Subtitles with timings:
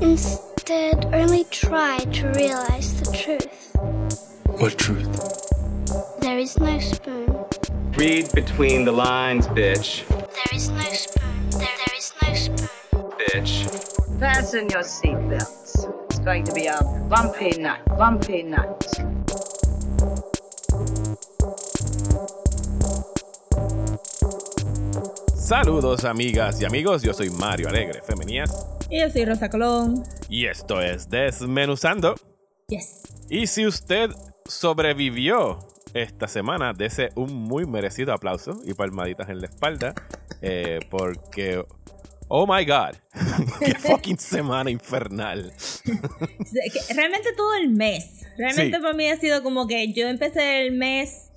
[0.00, 3.72] Instead, only try to realize the truth.
[4.60, 6.20] What truth?
[6.20, 7.44] There is no spoon.
[7.96, 10.06] Read between the lines, bitch.
[10.08, 11.50] There is no spoon.
[11.50, 12.68] There, there is no spoon.
[13.18, 14.20] Bitch.
[14.20, 16.04] Fasten your seatbelts.
[16.10, 16.78] It's going to be a
[17.08, 18.84] bumpy night, bumpy night.
[25.34, 30.02] Saludos amigas y amigos, yo soy Mario Alegre Femenías Y yo soy Rosa Colón.
[30.28, 32.14] y esto es Desmenuzando.
[32.68, 33.02] Yes.
[33.28, 34.10] Y si usted
[34.46, 35.58] sobrevivió
[35.94, 39.94] esta semana, dese un muy merecido aplauso y palmaditas en la espalda,
[40.42, 41.64] eh, porque,
[42.28, 42.94] oh my god,
[43.60, 45.52] qué fucking semana infernal.
[46.94, 48.04] Realmente todo el mes.
[48.38, 48.82] Realmente Sí.
[48.82, 51.27] para mí ha sido como que yo empecé el mes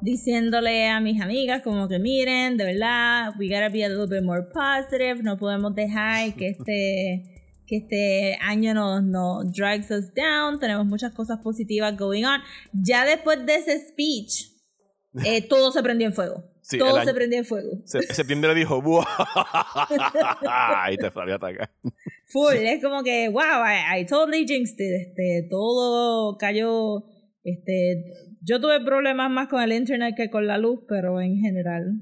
[0.00, 4.22] diciéndole a mis amigas como que miren, de verdad, we gotta be a little bit
[4.22, 7.34] more positive, no podemos dejar que este
[7.66, 12.40] que este año nos, nos drags us down, tenemos muchas cosas positivas going on.
[12.72, 14.46] Ya después de ese speech,
[15.24, 16.44] eh, todo se prendió en fuego.
[16.62, 17.70] Sí, todo se prendió en fuego.
[17.84, 19.04] Se- septiembre dijo, ¡buah!
[20.92, 21.70] y te salió atacar.
[22.26, 25.08] Full, es como que, wow, I, I totally jinxed it.
[25.08, 27.04] Este, todo cayó.
[27.42, 28.04] Este,
[28.40, 32.00] yo tuve problemas más con el internet que con la luz, pero en general.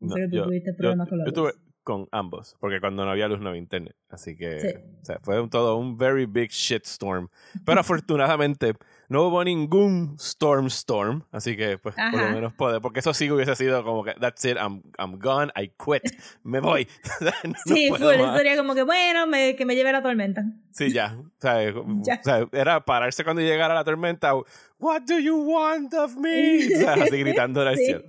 [0.00, 1.34] No, Pero tú yo, tuviste yo- problemas con la yo luz.
[1.34, 3.94] tuve con ambos, porque cuando no había luz no había internet.
[4.08, 4.68] Así que Sí.
[5.02, 7.28] o sea, fue un- todo un very big shitstorm.
[7.64, 8.74] Pero afortunadamente
[9.08, 11.22] no hubo ningún storm storm.
[11.32, 12.80] Así que, pues, por lo menos puede.
[12.80, 16.02] Porque eso sí hubiese sido como que, that's it, I'm, I'm gone, I quit,
[16.42, 16.88] me voy.
[17.44, 17.98] No Sí, full,
[18.36, 20.44] sería como que, bueno, me- que me lleve la tormenta.
[20.72, 21.16] Sí, ya.
[21.18, 21.62] O sea,
[22.04, 22.20] Ya.
[22.20, 24.32] o sea, era pararse cuando llegara la tormenta.
[24.78, 26.66] What do you want of me?
[26.66, 27.84] O sea, así gritando al Sí.
[27.86, 28.04] cielo.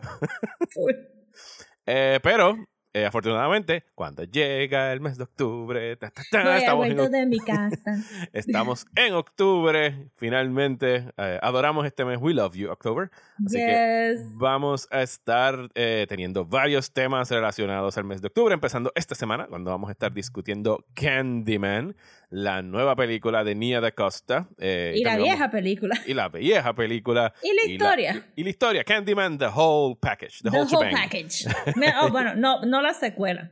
[1.86, 2.58] Eh, pero,
[2.98, 7.26] eh, afortunadamente, cuando llega el mes de octubre, ta, ta, ta, Voy estamos, en, de
[7.28, 7.96] mi casa.
[8.34, 11.06] estamos en octubre, finalmente.
[11.16, 12.18] eh, adoramos este mes.
[12.20, 13.12] We love you, October.
[13.46, 14.36] Así que yes.
[14.36, 19.46] vamos a estar eh, teniendo varios temas relacionados al mes de octubre, empezando esta semana,
[19.46, 21.96] cuando vamos a estar discutiendo Candyman,
[22.30, 24.50] la nueva película de Nia da Costa.
[24.58, 25.96] eh, Y la vamos- vieja película.
[26.06, 27.34] y la vieja película.
[27.44, 28.32] Y la historia.
[28.36, 30.40] y la historia, Candyman, the whole package.
[30.44, 31.46] The, The whole, package.
[32.02, 33.52] Oh, bueno, no, no la secuela.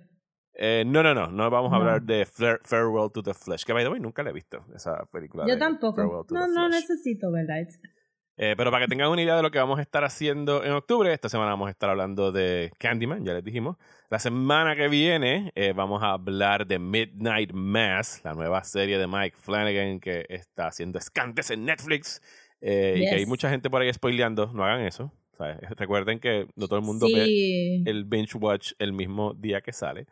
[0.58, 1.82] Eh, no, no, no, no vamos a No.
[1.82, 4.66] hablar de Fare- Farewell to the Flesh, que by the way nunca la he visto,
[4.74, 5.46] esa película.
[5.48, 6.26] Yo tampoco.
[6.32, 7.68] No, no necesito, ¿verdad?
[8.38, 10.74] Eh, pero para que tengan una idea de lo que vamos a estar haciendo en
[10.74, 13.78] octubre, esta semana vamos a estar hablando de Candyman, ya les dijimos.
[14.10, 19.08] La semana que viene eh, vamos a hablar de Midnight Mass, la nueva serie de
[19.08, 22.22] Mike Flanagan que está haciendo escantes en Netflix
[22.62, 23.28] eh, y que hay Yes.
[23.28, 24.52] mucha gente por ahí spoileando.
[24.54, 25.12] No hagan eso.
[25.38, 27.84] Sea, recuerden que no todo el mundo ve Sí.
[27.86, 30.08] el binge watch el mismo día que sale.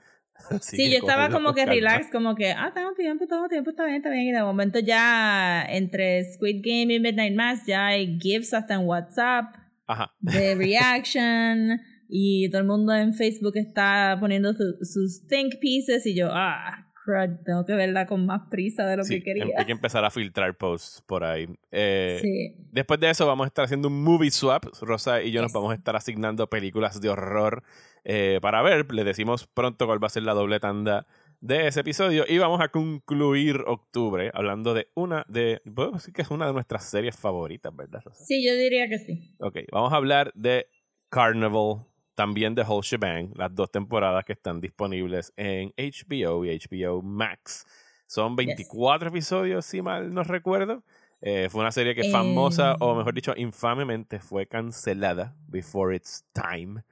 [0.50, 1.74] Así Sí, yo estaba como que calma.
[1.74, 4.28] relax, como que, ah, tengo tiempo, tengo tiempo, está bien, está bien.
[4.28, 8.82] Y de momento ya entre Squid Game y Midnight Mass ya hay GIFs hasta en
[8.86, 9.56] WhatsApp
[9.88, 10.14] Ajá.
[10.20, 16.16] de reaction y todo el mundo en Facebook está poniendo su- sus think pieces y
[16.16, 19.46] yo, ah, crud, tengo que verla con más prisa de lo Sí, que quería.
[19.58, 21.48] hay que empezar a filtrar posts por ahí.
[21.72, 22.56] Eh, Sí.
[22.72, 24.66] Después de eso vamos a estar haciendo un movie swap.
[24.82, 27.64] Rosa y yo nos vamos a estar asignando películas de horror
[28.04, 28.92] eh, para ver.
[28.94, 31.06] Les decimos pronto cuál va a ser la doble tanda
[31.42, 32.24] de ese episodio.
[32.28, 35.62] Y vamos a concluir octubre hablando de una de...
[35.76, 38.24] Puedo decir que es una de nuestras series favoritas, ¿verdad, Rosa?
[38.24, 39.36] Sí, yo diría que sí.
[39.40, 40.68] Ok, vamos a hablar de
[41.10, 47.02] Carnival, también de Whole Shebang, las dos temporadas que están disponibles en HBO y HBO
[47.02, 47.66] Max.
[48.08, 50.84] Son 24 episodios, si mal no recuerdo.
[51.22, 52.98] Eh, fue una serie que famosa, o Eh.
[52.98, 56.84] mejor dicho, infamemente fue cancelada before its time.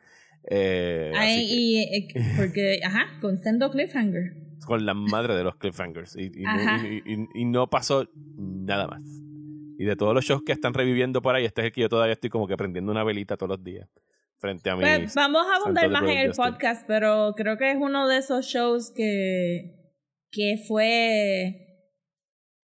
[0.50, 2.08] Eh, Ay, que- y, eh,
[2.38, 4.34] porque, ajá, con sendo cliffhanger.
[4.66, 6.16] con la madre de los cliffhangers.
[6.16, 8.08] Y, y no- y- no pasó
[8.38, 9.04] nada más.
[9.78, 11.90] Y de todos los shows que están reviviendo por ahí, este es el que yo
[11.90, 13.90] todavía estoy como que prendiendo una velita todos los días.
[14.38, 14.82] Frente a mí.
[14.84, 16.46] Pues vamos a abundar más en el Justin.
[16.46, 19.76] podcast, pero creo que es uno de esos shows que,
[20.32, 21.71] que fue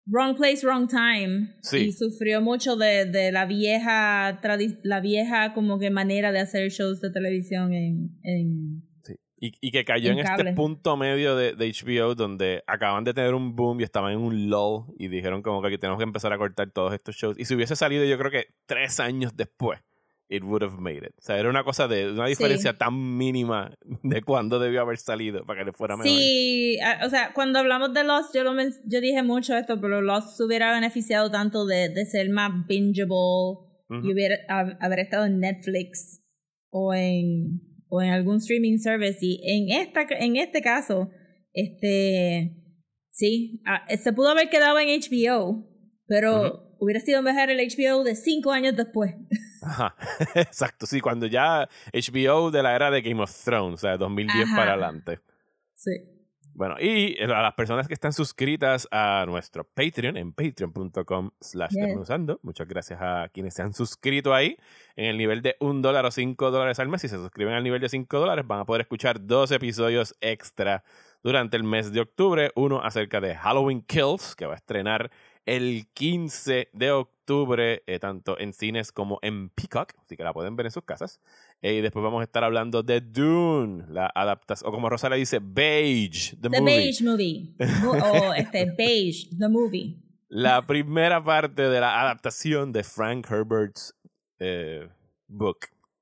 [0.06, 1.56] wrong place, wrong time.
[1.62, 1.78] Sí.
[1.78, 4.40] Y sufrió mucho de, de la vieja
[4.84, 9.16] la vieja como que manera de hacer shows de televisión en, en Sí.
[9.38, 13.14] Y, y que cayó en, En este punto medio de, de HBO donde acaban de
[13.14, 16.06] tener un boom y estaban en un lull y dijeron como que aquí tenemos que
[16.06, 17.38] empezar a cortar todos estos shows.
[17.38, 19.82] Y si hubiese salido yo creo que tres años después,
[20.30, 21.14] it would have made it.
[21.18, 22.78] O sea, era una cosa de una diferencia Sí.
[22.78, 26.12] tan mínima de cuándo debió haber salido para que le fuera mejor.
[26.12, 28.54] Sí, a- o sea, cuando hablamos de Lost, yo, lo
[28.86, 33.14] yo dije mucho esto, pero Lost se hubiera beneficiado tanto de, de ser más bingeable
[33.90, 34.06] Ujú.
[34.08, 36.24] y hubiera hab- haber estado en Netflix
[36.70, 39.18] o en, o en algún streaming service.
[39.22, 41.10] Y en, esta, en este caso,
[41.54, 42.60] este
[43.16, 45.70] Sí, ah, se pudo haber quedado en HBO,
[46.08, 49.14] pero hubiera sido mejor el HBO de cinco años después.
[49.66, 49.96] Ajá,
[50.36, 54.46] exacto, sí, cuando ya HBO de la era de Game of Thrones, o sea, 2010
[54.46, 54.56] Ajá.
[54.56, 55.20] para adelante.
[55.76, 55.92] Sí.
[56.56, 61.74] Bueno, y a las personas que están suscritas a nuestro Patreon en patreon.com slash
[62.44, 64.56] muchas gracias a quienes se han suscrito ahí
[64.96, 67.02] en el nivel de un dólar o cinco dólares al mes.
[67.02, 70.84] Si se suscriben al nivel de cinco dólares van a poder escuchar dos episodios extra
[71.24, 72.52] durante el mes de octubre.
[72.56, 75.10] Uno acerca de Halloween Kills, que va a estrenar
[75.46, 80.56] el 15 de octubre, eh, tanto en cines como en Peacock, así que la pueden
[80.56, 81.20] ver en sus casas.
[81.62, 85.18] Eh, y después vamos a estar hablando de Dune, la adaptación, o como Rosa le
[85.18, 86.76] dice, Beige, the, The movie.
[86.78, 87.56] Beige Movie.
[87.84, 89.98] Mo- o este, Beige, The Movie.
[90.30, 93.94] La primera parte de la adaptación de Frank Herbert's
[94.40, 94.90] eh,
[95.28, 95.60] book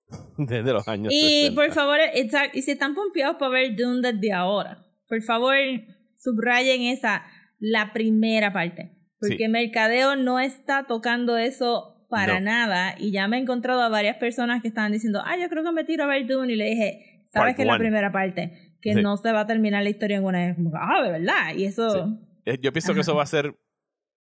[0.38, 1.62] desde los años Y 60.
[1.62, 5.56] por favor, exact- y si están pompeados para ver Dune desde ahora, por favor,
[6.18, 7.24] subrayen esa,
[7.60, 8.98] la primera parte.
[9.22, 9.48] Porque Sí.
[9.48, 12.46] Mercadeo no está tocando eso para No.
[12.48, 12.96] nada.
[12.98, 15.72] Y ya me he encontrado a varias personas que estaban diciendo, ah, yo creo que
[15.72, 16.52] me tiro a ver Dune.
[16.54, 18.76] Y le dije, ¿sabes Part que es la primera parte?
[18.82, 19.02] Que Sí.
[19.02, 20.58] no se va a terminar la historia en una vez.
[20.74, 21.56] Ah, de verdad.
[21.56, 21.90] Y eso.
[21.92, 22.20] Sí.
[22.46, 23.56] Eh, Yo pienso que eso va a ser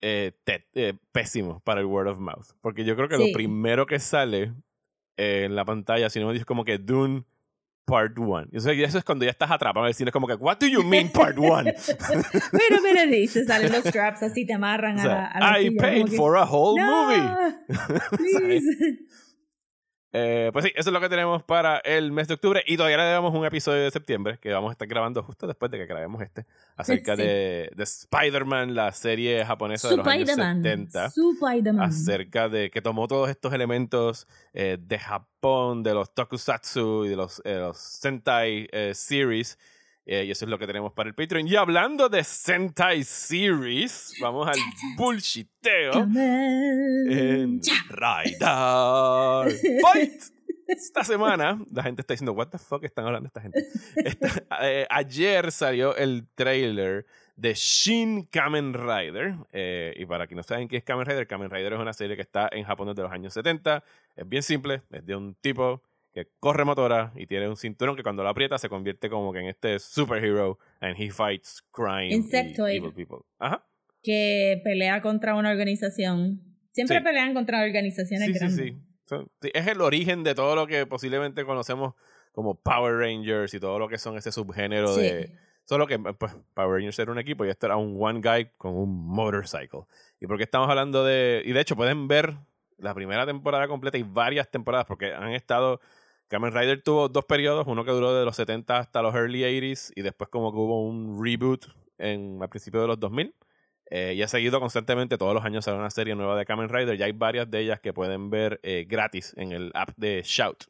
[0.02, 2.48] eh, te- eh, pésimo para el word of mouth.
[2.62, 4.54] Porque yo creo que lo primero que sale
[5.18, 7.26] eh, en la pantalla, si no me dices como que Dune
[7.90, 8.48] Part 1.
[8.52, 10.36] Y eso, y eso es cuando ya estás atrapado en el cine, es como que,
[10.36, 11.64] ¿What do you mean Part 1?
[12.52, 15.40] Pero, pero, y se salen los straps así, te amarran O a la, sea, a
[15.52, 17.56] la I silla, paid como que, for a whole "No, movie.
[18.18, 19.00] please".
[20.12, 22.98] Eh, pues sí, eso es lo que tenemos para el mes de octubre y todavía
[22.98, 23.04] le
[23.34, 26.48] un episodio de septiembre que vamos a estar grabando justo después de que grabemos este
[26.76, 27.22] acerca Sí.
[27.22, 30.64] de, de Spider-Man, la serie japonesa de los años Spider-Man.
[30.64, 31.90] 70 Spider-Man.
[31.90, 37.16] acerca de que tomó todos estos elementos eh, de Japón, de los tokusatsu y de
[37.16, 39.60] los, eh, los Sentai series.
[40.12, 41.48] Eh, y eso es lo que tenemos para el Patreon.
[41.48, 44.56] Y hablando de Sentai series, vamos al
[44.98, 49.50] bullshiteo en Raidar
[49.82, 50.22] Fight.
[50.68, 53.66] Esta semana, la gente está diciendo, ¿What the fuck están hablando esta gente?
[53.96, 54.30] Esta-
[54.62, 57.06] eh, ayer salió el trailer
[57.36, 59.36] de Shin Kamen Rider.
[59.52, 62.16] eh, y para quienes no saben qué es Kamen Rider, Kamen Rider es una serie
[62.16, 63.84] que está en Japón desde los años 70.
[64.16, 65.82] Es bien simple, es de un tipo
[66.14, 69.40] que corre motora y tiene un cinturón que cuando lo aprieta se convierte como que
[69.40, 72.74] en este superhero and he fights crime Insectoid.
[72.74, 73.20] y evil people.
[73.40, 73.66] Ajá.
[74.02, 76.42] que pelea contra una organización.
[76.72, 77.04] Siempre Sí.
[77.04, 78.56] pelean contra organizaciones Sí, grandes.
[78.66, 78.78] sí.
[79.06, 81.96] Son- sí, Es el origen de todo lo que posiblemente conocemos
[82.32, 85.36] como Power Rangers y todo lo que son ese subgénero de...
[85.66, 88.74] Solo que pues, Power Rangers era un equipo y esto era un one guy con
[88.74, 89.82] un motorcycle.
[90.22, 91.42] ¿Y por qué estamos hablando de...?
[91.46, 92.36] Y de hecho pueden ver
[92.78, 95.82] la primera temporada completa y varias temporadas porque han estado...
[96.30, 99.92] Kamen Rider tuvo dos periodos, uno que duró de los 70 hasta los early 80s
[99.96, 101.66] y después como que hubo un reboot
[101.98, 103.34] en, a principios de los 2000.
[103.92, 106.96] Eh, y ha seguido constantemente, todos los años sale una serie nueva de Kamen Rider.
[106.98, 110.66] Ya hay varias de ellas que pueden ver eh, gratis en el app de Shout.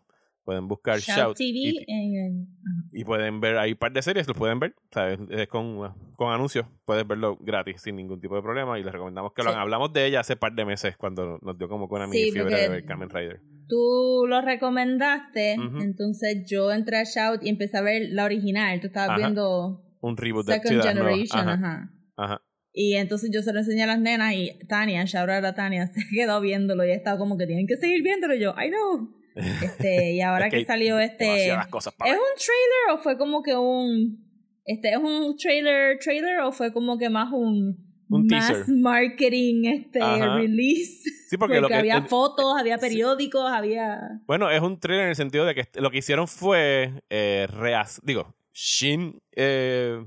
[0.45, 2.47] Pueden buscar Shout, Shout, TV y, en
[2.91, 5.19] y pueden ver, hay un par de series, los pueden ver, ¿sabes?
[5.29, 9.33] Es con, con anuncios, puedes verlo gratis sin ningún tipo de problema y les recomendamos
[9.33, 9.51] que lo Sí.
[9.51, 9.61] hagan.
[9.61, 12.31] Hablamos de ella hace par de meses cuando nos dio como que una Sí, mini
[12.31, 13.41] fiebre de porque- ver Kamen Rider.
[13.69, 18.79] Tú lo recomendaste, entonces yo entré a Shout y empecé a ver la original.
[18.81, 19.17] Tú estabas Ajá.
[19.19, 20.87] viendo Un reboot Second de.
[20.89, 21.91] Generation, Ajá, ajá.
[22.17, 22.41] ajá.
[22.73, 25.87] Y entonces yo se lo enseñé a las nenas y Tania, shout out a Tania,
[25.93, 28.35] se quedó viéndolo y estaba como que tienen que seguir viéndolo.
[28.35, 29.15] Y yo, I know.
[29.63, 31.23] Este, y ahora Es que, hay salió este.
[31.25, 32.21] demasiadas cosas para ¿Es ver.
[32.21, 34.27] un trailer o fue como que un.
[34.65, 37.88] Este, ¿es un trailer trailer o fue como que más un.
[38.09, 38.75] Un mass teaser.
[38.75, 40.35] marketing este Ajá.
[40.35, 41.09] release?
[41.29, 44.19] Sí, porque, lo que, había el- fotos, había periódicos, había.
[44.25, 47.99] Bueno, es un trailer en el sentido de que lo que hicieron fue eh, rehac-
[48.03, 50.03] digo, Shin, eh,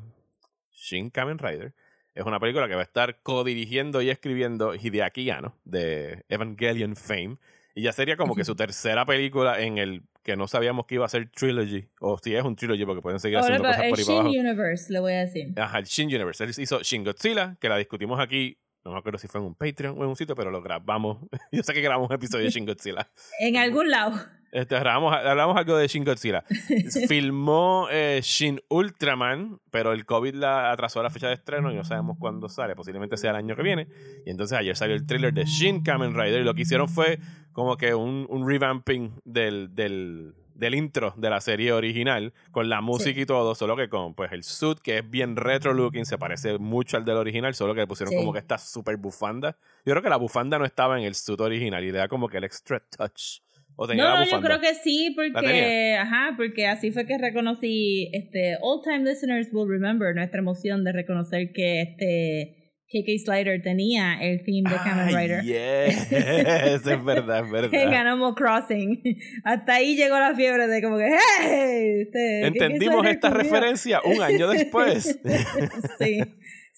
[0.72, 1.74] Shin Kamen Rider
[2.14, 7.38] es una película que va a estar co-dirigiendo y escribiendo Hideaki Anno de Evangelion fame
[7.74, 11.04] y ya sería como que su tercera película en el que no sabíamos que iba
[11.04, 13.90] a ser trilogy o si es un trilogy porque pueden seguir Ahora, haciendo cosas el
[13.90, 14.28] por ahí Shin abajo.
[14.30, 15.52] Universe, le voy a decir.
[15.56, 16.44] Ajá, el Shin Universe.
[16.44, 18.58] Él hizo Shin Godzilla, que la discutimos aquí.
[18.84, 21.18] No me acuerdo si fue en un Patreon o en un sitio, pero lo grabamos.
[21.52, 23.08] Yo sé que grabamos un episodio de Shin Godzilla.
[23.38, 24.18] En algún lado.
[24.50, 26.44] Este, grabamos, hablamos algo de Shin Godzilla.
[27.08, 31.84] Filmó eh, Shin Ultraman, pero el COVID la atrasó la fecha de estreno y no
[31.84, 32.74] sabemos cuándo sale.
[32.74, 33.88] Posiblemente sea el año que viene.
[34.26, 37.18] Y entonces ayer salió el thriller de Shin Kamen Rider y lo que hicieron fue
[37.52, 42.80] como que un, un revamping del, del, del intro de la serie original con la
[42.80, 46.18] música y todo, solo que con pues el suit que es bien retro looking, se
[46.18, 48.16] parece mucho al del original, solo que le pusieron Sí.
[48.16, 49.56] como que esta super bufanda.
[49.84, 52.28] Yo creo que la bufanda no estaba en el suit original y le da como
[52.28, 53.40] que el extra touch
[53.74, 54.48] ¿O tenía No, la no, yo bufanda?
[54.48, 59.66] creo que sí, porque, ajá, porque así fue que reconocí, este, old time listeners will
[59.66, 62.61] remember nuestra emoción de reconocer que este
[62.92, 68.06] KK Slider tenía el theme de Kamen Ay, Rider yes, es verdad, es en verdad.
[68.06, 69.02] Animal Crossing.
[69.44, 72.02] Hasta ahí llegó la fiebre de como que, ¡hey!
[72.02, 75.18] Este, Entendimos esta referencia un año después.
[75.98, 76.20] sí.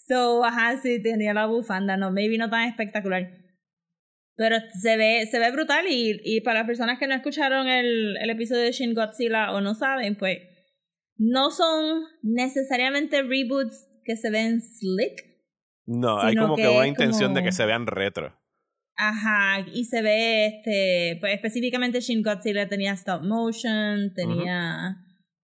[0.06, 3.30] So, ajá, sí, tenía la bufanda, no, maybe no tan espectacular.
[4.36, 8.16] Pero se ve, se ve brutal y, y para las personas que no escucharon el,
[8.18, 10.38] el episodio de Shin Godzilla o no saben, pues
[11.16, 15.33] no son necesariamente reboots que se ven slick.
[15.86, 18.34] No, hay como que, que una intención de que se vean retro.
[18.96, 24.96] Ajá, y se ve, este, pues específicamente Shin Godzilla tenía stop motion, tenía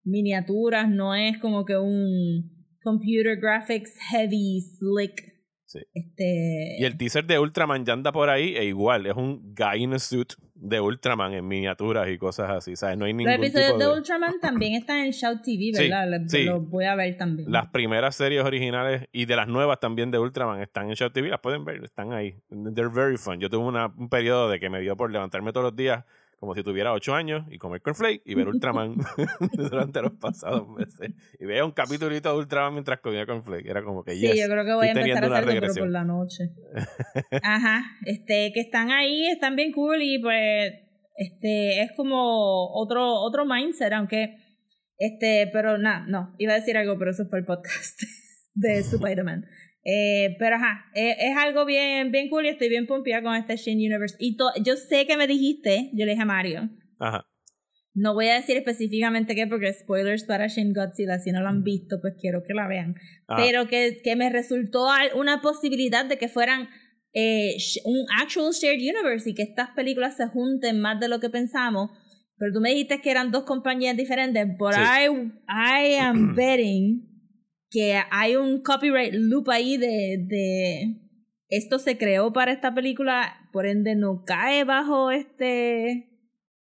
[0.04, 5.27] miniaturas, no es como que un computer graphics heavy, slick.
[5.68, 5.80] Sí.
[5.92, 9.82] Este, Y el teaser de Ultraman ya anda por ahí e igual, es un guy
[9.84, 12.96] in a suit de Ultraman en miniaturas y cosas así, ¿sabes?
[12.96, 13.92] No hay los ningún episodios tipo de de...
[13.92, 16.08] Ultraman también están en Shout TV, Sí, ¿verdad?
[16.10, 16.44] Los- sí.
[16.44, 17.52] Los voy a ver también.
[17.52, 21.28] Las primeras series originales y de las nuevas también de Ultraman están en Show TV,
[21.28, 22.34] las pueden ver, están ahí.
[22.74, 23.38] They're very fun.
[23.38, 26.04] Yo tuve una- un periodo de que me dio por levantarme todos los días
[26.38, 28.94] como si tuviera ocho años y comer cornflake y ver Ultraman
[29.52, 31.12] durante los pasados meses.
[31.38, 33.66] Y veía un capítulito de Ultraman mientras comía cornflake.
[33.66, 35.86] Era como que, Sí, yes, yo creo que voy a empezar a regresión.
[35.86, 36.50] por la noche.
[37.42, 40.72] Ajá, este, que están ahí, están bien cool y pues,
[41.16, 44.36] este, es como otro, otro mindset, aunque,
[44.96, 48.00] este, pero nada, no, iba a decir algo, pero eso fue el podcast
[48.54, 49.44] de Spider-Man.
[49.90, 53.56] Eh, pero ajá, eh, es algo bien, bien cool y estoy bien pompeada con este
[53.56, 54.16] Shin Universe.
[54.18, 56.68] Y to- yo sé que me dijiste, yo le dije a Mario,
[56.98, 57.24] Ajá.
[57.94, 61.62] no voy a decir específicamente qué, porque spoilers para Shin Godzilla, si no lo han
[61.64, 62.96] visto, pues quiero que la vean.
[63.28, 66.68] Ah, Pero que, que me resultó una posibilidad de que fueran
[67.14, 71.30] eh, un actual shared universe y que estas películas se junten más de lo que
[71.30, 71.90] pensamos.
[72.36, 74.80] Pero tú me dijiste que eran dos compañías diferentes, but Sí.
[74.82, 77.06] I, I am betting
[77.70, 80.96] que hay un copyright loop ahí de, de
[81.48, 86.08] esto se creó para esta película, por ende no cae bajo este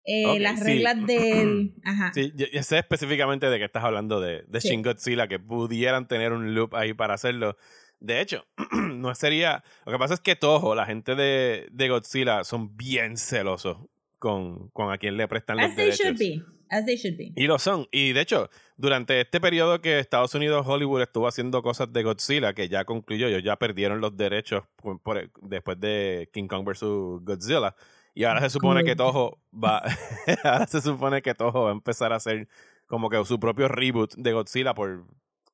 [0.05, 0.65] eh, las sí.
[0.65, 4.69] reglas del ajá Sí, yo, yo sé específicamente de qué estás hablando de, de Sí.
[4.69, 7.57] Shin Godzilla, que pudieran tener un loop ahí para hacerlo.
[8.01, 8.45] De hecho,
[8.95, 9.63] no sería.
[9.87, 13.79] Lo que pasa es que Toho, la gente de, de Godzilla, son bien celosos
[14.19, 16.07] con, con a quién le prestan los as they derechos.
[16.07, 16.43] should be
[16.73, 17.87] as they should be Y lo son.
[17.93, 22.55] Y de hecho, durante este periodo que Estados Unidos, Hollywood estuvo haciendo cosas de Godzilla,
[22.55, 26.81] que ya concluyó, ellos ya perdieron los derechos por- por- después de King Kong vs.
[27.25, 27.75] Godzilla.
[28.15, 28.97] Y ahora se supone que.
[28.97, 29.83] Toho va.
[30.45, 32.49] ahora se supone que Toho va a empezar a hacer
[32.87, 35.05] como que su propio reboot de Godzilla por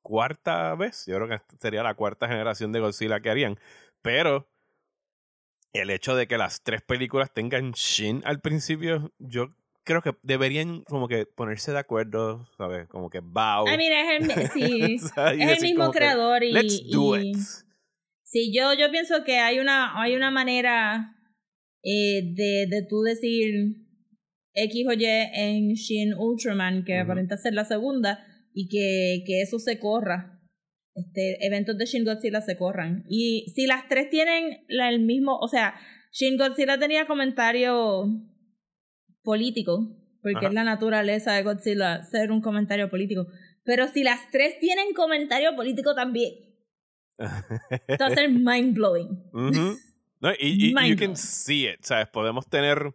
[0.02, 1.04] cuarta vez.
[1.06, 3.58] Yo creo que sería la cuarta generación de Godzilla que harían.
[4.02, 4.48] Pero
[5.72, 9.54] el hecho de que las tres películas tengan Shin al principio, yo
[9.88, 12.86] creo que deberían como que ponerse de acuerdo, ¿sabes?
[12.88, 13.66] Como que bow.
[13.66, 14.96] I mean, es el, sí,
[15.40, 17.36] es el mismo que, creador y, Let's do y- it.
[18.22, 21.16] sí, yo, yo pienso que hay una, hay una manera
[21.82, 23.52] eh, de, de tú decir
[24.54, 29.58] X o Y en Shin Ultraman que aparenta ser la segunda y que, que eso
[29.58, 30.34] se corra.
[30.94, 33.04] Este, eventos de Shin Godzilla se corran.
[33.08, 35.74] Y si las tres tienen la- el mismo, o sea,
[36.10, 38.06] Shin Godzilla tenía comentario
[39.22, 39.88] político,
[40.22, 40.48] porque Ajá.
[40.48, 43.26] es la naturaleza de Godzilla ser un comentario político.
[43.64, 46.34] Pero si las tres tienen comentario político también,
[48.14, 49.08] ser mind blowing.
[50.20, 52.08] No, y, y- y you Mind can see it, ¿sabes?
[52.08, 52.94] Podemos tener, o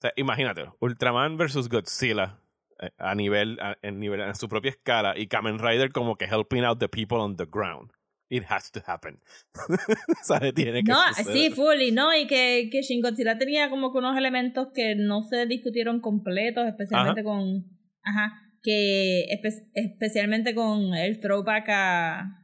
[0.00, 2.38] sea, imagínate, Ultraman versus Godzilla
[2.80, 6.26] eh, a nivel, a, en nivel, en su propia escala y Kamen Rider como que
[6.26, 7.90] helping out the people on the ground.
[8.30, 9.18] It has to happen.
[10.54, 11.32] Tiene que No, suceder.
[11.36, 12.14] sí, fully, ¿no?
[12.16, 16.64] Y que, que Shin Godzilla tenía como que unos elementos que no se discutieron completos,
[16.66, 17.64] especialmente con.
[18.04, 18.32] Ajá.
[18.62, 22.36] Que espe- especialmente con el throwback a.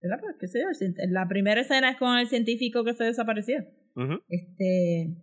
[0.00, 0.66] Pues, qué sé yo,
[1.10, 3.64] La primera escena es con el científico que se desapareció.
[4.28, 5.16] Este.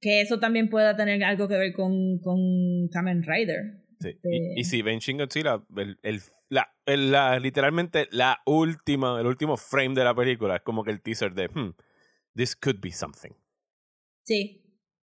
[0.00, 3.83] Que eso también pueda tener algo que ver con, con Kamen Rider.
[4.00, 4.08] Sí.
[4.08, 9.20] Este- Y, y si ven Shin Godzilla, el, el- la, el- la- literalmente la última,
[9.20, 11.74] el último frame de la película es como que el teaser de, hmm,
[12.34, 13.30] this could be something.
[14.24, 14.60] Sí.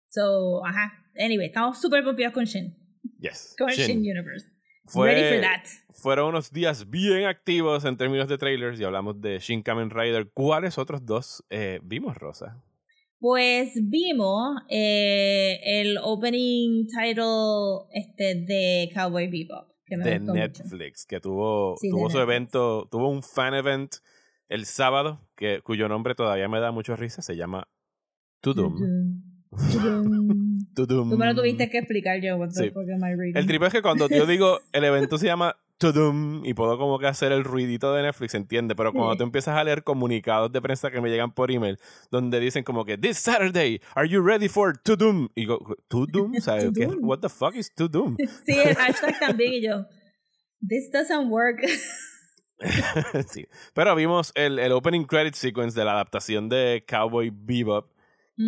[0.09, 0.93] So, ajá.
[1.19, 2.77] Anyway, estamos súper pompeados con Shin.
[3.19, 3.55] Yes.
[3.59, 3.87] Con Shin.
[3.87, 4.47] Shin Universe.
[4.87, 5.65] Fue- Ready for that.
[5.91, 10.31] Fueron unos días bien activos en términos de trailers y hablamos de Shin Kamen Rider.
[10.33, 12.63] ¿Cuáles otros dos eh, vimos, Rosa?
[13.21, 19.69] Pues vimos eh, el opening title este de Cowboy Bebop.
[19.85, 20.63] Que me De gustó mucho.
[20.63, 22.23] Netflix, que tuvo, Sí, tuvo su Netflix.
[22.23, 23.93] evento, tuvo un fan event
[24.49, 27.69] el sábado, que, cuyo nombre todavía me da mucho risa, se llama
[28.41, 28.75] To Doom.
[29.73, 31.11] Tudum, tudum.
[31.11, 32.39] Tú me lo tuviste que explicar yo.
[32.51, 32.71] Sí.
[33.35, 36.99] El triple es que cuando yo digo el evento se llama tudum y puedo como
[37.01, 39.19] que hacer el ruidito de Netflix, entiende, pero cuando Sí.
[39.19, 41.79] tú empiezas a leer comunicados de prensa que me llegan por email
[42.13, 45.59] donde dicen como que this Saturday are you ready for tudum y digo
[45.89, 46.71] tudum, ¿sabes?
[46.73, 46.87] ¿Qué-.
[47.01, 48.17] What the fuck is tudum?
[48.47, 49.87] Sí, el hashtag también y yo.
[50.69, 51.59] This doesn't work.
[53.29, 53.47] sí.
[53.75, 57.91] Pero vimos el, el opening credit sequence de la adaptación de Cowboy Bebop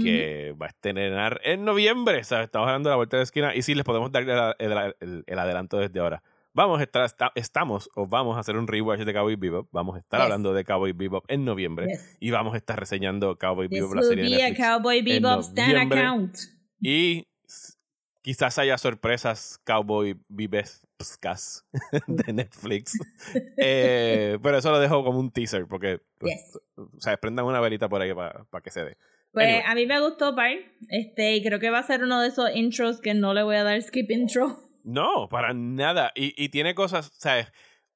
[0.02, 2.24] que va a estrenar en noviembre.
[2.24, 2.46] ¿sabes?
[2.46, 4.22] Estamos hablando de la vuelta de la esquina y sí les podemos dar
[4.58, 6.22] el- el adelanto desde ahora.
[6.54, 9.68] Vamos a estar, esta- estamos o vamos a hacer un rewatch de Cowboy Bebop.
[9.72, 10.24] Vamos a estar Yes.
[10.24, 12.16] hablando de Cowboy Bebop en noviembre Yes.
[12.20, 14.66] y vamos a estar reseñando Cowboy This Bebop, la serie de be a Netflix.
[14.68, 16.36] Cowboy Bebop stand account.
[16.80, 17.26] Y
[18.20, 21.64] quizás haya sorpresas Cowboy Bebescas
[22.06, 22.92] de Netflix.
[23.56, 26.58] Eh, pero eso lo dejo como un teaser porque Yes.
[26.76, 28.96] o sea, prendan una velita por ahí para que se dé.
[29.32, 29.62] Pues Anyway.
[29.66, 30.66] a mí me gustó Pai.
[30.90, 33.56] Este, y creo que va a ser uno de esos intros que no le voy
[33.56, 34.58] a dar skip intro.
[34.84, 36.12] No, para nada.
[36.14, 37.52] Y, y tiene cosas, ¿sabes?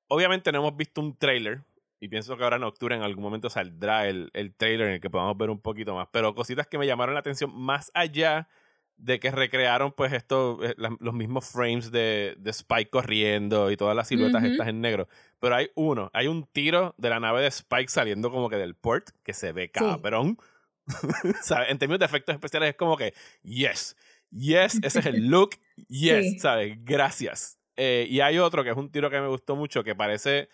[0.09, 1.65] Obviamente no hemos visto un trailer.
[1.99, 5.01] Y pienso que ahora en octubre en algún momento saldrá el, el trailer en el
[5.01, 6.09] que podamos ver un poquito más.
[6.13, 8.49] Pero cositas que me llamaron la atención más allá
[8.97, 13.95] de que recrearon pues esto, eh, los mismos frames de, de Spike corriendo y todas
[13.95, 15.09] las siluetas estas en negro.
[15.39, 18.75] Pero hay uno, hay un tiro de la nave de Spike saliendo como que del
[18.75, 20.39] port que se ve cabrón.
[21.43, 21.71] ¿Sabes?
[21.71, 23.13] En términos de efectos especiales es como que,
[23.43, 23.97] yes,
[24.37, 25.51] yes, ese es el look,
[25.89, 26.39] yes, Sí.
[26.39, 26.77] ¿sabes?
[26.85, 27.59] Gracias.
[27.77, 30.49] Eh, y hay otro que es un tiro que me gustó mucho, que parece,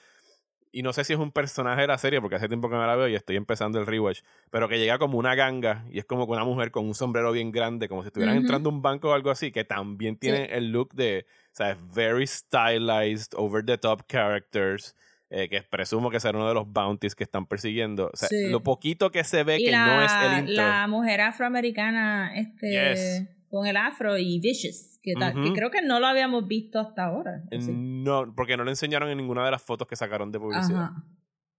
[0.72, 2.86] y no sé si es un personaje de la serie, porque hace tiempo que no
[2.86, 4.20] la veo y estoy empezando el rewatch,
[4.50, 7.52] pero que llega como una ganga y es como una mujer con un sombrero bien
[7.52, 8.42] grande, como si estuvieran Ujú.
[8.44, 11.76] entrando a un banco o algo así, que también tiene el look de, ¿sabes?
[11.94, 14.94] Very stylized, over the top characters.
[15.34, 18.10] eh, que presumo que será uno de los bounties que están persiguiendo.
[18.12, 18.50] O sea, Sí.
[18.50, 20.54] lo poquito que se ve y que la, no es el intro.
[20.62, 23.28] la mujer afroamericana este, Yes.
[23.52, 25.52] Con el afro y Vicious, que, tal, que Ujú.
[25.52, 27.42] creo que no lo habíamos visto hasta ahora.
[27.54, 27.70] ¿o sí?
[27.70, 30.84] No, porque no lo enseñaron en ninguna de las fotos que sacaron de publicidad.
[30.84, 31.04] Ajá.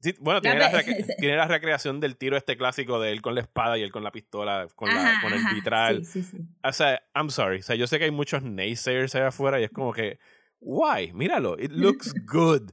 [0.01, 3.21] Sí, bueno, La tiene la, recre- tiene la recreación del tiro este clásico de él
[3.21, 6.03] con la espada y él con la pistola, con, la- Ajá, con el vitral.
[6.03, 6.37] Sí, sí.
[6.63, 7.59] O sea, I'm sorry.
[7.59, 10.17] O sea, yo sé que hay muchos naysayers allá afuera y es como que,
[10.59, 11.13] why?
[11.13, 12.71] Míralo, it looks good.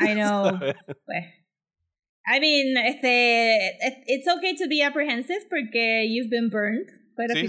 [0.00, 0.58] I know.
[1.04, 1.24] Pues.
[2.26, 7.40] I mean, este, it- it's okay to be apprehensive porque you've been burned a Sí,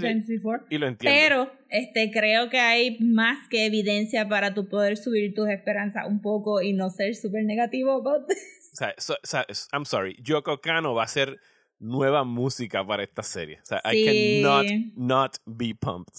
[0.70, 1.18] y lo entiendo.
[1.20, 6.20] Pero este, creo que hay más que evidencia para tu poder subir tus esperanzas un
[6.22, 8.38] poco y no ser súper negativo about this.
[8.72, 10.16] O sea, so- o sea, es- I'm sorry.
[10.22, 11.38] Yoko Kano va a hacer
[11.78, 13.58] nueva música para esta serie.
[13.62, 13.96] O sea, Sí.
[14.02, 16.12] I cannot not be pumped.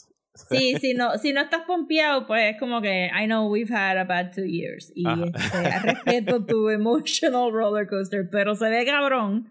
[0.49, 3.97] Sí, si no, si no estás pompeado, pues es como que I know we've had
[3.97, 4.91] a bad two years.
[4.95, 9.49] Y este, respeto tu emotional roller coaster, pero se ve cabrón.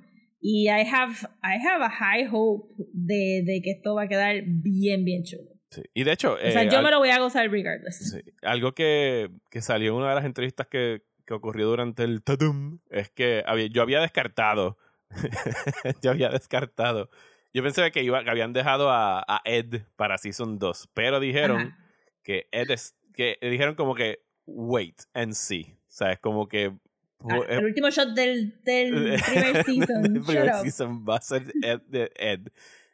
[0.49, 4.37] Y I have, I have a high hope de, de que esto va a quedar
[4.47, 5.51] bien, bien chulo.
[5.71, 5.83] Sí.
[5.93, 8.11] Y de hecho, O sea, eh, yo al- me lo voy a gozar regardless.
[8.13, 8.21] Sí.
[8.43, 12.79] Algo que, que salió en una de las entrevistas que, que ocurrió durante el Tadum
[12.91, 14.79] es que había- yo había descartado.
[16.03, 17.11] yo había descartado.
[17.53, 21.61] Yo pensé que, iba, que habían dejado a, a Ed para Season 2, pero dijeron
[21.61, 21.79] Ajá.
[22.23, 22.95] que Ed es.
[23.15, 25.73] que dijeron como que wait and see.
[25.89, 26.73] O sea, es como que.
[27.21, 28.93] Ah, el último shot del, del
[29.27, 30.03] primer season.
[30.27, 32.49] primer season va a ser Ed de Ed.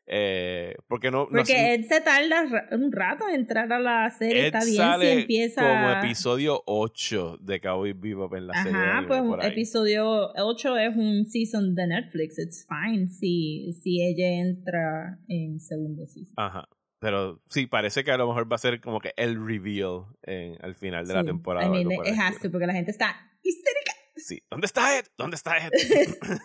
[0.07, 1.29] Eh, porque no.
[1.31, 4.41] no Porque Ed se tarda un rato en entrar a la serie.
[4.43, 5.61] Ed Está bien sale si empieza.
[5.63, 8.79] como episodio 8 de Cowboy Bebop en la serie.
[8.79, 9.51] de Ajá, pues por ahí.
[9.53, 12.39] episodio 8 es un season de Netflix.
[12.39, 16.35] It's fine si, si ella entra en segundo season.
[16.37, 16.69] Ajá.
[16.99, 20.57] Pero sí, parece que a lo mejor va a ser como que el reveal en,
[20.63, 21.27] al final de la Sí.
[21.27, 21.67] temporada.
[21.67, 23.92] I mean, it has to, porque la gente está histérica.
[24.25, 24.43] Sí.
[24.51, 25.05] ¿Dónde está Ed?
[25.19, 25.71] ¿Dónde está Ed?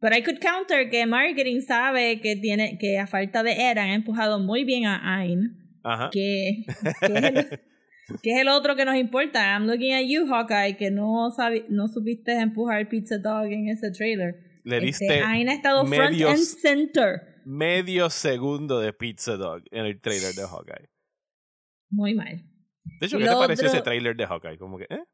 [0.00, 3.90] Pero I could counter que marketing sabe que tiene que a falta de Ed han
[3.90, 6.10] empujado muy bien a Ayn, Ajá.
[6.12, 6.64] que,
[7.00, 7.60] que, es el,
[8.20, 9.52] que es el otro que nos importa.
[9.54, 13.92] I'm looking at you, Hawkeye, que no, sabi- no supiste empujar Pizza Dog en ese
[13.92, 14.34] trailer.
[14.64, 17.40] Le Este, diste Ayn ha estado front and center.
[17.44, 20.88] medio segundo de Pizza Dog en el trailer de Hawkeye.
[21.90, 22.42] Muy mal.
[22.98, 24.58] De hecho, ¿qué te lo pareció otro- ese trailer de Hawkeye?
[24.58, 25.04] Como que, ¿eh?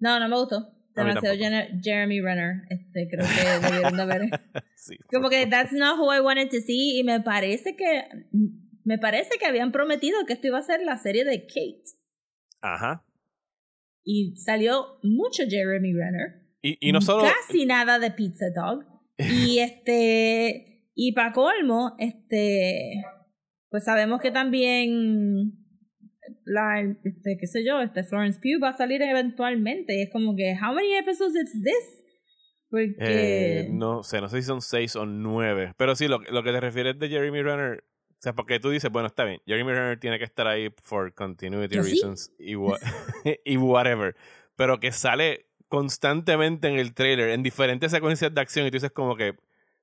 [0.00, 0.74] No, no me gustó.
[0.94, 1.36] Demasiado
[1.82, 2.62] Jeremy Renner.
[2.70, 4.22] Este, creo que debieron de haber.
[4.74, 4.96] sí.
[5.12, 6.98] Como que that's not who I wanted to see.
[6.98, 8.04] Y me parece que.
[8.84, 11.84] Me parece que habían prometido que esto iba a ser la serie de Kate.
[12.62, 13.04] Ajá.
[14.02, 16.42] Y salió mucho Jeremy Renner.
[16.62, 17.24] Y, y no solo.
[17.24, 18.84] Casi nada de Pizza Dog.
[19.18, 20.90] Y este.
[20.94, 23.04] Y para colmo, este.
[23.70, 25.57] Pues sabemos que también.
[26.44, 29.96] La, este, qué sé yo, este Florence Pugh va a salir eventualmente.
[29.98, 32.04] Y es como que, how many episodes is this?
[32.70, 32.94] Porque.
[32.98, 35.72] Eh, no sé, no sé si son seis o nueve.
[35.76, 38.90] Pero sí, lo, lo que te refieres de Jeremy Renner O sea, porque tú dices,
[38.90, 41.80] bueno, está bien, Jeremy Renner tiene que estar ahí for continuity sí.
[41.90, 42.78] reasons y, wha-
[43.44, 44.14] y whatever.
[44.56, 48.90] Pero que sale constantemente en el trailer, en diferentes secuencias de acción, y tú dices
[48.90, 49.34] como que,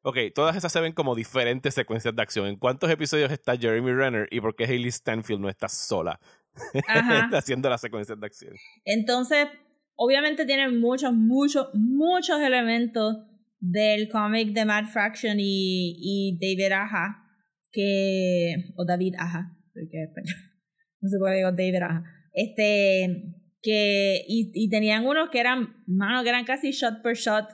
[0.06, 2.46] ok, todas esas se ven como diferentes secuencias de acción.
[2.46, 6.20] ¿En cuántos episodios está Jeremy Renner y por qué Hailey Stanfield no está sola
[7.34, 8.54] haciendo las secuencias de acción?
[8.86, 9.48] Entonces,
[9.96, 13.18] obviamente tiene muchos, muchos, muchos elementos
[13.60, 17.24] del cómic de Mad Fraction y, y David Aja,
[17.72, 20.06] que, o David Aja, porque
[21.02, 26.22] no por qué digo David Aja, este, que, y, y tenían unos que eran, mano,
[26.22, 27.48] que eran casi shot por shot,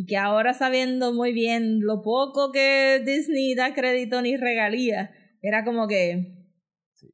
[0.00, 5.10] y que ahora sabiendo muy bien lo poco que Disney da crédito ni regalía,
[5.42, 6.34] era como que,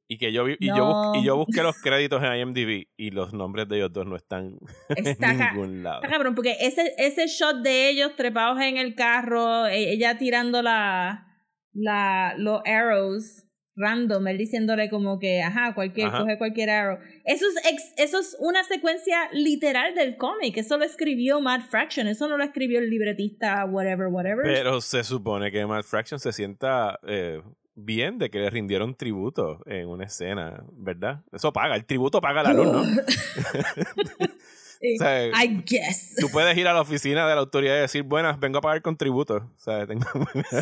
[0.09, 3.11] Y que yo vi- y, yo bus- y yo busqué los créditos en IMDb y
[3.11, 4.59] los nombres de ellos dos no están
[4.97, 6.03] Está en ningún lado.
[6.03, 10.61] Está cabrón, porque ese, ese shot de ellos trepados en el carro, e- ella tirando
[10.63, 11.27] la,
[11.73, 13.45] la, los arrows
[13.77, 16.19] random, él diciéndole como que, ajá, cualquier, Ajá.
[16.21, 16.99] coge cualquier arrow.
[17.25, 22.07] Eso es, ex- eso es una secuencia literal del cómic, eso lo escribió Mad Fraction,
[22.07, 24.45] eso no lo escribió el libretista, whatever, whatever.
[24.45, 27.43] Pero se supone que Mad Fraction se sienta eh,
[27.75, 31.23] bien de que le rindieron tributo en una escena, ¿verdad?
[31.33, 32.83] Eso paga, el tributo paga la luz, ¿no?
[34.85, 34.97] Sí.
[34.97, 36.15] o sea, I guess.
[36.21, 38.83] Tú puedes ir a la oficina de la autoridad y decir, buenas, vengo a pagar
[38.83, 39.37] con tributo.
[39.37, 40.05] O sea, tengo...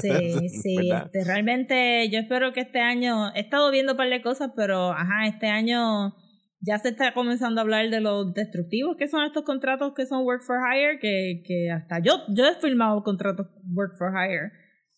[0.01, 4.23] Sí, sí, este, realmente yo espero que este año, he estado viendo un par de
[4.23, 6.15] cosas, pero ajá, este año
[6.61, 10.25] ya se está comenzando a hablar de los destructivos que son estos contratos que son
[10.25, 14.53] work for hire, que, que hasta yo, yo he firmado contratos work for hire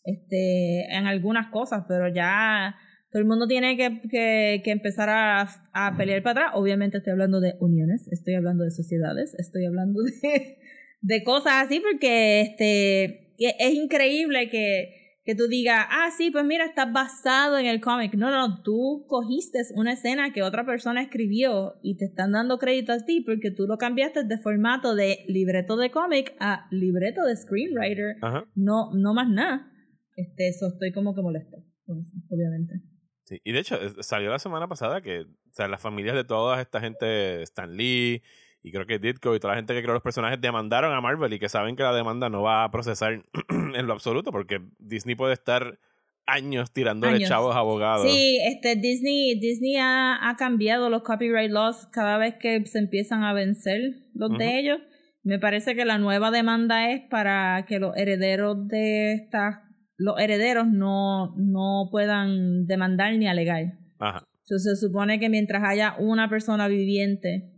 [0.04, 2.76] este, en algunas cosas, pero ya
[3.14, 6.52] todo el mundo tiene que, que, que empezar a, a pelear para atrás.
[6.56, 10.58] Obviamente estoy hablando de uniones, estoy hablando de sociedades, estoy hablando de,
[11.00, 16.64] de cosas así, porque este, es increíble que, que tú digas, ah, sí, pues mira,
[16.64, 18.14] está basado en el cómic.
[18.14, 22.92] No, no, tú cogiste una escena que otra persona escribió y te están dando crédito
[22.92, 27.36] a ti porque tú lo cambiaste de formato de libreto de cómic a libreto de
[27.36, 28.16] screenwriter.
[28.22, 28.44] Ajá.
[28.56, 29.70] No, no más nada.
[30.16, 32.82] Este, eso estoy como que molesto obviamente.
[33.24, 36.60] Sí, Y de hecho, salió la semana pasada que o sea, las familias de toda
[36.60, 38.22] esta gente, Stan Lee
[38.62, 41.32] y creo que Ditko y toda la gente que creó los personajes demandaron a Marvel
[41.32, 45.14] y que saben que la demanda no va a procesar en lo absoluto porque Disney
[45.14, 45.78] puede estar
[46.26, 47.28] años tirándole Años.
[47.28, 48.10] chavos a abogados.
[48.10, 53.22] Sí, este Disney, Disney ha, ha cambiado los copyright laws cada vez que se empiezan
[53.22, 53.80] a vencer
[54.14, 54.80] los de ellos.
[55.22, 59.56] Me parece que la nueva demanda es para que los herederos de estas,
[59.96, 63.64] los herederos no, no puedan demandar ni alegar.
[63.98, 64.24] Ajá.
[64.42, 67.50] Entonces se supone que mientras haya una persona viviente,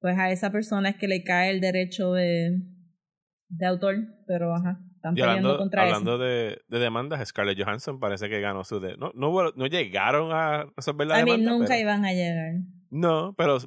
[0.00, 2.60] pues a esa persona es que le cae el derecho de,
[3.48, 6.22] de autor, pero ajá, están Y hablando, contra hablando eso.
[6.24, 8.78] de, de demandas, Scarlett Johansson parece que ganó su...
[8.80, 11.50] De no, no, no llegaron a resolver la A mí demanda.
[11.52, 12.52] nunca pero- iban a llegar.
[12.90, 13.58] No, pero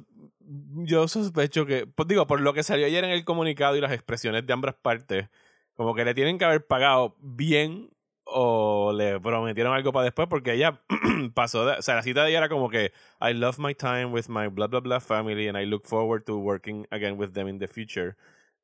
[0.84, 3.92] yo sospecho que, pues digo, por lo que salió ayer en el comunicado y las
[3.92, 5.28] expresiones de ambas partes,
[5.74, 7.90] como que le tienen que haber pagado bien
[8.36, 10.80] o le prometieron algo para después porque ella
[11.34, 14.06] pasó de, o sea, la cita de ella era como que I love my time
[14.06, 17.46] with my blah blah blah family and I look forward to working again with them
[17.46, 18.16] in the future.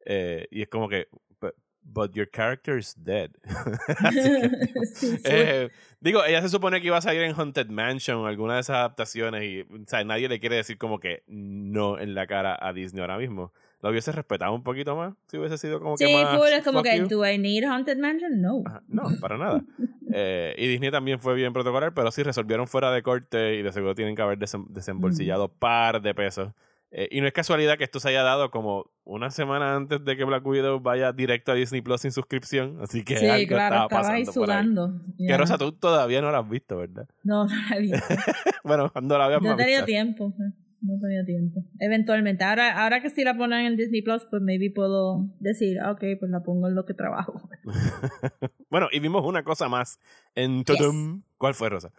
[0.04, 1.06] Eh, y es como que
[1.40, 1.54] but,
[1.84, 3.30] but your character is dead.
[3.44, 4.50] Así que-
[4.94, 5.22] Sí, sí.
[5.24, 8.76] eh, digo, ella se supone que iba a salir en Haunted Mansion alguna de esas
[8.76, 12.72] adaptaciones y o sea, nadie le quiere decir como que no en la cara a
[12.72, 13.52] Disney ahora mismo.
[13.82, 16.82] Lo hubiese respetado un poquito más si hubiese sido como Sí, que más es como
[16.82, 17.08] que, you.
[17.08, 18.40] ¿do I need Haunted Mansion?
[18.40, 18.62] No.
[18.66, 19.62] Ajá, No, para nada.
[20.12, 23.70] Eh, y Disney también fue bien protocolar, pero sí resolvieron fuera de corte y de
[23.72, 25.58] seguro tienen que haber desem- desembolsillado Mm.
[25.60, 26.52] par de pesos.
[26.90, 30.16] Eh, y no es casualidad que esto se haya dado como una semana antes de
[30.16, 32.78] que Black Widow vaya directo a Disney Plus sin suscripción.
[32.82, 34.64] Así que sí, algo claro, estaba ahí pasando por ahí.
[34.64, 35.00] sudando.
[35.16, 35.36] Que.
[35.36, 37.06] Rosa, tú todavía no la has visto, ¿verdad?
[37.22, 37.98] No, no la he visto.
[38.64, 40.34] bueno, cuando la veas No he tenido tiempo.
[40.82, 41.64] No tenido tiempo.
[41.78, 42.44] Eventualmente.
[42.44, 46.04] Ahora, ahora que sí la ponen en Disney Plus, pues maybe puedo decir, ah, ok,
[46.18, 47.48] pues la pongo en lo que trabajo.
[48.70, 49.98] bueno, y vimos una cosa más
[50.34, 51.22] en Tudum.
[51.36, 51.92] ¿Cuál fue, Rosa?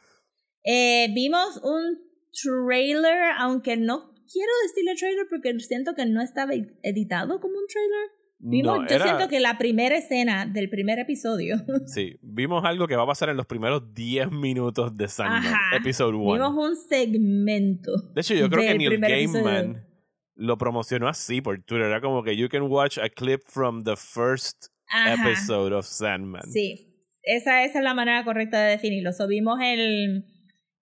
[0.64, 2.00] Eh, vimos un
[2.32, 8.21] trailer, aunque no quiero decirle trailer porque siento que no estaba editado como un trailer.
[8.44, 11.58] Vimos, No, yo era- siento que la primera escena del primer episodio.
[11.86, 15.78] Sí, vimos algo que va a pasar en los primeros 10 minutos de Sandman, Ajá.
[15.78, 16.34] episode 1.
[16.34, 17.92] Vimos un segmento.
[18.16, 19.86] De hecho, yo creo que Neil Gaiman episodio.
[20.36, 21.86] lo promocionó así por Twitter.
[21.88, 25.14] Era como que you can watch a clip from the first Ajá.
[25.30, 26.44] episode of Sandman.
[26.52, 26.88] Sí,
[27.24, 29.14] esa, esa es la manera correcta de definirlo.
[29.14, 30.26] So, vimos el,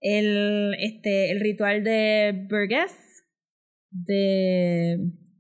[0.00, 2.94] el, este, el ritual de Burgess
[3.90, 4.98] de,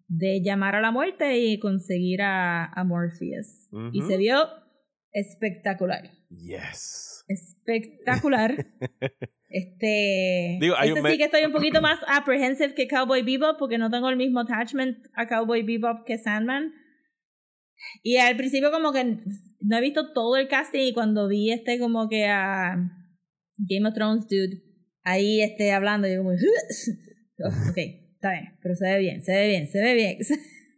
[0.08, 3.68] de llamar a la muerte y conseguir a, a Morpheus.
[3.92, 4.48] Y se vio
[5.12, 6.10] espectacular.
[6.30, 7.24] Yes.
[7.28, 8.66] Espectacular.
[9.48, 10.58] este.
[10.60, 14.08] Digo, este sí que estoy un poquito más apprehensive que Cowboy Bebop porque no tengo
[14.08, 16.72] el mismo attachment a Cowboy Bebop que Sandman.
[18.02, 19.20] Y al principio como que
[19.60, 22.76] no he visto todo el casting y cuando vi este como que a
[23.56, 24.62] Game of Thrones dude
[25.04, 26.30] ahí este hablando yo como
[27.70, 27.78] ok,
[28.18, 30.18] está bien, pero se ve bien, se ve bien, se ve bien.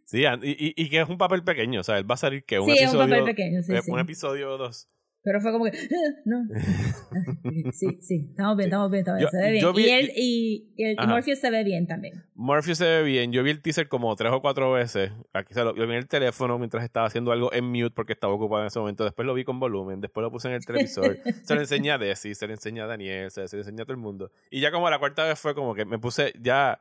[0.05, 2.43] Sí, y, y, y que es un papel pequeño, o sea, él va a salir
[2.43, 3.03] que un sí, es episodio.
[3.05, 3.91] un papel pequeño, sí, eh, sí.
[3.91, 4.89] Un episodio o dos.
[5.23, 6.43] Pero fue como que, "Ah, no.
[7.71, 9.21] Sí, sí, estamos bien, estamos bien, estamos bien.
[9.21, 9.73] Yo- se ve bien.
[9.73, 11.07] vi- y, él, y, y el, y.
[11.07, 12.23] Morpheus se ve bien también.
[12.33, 13.31] Murphy se ve bien.
[13.31, 15.11] Yo vi el teaser como tres o cuatro veces.
[15.31, 18.13] Aquí se lo, yo vi en el teléfono mientras estaba haciendo algo en mute porque
[18.13, 19.03] estaba ocupado en ese momento.
[19.05, 20.01] Después lo vi con volumen.
[20.01, 21.17] Después lo puse en el televisor.
[21.43, 23.85] se lo enseñé a Desi, se lo enseñé a Daniel, se, se lo enseñé a
[23.85, 24.31] todo el mundo.
[24.49, 26.79] Y ya como la cuarta vez fue como que me puse ya.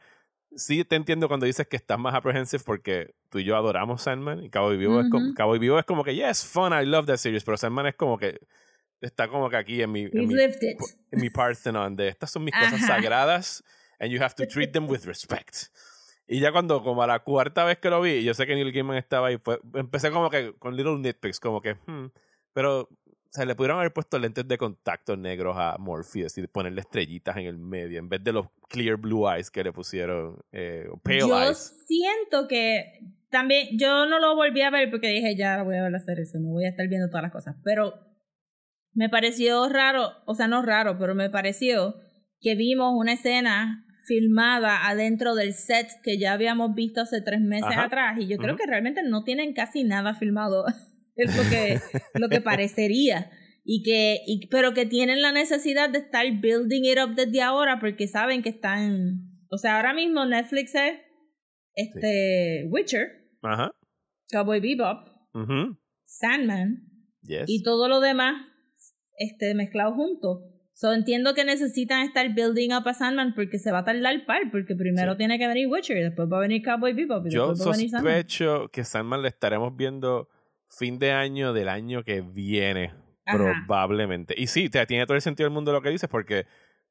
[0.56, 4.42] Sí, te entiendo cuando dices que estás más apprehensive porque tú y yo adoramos Sandman.
[4.44, 5.34] Y Cowboy Vivo, es, como.
[5.34, 7.44] Cowboy Vivo es como que, yes, fun, I love that series.
[7.44, 8.40] Pero Sandman es como que
[9.00, 12.54] está como que aquí en mi, en mi, en mi Parthenon de estas son mis
[12.54, 13.64] cosas sagradas
[13.98, 15.68] and you have to treat them with respect.
[16.26, 18.72] Y ya cuando, como a la cuarta vez que lo vi, yo sé que Neil
[18.72, 22.06] Gaiman estaba ahí, fue, empecé como que con little nitpicks, como que, hmm,
[22.52, 22.88] pero,
[23.30, 27.36] o sea, le pudieron haber puesto lentes de contacto negros a Morpheus y ponerle estrellitas
[27.36, 31.20] en el medio, en vez de los clear blue eyes que le pusieron, eh, pale
[31.20, 31.84] yo eyes.
[31.86, 32.98] siento que
[33.30, 36.40] también, yo no lo volví a ver porque dije, ya voy a ver hacer eso,
[36.40, 37.54] no voy a estar viendo todas las cosas.
[37.62, 37.94] Pero
[38.94, 41.94] me pareció raro, o sea, no raro, pero me pareció
[42.40, 47.70] que vimos una escena filmada adentro del set que ya habíamos visto hace tres meses
[47.70, 47.84] Ajá.
[47.84, 50.64] atrás y yo creo que realmente no tienen casi nada filmado
[51.22, 51.78] es lo que
[52.14, 53.30] lo que parecería.
[53.64, 57.78] Y que y- pero que tienen la necesidad de estar building it up desde ahora
[57.78, 60.94] porque saben que están o sea ahora mismo Netflix es
[61.74, 63.08] este Witcher.
[63.42, 63.70] Ajá.
[64.30, 65.08] Cowboy Bebop.
[65.34, 66.86] Ujú, Sandman.
[67.22, 67.44] Yes.
[67.48, 68.34] y todo lo demás
[69.18, 70.40] este mezclado junto.
[70.72, 74.50] So entiendo que necesitan estar building up a Sandman porque se va a tardar par
[74.50, 75.18] porque primero Sí.
[75.18, 77.72] tiene que venir Witcher y después va a venir Cowboy Bebop y Yo después va
[77.72, 78.68] a venir Sandman.
[78.72, 80.28] que Sandman le estaremos viendo
[80.70, 82.94] fin de año del año que viene,
[83.26, 83.36] Ajá.
[83.66, 84.34] probablemente.
[84.36, 86.46] Y sí, te, tiene todo el sentido del mundo lo que dices, porque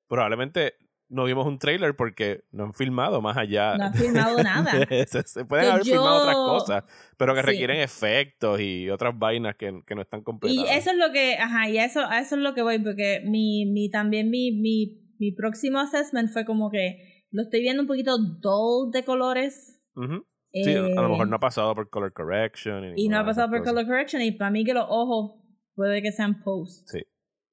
[0.07, 0.75] probablemente
[1.11, 3.75] no vimos un trailer porque no han filmado más allá.
[3.77, 6.83] no han filmado nada se, se pueden Que haber filmado otras yo- cosas,
[7.17, 7.47] pero que Sí.
[7.47, 10.77] requieren efectos y otras vainas que, que no están Y completadas.
[10.77, 13.65] eso es lo que, ajá, y eso, a eso es lo que voy, porque mi,
[13.65, 18.17] mi también mi, mi, mi próximo assessment fue como que lo estoy viendo un poquito
[18.19, 19.79] dull de colores.
[19.95, 20.25] Ujú.
[20.51, 22.83] Sí, a eh, lo mejor no ha pasado por color correction.
[22.83, 23.73] Y no ninguna ha pasado por cosas.
[23.73, 25.39] color correction, y para mí que los ojos
[25.75, 26.87] puede que sean post.
[26.89, 27.01] Sí,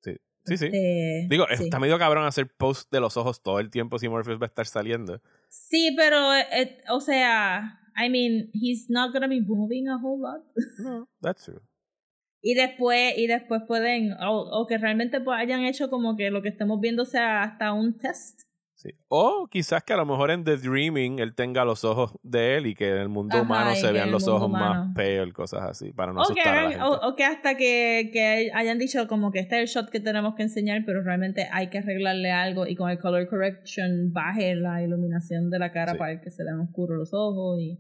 [0.02, 0.16] sí.
[0.44, 0.66] Sí, sí.
[0.72, 1.64] Eh, Digo, sí.
[1.64, 4.48] está medio cabrón hacer post de los ojos todo el tiempo si Morpheus va a
[4.48, 5.20] estar saliendo.
[5.48, 10.42] Sí, pero, eh, o sea, I mean, he's not gonna be moving a whole lot.
[10.78, 11.60] No, that's true.
[12.42, 16.42] Y después, y después pueden, o, o que realmente pues hayan hecho como que lo
[16.42, 18.42] que estemos viendo sea hasta un test.
[18.86, 18.94] Sí.
[19.08, 22.66] O quizás que a lo mejor en The Dreaming él tenga los ojos de él
[22.66, 25.92] y que en el mundo Ajá, humano se vean los ojos más pale, cosas así,
[25.92, 26.84] para no o, que asustar a la hagan- gente.
[27.06, 30.00] o, o que hasta que, que hayan dicho como que este es el shot que
[30.00, 34.54] tenemos que enseñar, pero realmente hay que arreglarle algo y con el color correction baje
[34.54, 35.98] la iluminación de la cara Sí.
[35.98, 37.58] para que se vean oscuros los ojos.
[37.60, 37.78] Y,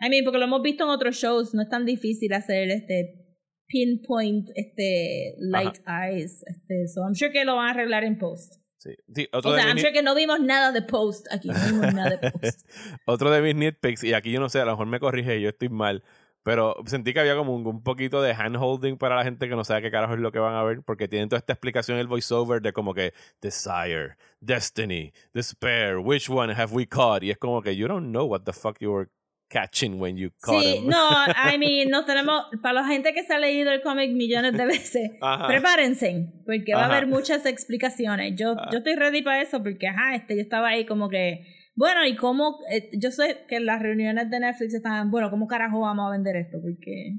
[0.00, 3.22] I mean, porque lo hemos visto en otros shows, no es tan difícil hacer este
[3.68, 6.42] pinpoint, este light eyes.
[6.46, 8.54] Este, so I'm sure que lo van a arreglar en post.
[8.78, 8.94] Sí.
[9.14, 11.94] Sí, otro, O sea, I'm sure que no vimos nada de post aquí, no vimos
[11.94, 12.60] nada de post.
[13.06, 15.48] otro de mis nitpicks, y aquí yo no sé, a lo mejor me corrige, yo
[15.48, 16.04] estoy mal,
[16.42, 19.64] pero sentí que había como un, un poquito de handholding para la gente que no
[19.64, 22.02] sabe qué carajo es lo que van a ver, porque tienen toda esta explicación en
[22.02, 27.22] el voiceover de como que Desire, Destiny, Despair, which one have we caught?
[27.22, 29.08] Y es como que you don't know what the fuck you were
[29.48, 30.88] catching when you caught Sí, him.
[30.88, 31.08] no,
[31.54, 34.66] I mean, nos tenemos, para la gente que se ha leído el cómic millones de
[34.66, 35.46] veces, Ajá.
[35.46, 36.96] prepárense, porque va a Ajá.
[36.96, 38.34] haber muchas explicaciones.
[38.36, 38.68] Yo, Ah.
[38.72, 41.44] yo estoy ready para eso, porque, ajá, este, yo estaba ahí como que,
[41.76, 45.80] bueno, y cómo, eh, yo sé que las reuniones de Netflix estaban, bueno, ¿cómo carajo
[45.80, 46.58] vamos a vender esto?
[46.62, 47.18] Porque,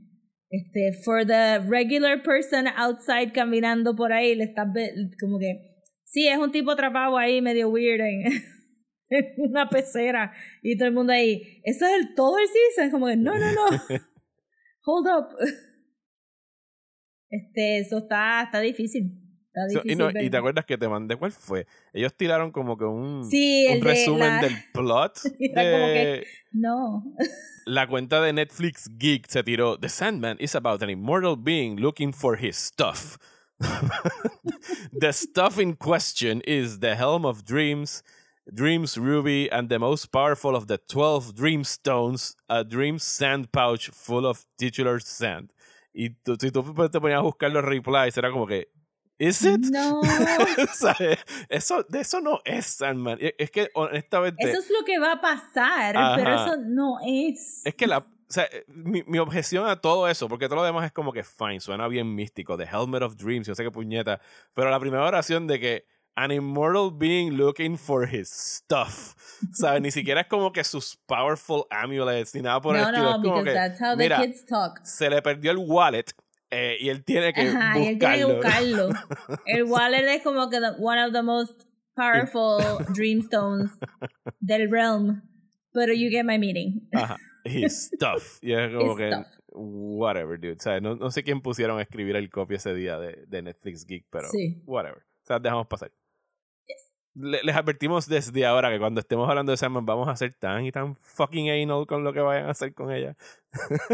[0.49, 4.67] este, for the regular person outside caminando por ahí, le estás,
[5.19, 8.23] como que, sí, es un tipo atrapado ahí medio weird en,
[9.09, 13.07] en una pecera y todo el mundo ahí, eso es el todo el season, como
[13.07, 13.65] que, no, no, no,
[14.85, 15.27] hold up.
[17.29, 19.11] Este, eso está, está difícil.
[19.47, 20.31] Está So, difícil y, no, y ver.
[20.31, 21.65] te acuerdas que te mandé cuál fue.
[21.91, 25.19] Ellos tiraron como que un, Sí, un de resumen la- del plot.
[25.39, 27.03] Era como de- que- No.
[27.65, 29.77] La cuenta de Netflix Geek se tiró.
[29.79, 33.17] The Sandman is about an immortal being looking for his stuff.
[34.99, 38.03] the stuff in question is the Helm of Dreams,
[38.53, 43.89] Dreams Ruby, and the most powerful of the 12 Dream Stones, a Dream Sand pouch
[43.89, 45.51] full of titular sand.
[45.93, 48.67] Y tú, si tú te ponías a buscar los replies, era como que,
[49.17, 49.59] ¿is it?
[49.71, 50.01] No.
[50.73, 51.17] ¿Sabes?
[51.49, 53.17] Eso, de eso no es Sandman.
[53.19, 56.45] E- Es que, honestamente, Eso es lo que va a pasar, pero Ajá.
[56.45, 57.61] eso no es.
[57.65, 57.97] es que la.
[57.99, 61.13] O sea, eh, mi, mi objeción a todo eso, porque todo lo demás es como
[61.13, 64.19] que fine, suena bien místico, The Helmet of Dreams, yo sé qué puñeta,
[64.53, 65.85] pero la primera oración de que
[66.17, 69.15] an immortal being looking for his stuff,
[69.53, 69.81] ¿sabes?
[69.81, 73.03] Ni siquiera es como que sus powerful amulets ni nada por el no, estilo.
[73.03, 74.79] no, es como because que, that's how the mira, kids talk.
[74.83, 76.05] se le perdió el wallet
[76.49, 78.87] eh, y él tiene que Ajá, y él tiene que buscarlo.
[78.87, 79.41] buscarlo.
[79.45, 81.63] El wallet es como que the- one of the most
[81.95, 82.57] powerful
[82.95, 83.69] dreamstones
[84.39, 85.21] del realm.
[85.73, 86.87] Pero you get my meaning.
[86.93, 87.17] Ajá.
[87.43, 88.39] His stuff.
[88.41, 89.11] Y es como His que.
[89.11, 89.27] stuff.
[89.51, 90.53] Whatever, dude.
[90.53, 93.41] O sea, no, no sé quién pusieron a escribir el copy ese día de, de
[93.41, 94.61] Netflix Geek, pero Sí.
[94.65, 94.99] whatever.
[94.99, 95.91] O sea, dejamos pasar.
[97.19, 100.65] Le- les advertimos desde ahora que cuando estemos hablando de Sandman vamos a ser tan
[100.65, 103.15] y tan fucking anal con lo que vayan a hacer con ella.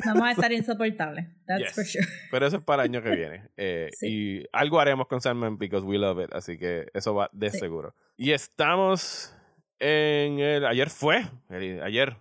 [0.06, 1.28] Vamos a estar insoportables.
[1.46, 1.74] That's Yes.
[1.74, 2.06] for sure.
[2.32, 3.44] Pero eso es para el año que viene.
[3.58, 4.08] Eh, Sí.
[4.42, 6.34] Y algo haremos con Sandman because we love it.
[6.34, 7.60] Así que eso va de Sí.
[7.60, 7.96] seguro.
[8.18, 9.34] Y estamos
[9.80, 10.66] en el.
[10.66, 11.24] Ayer fue.
[11.50, 12.18] el- ayer,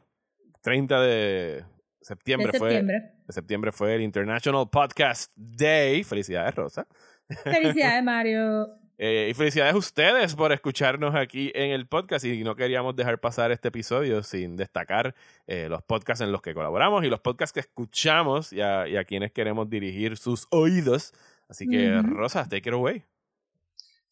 [0.63, 1.65] 30 de
[2.01, 2.71] septiembre, De fue.
[2.71, 3.13] septiembre.
[3.27, 6.05] de septiembre fue el International Podcast Day.
[6.05, 6.87] Felicidades, Rosa.
[7.45, 8.69] Felicidades, Mario.
[9.05, 12.25] Eh, y felicidades a ustedes por escucharnos aquí en el podcast.
[12.25, 15.17] Y no queríamos dejar pasar este episodio sin destacar
[15.49, 18.97] eh, los podcasts en los que colaboramos y los podcasts que escuchamos y a, y
[18.97, 21.15] a quienes queremos dirigir sus oídos.
[21.49, 22.15] Así que, Ujú.
[22.15, 23.03] Rosa, take it away.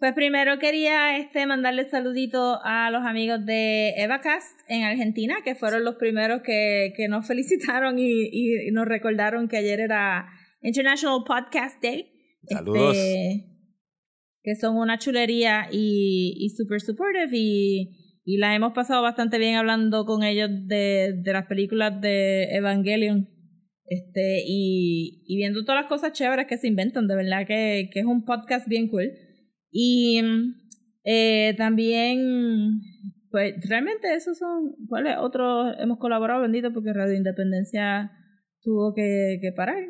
[0.00, 5.84] Pues primero quería este mandarle saludito a los amigos de EvaCast en Argentina, que fueron
[5.84, 10.26] los primeros que, que nos felicitaron y, y nos recordaron que ayer era
[10.62, 12.10] International Podcast Day.
[12.48, 12.96] Saludos.
[12.96, 13.49] Este,
[14.42, 19.56] que son una chulería y, y super supportive y, y la hemos pasado bastante bien
[19.56, 23.28] hablando con ellos de, de las películas de Evangelion.
[23.86, 28.00] Este, y, y viendo todas las cosas chéveres que se inventan, de verdad que, que
[28.00, 29.10] es un podcast bien cool.
[29.72, 30.20] Y
[31.02, 32.80] eh, también,
[33.30, 36.72] pues realmente esos son, ¿cuáles otros hemos colaborado, bendito?
[36.72, 38.12] Porque Radio Independencia
[38.62, 39.82] tuvo que, que parar.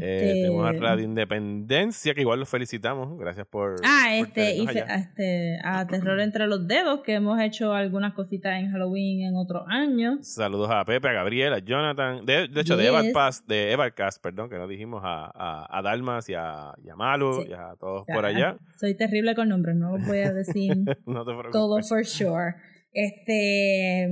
[0.00, 3.18] Eh, Este- tenemos a Radio Independencia, que igual los felicitamos.
[3.18, 3.76] Gracias por.
[3.84, 8.14] Ah, por este, y fe- este, a Terror entre los dedos, que hemos hecho algunas
[8.14, 10.18] cositas en Halloween en otros años.
[10.34, 12.24] Saludos a Pepe, a Gabriel, a Jonathan.
[12.26, 12.90] De, de hecho, de Yes.
[12.90, 16.96] Evalcast, de Evalcast, perdón, que nos dijimos a, a, a Dalmas y a, y a
[16.96, 17.48] Malu Sí.
[17.50, 18.56] y a todos Ya, por allá.
[18.78, 20.74] Soy terrible con nombres, no los voy a decir
[21.06, 21.52] no te preocupes.
[21.52, 22.54] todo for sure.
[22.92, 24.08] Este,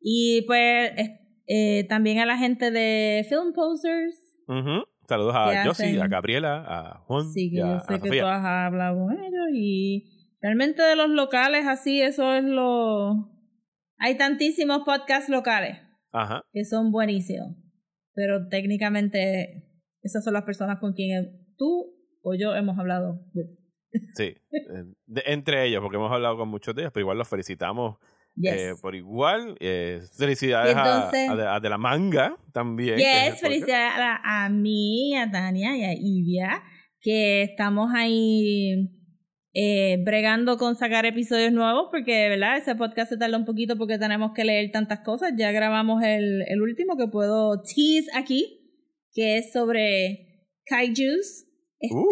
[0.00, 1.10] y pues es-
[1.46, 4.16] eh, también a la gente de Film Posters.
[4.48, 4.84] Ujú.
[5.08, 8.08] Saludos a Josie, a Gabriela, a Juan Sí, que y a, yo a sé que
[8.08, 8.22] Sofía.
[8.22, 13.30] tú has hablado con ellos y realmente de los locales así, eso es lo...
[13.98, 15.78] Hay tantísimos podcasts locales
[16.12, 16.42] Ajá.
[16.52, 17.56] que son buenísimos,
[18.14, 19.70] pero técnicamente
[20.02, 23.20] esas son las personas con quien tú o yo hemos hablado.
[23.34, 23.46] with.
[24.14, 24.34] Sí.
[25.06, 27.96] De- entre ellos, porque hemos hablado con muchos de ellos, pero igual los felicitamos
[28.36, 28.52] Yes.
[28.54, 29.56] eh, por igual.
[29.60, 32.96] Eh, felicidades a- de, a De la Manga también.
[32.98, 33.92] Yes, felicidades
[34.24, 36.62] a, mí, a Tania y a Ivia,
[37.00, 38.90] que estamos ahí
[39.52, 42.56] eh, bregando con sacar episodios nuevos, porque, ¿verdad?
[42.58, 45.32] Ese podcast se tarda un poquito porque tenemos que leer tantas cosas.
[45.38, 48.60] Ya grabamos el, el último que puedo tease aquí,
[49.12, 51.44] que es sobre kaijus.
[51.80, 52.08] Uh.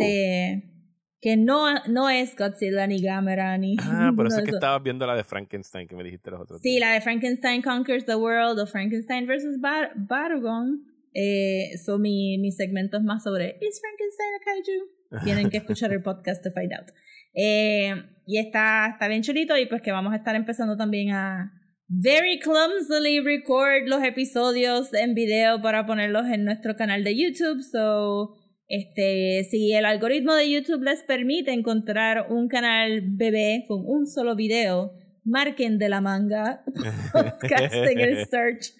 [1.23, 3.77] Que no, no es Godzilla ni Gamera ni.
[3.81, 6.61] Ah, por eso es que estabas viendo la de Frankenstein que me dijiste los otros
[6.61, 6.81] Sí, días.
[6.81, 9.61] la de Frankenstein Conquers the World o Frankenstein vs.
[9.61, 10.83] Bar Barugon.
[11.15, 15.25] Eh, so mi, mi segmento es más sobre ¿Is Frankenstein a kaiju?
[15.25, 16.89] Tienen que escuchar el podcast to find out.
[17.35, 17.95] Eh,
[18.27, 21.53] y está, está bien chulito y pues que vamos a estar empezando también a
[21.89, 27.63] very clumsily record los episodios en video para ponerlos en nuestro canal de YouTube.
[27.63, 28.35] So,
[28.75, 34.35] este, si el algoritmo de YouTube les permite encontrar un canal bebé con un solo
[34.35, 36.65] video, marquen de la manga
[37.13, 38.73] podcast en el search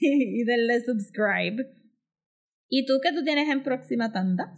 [0.00, 1.62] y, y denle subscribe.
[2.70, 4.50] ¿Y tú qué tú tienes en próxima tanda?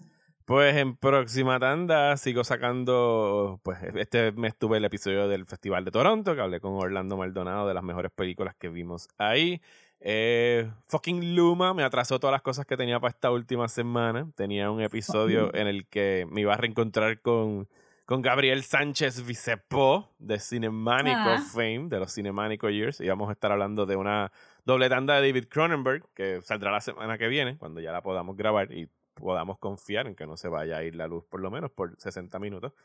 [0.44, 5.90] Pues en próxima tanda sigo sacando, pues este mes tuve el episodio del Festival de
[5.90, 9.60] Toronto, que hablé con Orlando Maldonado de las mejores películas que vimos ahí.
[10.00, 14.30] Eh, fucking Luma me atrasó todas las cosas que tenía para esta última semana.
[14.36, 17.68] Tenía un episodio en el que me iba a reencontrar con,
[18.04, 21.42] con Gabriel Sánchez Vicepó de Cinemánico Ah.
[21.52, 23.00] Fame, de los Cinemánico Years.
[23.00, 24.30] Y vamos a estar hablando de una
[24.64, 28.36] doble tanda de David Cronenberg que saldrá la semana que viene, cuando ya la podamos
[28.36, 31.50] grabar y podamos confiar en que no se vaya a ir la luz por lo
[31.50, 32.72] menos por 60 minutos.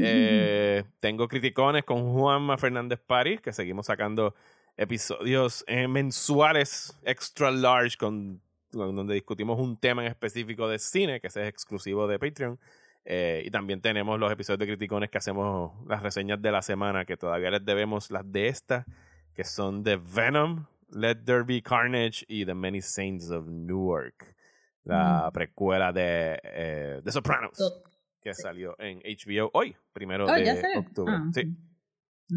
[0.00, 4.36] Eh, tengo criticones con Juanma Fernández París, que seguimos sacando
[4.80, 8.40] episodios eh, mensuales extra large con
[8.72, 12.58] donde discutimos un tema en específico de cine, que ese es exclusivo de Patreon.
[13.04, 17.04] Eh, y también tenemos los episodios de Criticones que hacemos las reseñas de la semana,
[17.04, 18.86] que todavía les debemos las de esta,
[19.34, 24.34] que son de Venom, Let There Be Carnage y The Many Saints of Newark,
[24.84, 27.82] la precuela de eh, The Sopranos,
[28.22, 31.12] que salió en HBO hoy, primero Oh, ¿ya de octubre.
[31.14, 31.54] Ah, sí.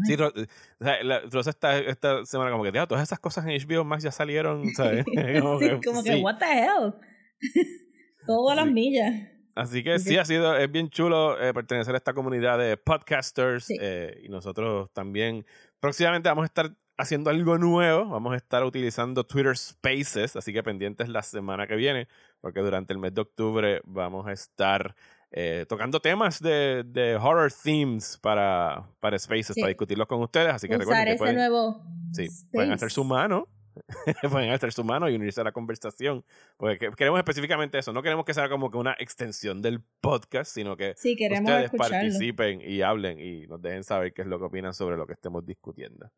[0.04, 0.32] Sí, Ro-
[0.80, 3.84] o sea, la- Rosa esta, esta semana como que, "Tío, todas esas cosas en HBO
[3.84, 5.04] Max ya salieron, ¿sabes?
[5.42, 6.20] Como sí, que, como que, sí.
[6.22, 6.94] what the hell.
[8.26, 8.72] Todo a las Sí.
[8.72, 9.14] millas.
[9.54, 13.66] Así que sí, ha sido, es bien chulo eh, pertenecer a esta comunidad de podcasters
[13.66, 13.76] Sí.
[13.80, 15.46] eh, y nosotros también
[15.78, 20.62] próximamente vamos a estar haciendo algo nuevo, vamos a estar utilizando Twitter Spaces, así que
[20.62, 22.08] pendientes la semana que viene,
[22.40, 24.94] porque durante el mes de octubre vamos a estar
[25.36, 29.60] eh, tocando temas de, de horror themes para, para Spaces, Sí.
[29.60, 31.82] para discutirlos con ustedes, así que Usar recuerden que ese pueden, nuevo.
[32.12, 33.48] sí, pueden hacer su mano.
[34.30, 36.24] pueden hacer su mano y unirse a la conversación.
[36.56, 37.92] Porque que- queremos específicamente eso.
[37.92, 41.76] No queremos que sea como que una extensión del podcast, sino que Sí, ustedes escucharlo.
[41.76, 45.14] participen y hablen y nos dejen saber qué es lo que opinan sobre lo que
[45.14, 46.08] estemos discutiendo.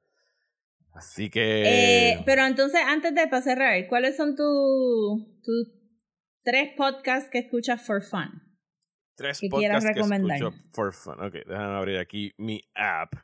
[0.93, 2.11] Así que.
[2.13, 5.73] Eh, pero entonces, antes de para cerrar, ¿cuáles son tus tus
[6.45, 8.43] tres podcasts que escuchas for fun?
[9.17, 10.37] Tres que quieras podcasts que recomendar.
[10.37, 11.21] escucho for fun.
[11.21, 13.15] Ok, déjame abrir aquí mi app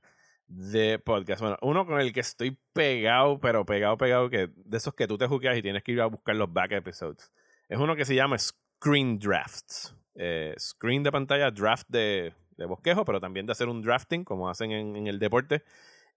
[0.47, 1.41] de podcast.
[1.41, 5.17] Bueno, uno con el que estoy pegado, pero pegado, pegado, que de esos que tú
[5.17, 7.33] te juqueas y tienes que ir a buscar los back episodes.
[7.69, 9.95] Es uno que se llama Screen Drafts.
[10.15, 14.51] Eh, screen de pantalla, draft de, de bosquejo, pero también de hacer un drafting, como
[14.51, 15.63] hacen en, en el deporte.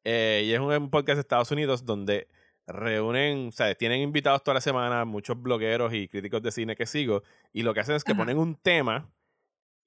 [0.03, 2.27] Eh, y es un, un podcast de Estados Unidos donde
[2.67, 6.85] reúnen, o sea, tienen invitados toda la semana, muchos blogueros y críticos de cine que
[6.85, 7.23] sigo,
[7.53, 8.21] y lo que hacen es que Ajá.
[8.21, 9.09] ponen un tema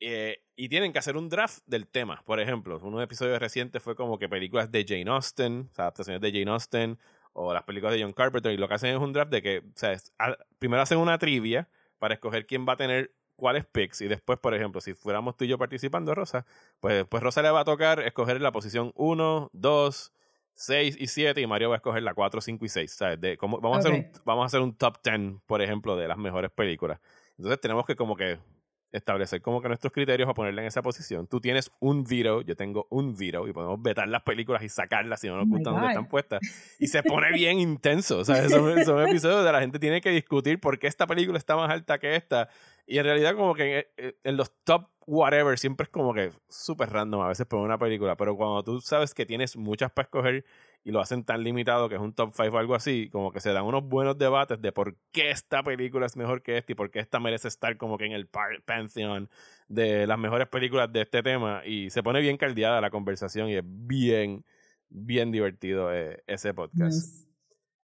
[0.01, 2.23] eh, y tienen que hacer un draft del tema.
[2.25, 5.75] Por ejemplo, uno de los episodios recientes fue como que películas de Jane Austen, o
[5.75, 6.99] sea, adaptaciones de Jane Austen,
[7.33, 9.59] o las películas de John Carpenter, y lo que hacen es un draft de que,
[9.59, 11.69] o sea, es- a- primero hacen una trivia
[11.99, 15.45] para escoger quién va a tener cuáles picks, y después, por ejemplo, si fuéramos tú
[15.45, 16.45] y yo participando, Rosa,
[16.81, 20.13] pues después Rosa le va a tocar escoger la posición 1, 2,
[20.55, 23.21] 6 y 7, y Mario va a escoger la 4, 5 y 6, ¿sabes?
[23.21, 26.09] De cómo, vamos, a hacer un, vamos a hacer un top 10, por ejemplo, de
[26.09, 26.99] las mejores películas.
[27.37, 28.41] Entonces tenemos que como que
[28.93, 31.27] establecer como que nuestros criterios para ponerla en esa posición.
[31.27, 35.21] Tú tienes un veto, yo tengo un veto y podemos vetar las películas y sacarlas
[35.21, 36.41] si no nos Oh gustan donde están puestas.
[36.79, 38.19] Y se pone bien intenso.
[38.19, 41.39] O sea, son, son episodios donde la gente tiene que discutir por qué esta película
[41.39, 42.49] está más alta que esta.
[42.91, 46.91] Y en realidad como que en, en los top whatever siempre es como que súper
[46.91, 48.17] random a veces por una película.
[48.17, 50.45] Pero cuando tú sabes que tienes muchas para escoger
[50.85, 53.41] y lo hacen tan limitado que es un top 5 o algo así, como que
[53.41, 56.75] se dan unos buenos debates de por qué esta película es mejor que esta y
[56.75, 59.29] por qué esta merece estar como que en el pantheon
[59.69, 63.57] de las mejores películas de este tema y se pone bien caldeada la conversación y
[63.57, 64.45] es bien,
[64.89, 67.28] bien divertido eh, ese podcast.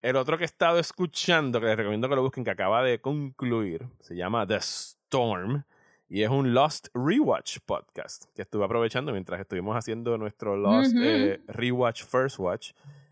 [0.01, 3.01] El otro que he estado escuchando, que les recomiendo que lo busquen, que acaba de
[3.01, 5.65] concluir, se llama The Storm
[6.09, 11.41] y es un Lost Rewatch podcast que estuve aprovechando mientras estuvimos haciendo nuestro Lost eh,
[11.49, 12.71] Rewatch First Watch.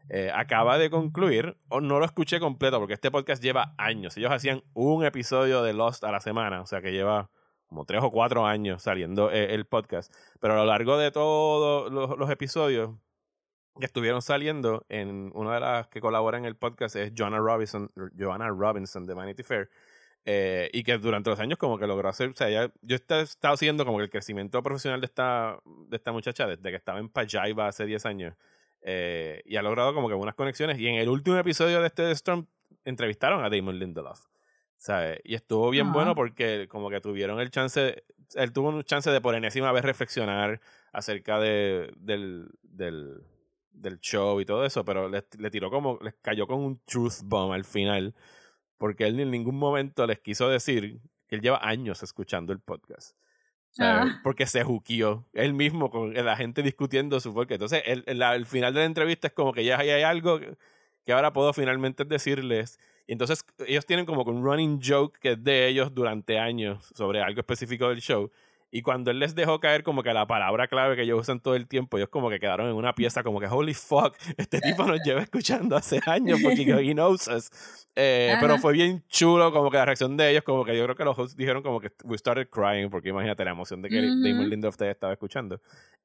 [0.09, 4.17] Eh, acaba de concluir, o no lo escuché completo porque este podcast lleva años.
[4.17, 7.31] Ellos hacían un episodio de Lost a la semana, o sea que lleva
[7.67, 10.15] como tres o cuatro años saliendo eh, el podcast.
[10.39, 12.91] Pero a lo largo de todos los, los episodios
[13.79, 17.91] que estuvieron saliendo, en una de las que colabora en el podcast es Joanna Robinson,
[18.19, 19.69] Joanna Robinson de Vanity Fair.
[20.29, 23.21] eh, y que durante los años como que logró hacer, o sea, ella- yo he
[23.23, 26.99] estado siguiendo como que el crecimiento profesional de esta, de esta muchacha desde que estaba
[26.99, 28.35] en Pajaiba hace 10 años.
[28.89, 30.79] eh, y ha logrado como que unas conexiones.
[30.79, 32.47] Y en el último episodio de este The Storm
[32.85, 34.21] entrevistaron a Damon Lindelof.
[34.79, 35.21] ¿sabes?
[35.25, 35.93] Y estuvo bien Ah.
[35.93, 38.05] bueno porque como que tuvieron el chance,
[38.35, 40.61] él tuvo un chance de por enésima vez reflexionar
[40.93, 43.23] acerca de, del, del,
[43.77, 47.23] del show y todo eso, pero le, le tiró como, les cayó con un truth
[47.25, 48.15] bomb al final,
[48.79, 53.17] porque él en ningún momento les quiso decir que él lleva años escuchando el podcast.
[53.79, 54.21] Ah.
[54.23, 57.63] Porque se juqueó él mismo con la gente discutiendo su podcast.
[57.63, 60.41] Entonces, el, el, el final de la entrevista es como que ya hay, hay algo
[60.41, 62.79] que, ahora puedo finalmente decirles.
[63.07, 67.23] Y entonces ellos tienen como un running joke que es de ellos durante años sobre
[67.23, 68.31] algo específico del show.
[68.77, 71.55] Y cuando él les dejó caer como que la palabra clave que ellos usan todo
[71.55, 74.85] el tiempo, ellos como que quedaron en una pieza como que, holy fuck, este tipo
[74.85, 77.51] nos lleva escuchando hace años porque he knows us.
[77.99, 80.95] Eh, pero fue bien chulo como que la reacción de ellos, como que yo creo
[80.95, 84.11] que los hosts dijeron como que we started crying porque imagínate la emoción de que
[84.11, 84.23] Ujú.
[84.23, 85.59] Damon Lindelof te estaba escuchando.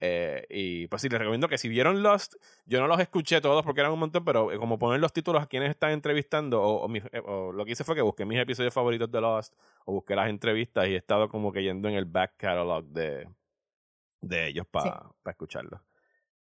[0.04, 3.64] Eh, y pues sí, les recomiendo que si vieron Lost, yo no los escuché todos
[3.64, 6.86] porque eran un montón, pero eh, como poner los títulos a quienes están entrevistando, o,
[6.86, 9.54] o mis- eh, o lo que hice fue que busqué mis episodios favoritos de Lost,
[9.86, 13.28] o busqué las entrevistas y he estado como que yendo en el back catalog de,
[14.22, 15.82] de ellos para escucharlos.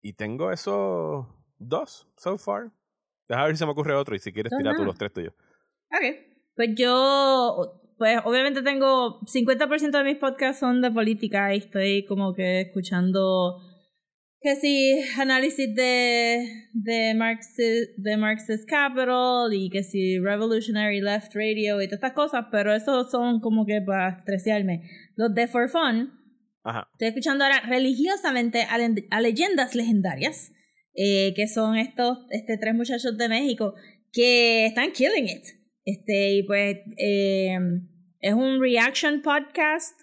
[0.03, 1.27] Y tengo esos
[1.59, 2.71] dos so far.
[3.29, 5.13] Deja ver si se me ocurre otro y si quieres No, tirar tú los tres
[5.13, 5.35] tuyos.
[5.91, 6.29] Ok.
[6.55, 12.35] Pues yo, pues obviamente tengo 50% de mis podcasts son de política y estoy como
[12.35, 13.61] que escuchando
[14.41, 21.81] que si análisis de, de, Marxist, de Marxist Capital y que si Revolutionary Left Radio
[21.83, 24.83] y todas estas cosas, pero esos son como que para estresarme.
[25.17, 26.13] Los de For Fun,
[26.63, 26.89] Ajá.
[26.93, 30.53] estoy escuchando ahora religiosamente a, le- a leyendas legendarias,
[30.95, 33.75] eh, que son estos este, tres muchachos de México
[34.13, 35.45] que están killing it.
[35.85, 37.57] Este, y pues eh,
[38.21, 39.99] es un reaction podcast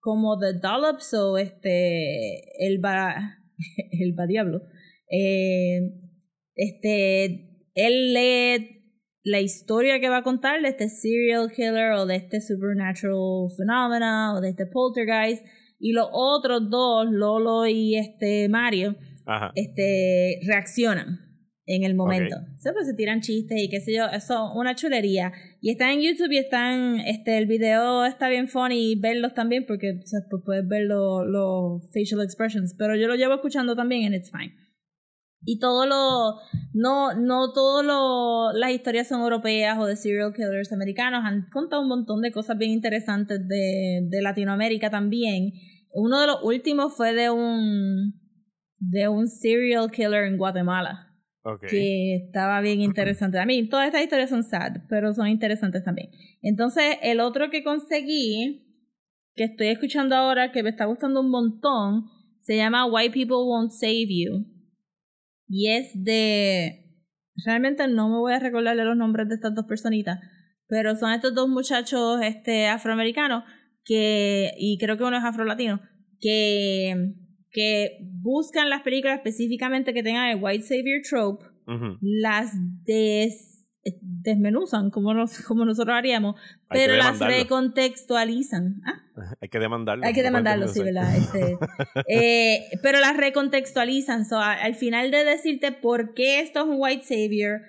[0.00, 3.38] como The Dollops o este, el, ba,
[3.90, 4.62] el diablo.
[5.10, 5.80] Eh,
[6.54, 8.74] este, él lee
[9.22, 14.34] la historia que va a contar de este serial killer o de este supernatural phenomena
[14.34, 15.44] o de este poltergeist
[15.78, 18.96] y los otros dos, Lolo y este Mario,
[19.26, 19.52] Ajá.
[19.54, 21.33] este, reaccionan
[21.66, 22.36] en el momento.
[22.36, 22.58] Ok.
[22.58, 25.32] Se, pues, se tiran chistes y qué sé yo, eso una chulería.
[25.60, 29.98] Y está en YouTube y están, este, el video está bien funny verlos también porque
[30.02, 34.06] o sea, pues, puedes ver los los facial expressions, pero yo lo llevo escuchando también
[34.06, 34.54] and it's fine.
[35.46, 36.40] Y todo lo,
[36.72, 37.84] no, no todas
[38.54, 42.56] las historias son europeas o de serial killers americanos, han contado un montón de cosas
[42.56, 45.52] bien interesantes de, de Latinoamérica también.
[45.92, 48.14] Uno de los últimos fue de un,
[48.78, 51.13] de un serial killer en Guatemala
[51.68, 53.38] Que estaba bien interesante.
[53.38, 56.10] A mí, todas estas historias son sad, pero son interesantes también.
[56.40, 58.80] Entonces, el otro que conseguí,
[59.34, 62.06] que estoy escuchando ahora, que me está gustando un montón,
[62.40, 64.46] se llama White People Won't Save You.
[65.48, 66.80] Y es de...
[67.44, 70.20] Realmente no me voy a recordarle los nombres de estas dos personitas,
[70.66, 73.44] pero son estos dos muchachos este, afroamericanos
[73.84, 75.80] que, y creo que uno es afrolatino,
[76.20, 77.14] que,
[77.54, 81.44] que buscan las películas específicamente que tengan el white savior trope,
[82.00, 82.52] las
[82.84, 83.64] des,
[84.00, 86.34] desmenuzan como, nos, como nosotros haríamos,
[86.68, 88.82] Hay pero las recontextualizan.
[88.84, 89.00] Ah,
[89.40, 90.04] Hay que demandarlo.
[90.04, 90.82] hay que demandarlo, sí.
[90.82, 91.16] ¿verdad?
[91.16, 91.56] Este,
[92.08, 94.24] eh, pero las recontextualizan.
[94.24, 97.62] So, al final de decirte por qué esto es un white savior,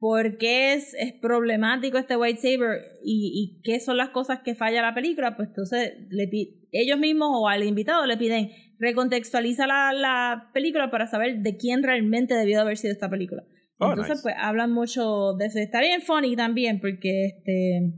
[0.00, 4.56] por qué es, es problemático este white savior y, y qué son las cosas que
[4.56, 6.28] falla la película, pues entonces le
[6.72, 11.82] ellos mismos o al invitado le piden recontextualiza la, la película para saber de quién
[11.82, 13.44] realmente debió haber sido esta película.
[13.78, 14.22] Oh, Entonces, nice.
[14.22, 15.58] pues hablan mucho de eso.
[15.58, 17.94] Está bien funny también, porque este.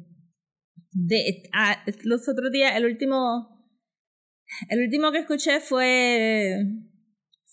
[0.93, 1.43] De,
[2.05, 3.49] los otros días, el último.
[4.69, 6.59] El último que escuché fue.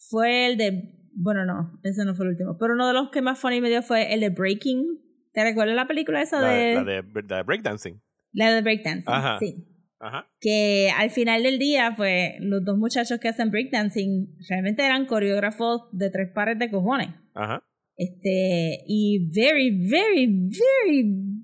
[0.09, 0.98] Fue el de.
[1.21, 2.57] Bueno, no, ese no fue el último.
[2.57, 4.99] Pero uno de los que más funny me dio fue el de Breaking.
[5.33, 6.75] ¿Te recuerdas la película esa La, de.
[6.75, 8.01] la de, la de breakdancing.
[8.31, 9.13] La de Breakdancing.
[9.13, 9.37] Ajá.
[9.39, 9.65] Sí.
[9.99, 10.31] Ajá.
[10.39, 15.89] Que al final del día, pues, los dos muchachos que hacen breakdancing realmente eran coreógrafos
[15.91, 17.09] de tres pares de cojones.
[17.33, 17.63] Ajá.
[17.97, 21.43] Este, y very, very, very,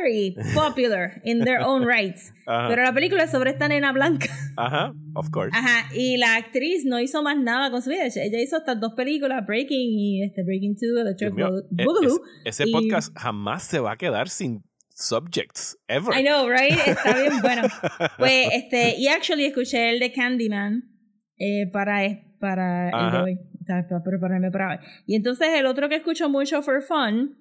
[0.00, 2.32] very popular in their own rights.
[2.46, 2.68] Ajá.
[2.68, 4.26] Pero la película es sobre esta nena blanca.
[4.56, 4.92] Ajá.
[5.14, 5.50] Of course.
[5.56, 8.04] Ajá, y la actriz no hizo más nada con su vida.
[8.06, 12.20] Ella hizo estas dos películas, Breaking y este Breaking 2, Electric e- Boogaloo.
[12.44, 14.62] es- ese y- podcast jamás se va a quedar sin
[14.96, 15.76] subjects.
[15.88, 16.14] Ever.
[16.18, 16.78] I know, right?
[16.86, 17.62] Está bien bueno.
[18.18, 20.82] Pues, este, y actually escuché el de Candyman
[21.38, 22.00] eh, para,
[22.40, 23.38] para el de hoy.
[23.66, 24.76] Para prepararme para hoy.
[25.06, 27.36] Y entonces el otro que escucho mucho for fun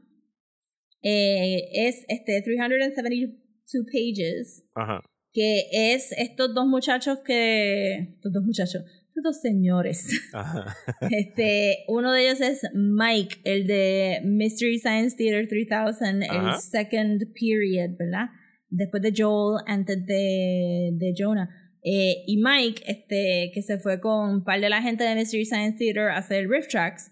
[1.04, 5.02] eh, es este 372 pages, Ajá.
[5.32, 8.14] que es estos dos muchachos que.
[8.16, 8.84] Estos dos muchachos.
[9.10, 10.08] Estos dos señores.
[10.34, 10.76] Ajá.
[11.12, 16.56] Este, uno de ellos es Mike, el de Mystery Science Theater 3000, Ajá.
[16.56, 18.30] el second period, ¿verdad?
[18.70, 21.50] Después de Joel, antes de, de Jonah.
[21.84, 25.46] Eh, y Mike, este, que se fue con un par de la gente de Mystery
[25.46, 27.12] Science Theater a hacer riff tracks,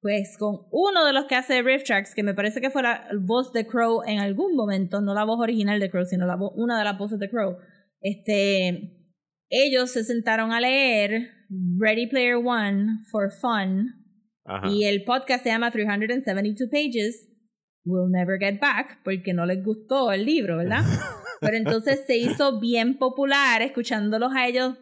[0.00, 3.08] pues con uno de los que hace riff tracks, que me parece que fue la
[3.20, 6.52] voz de Crow en algún momento, no la voz original de Crow, sino la vo-
[6.54, 7.56] una de las voces de Crow,
[8.00, 8.92] este,
[9.50, 11.28] ellos se sentaron a leer
[11.78, 13.86] Ready Player One for Fun
[14.44, 14.68] Ajá.
[14.70, 17.28] y el podcast se llama 372 Pages.
[17.88, 20.82] We'll Never Get Back, porque no les gustó el libro, ¿verdad?
[21.40, 24.76] Pero entonces se hizo bien popular escuchándolos a ellos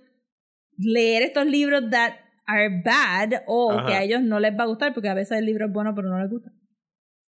[0.79, 2.13] leer estos libros that
[2.47, 3.87] are bad o Ajá.
[3.87, 5.93] que a ellos no les va a gustar, porque a veces el libro es bueno
[5.95, 6.51] pero no les gusta.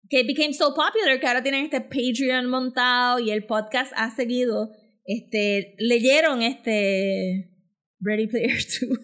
[0.10, 4.72] Que became so popular que ahora tienen este Patreon montado y el podcast ha seguido.
[5.06, 7.52] Este, leyeron este
[8.00, 9.00] Ready Player 2.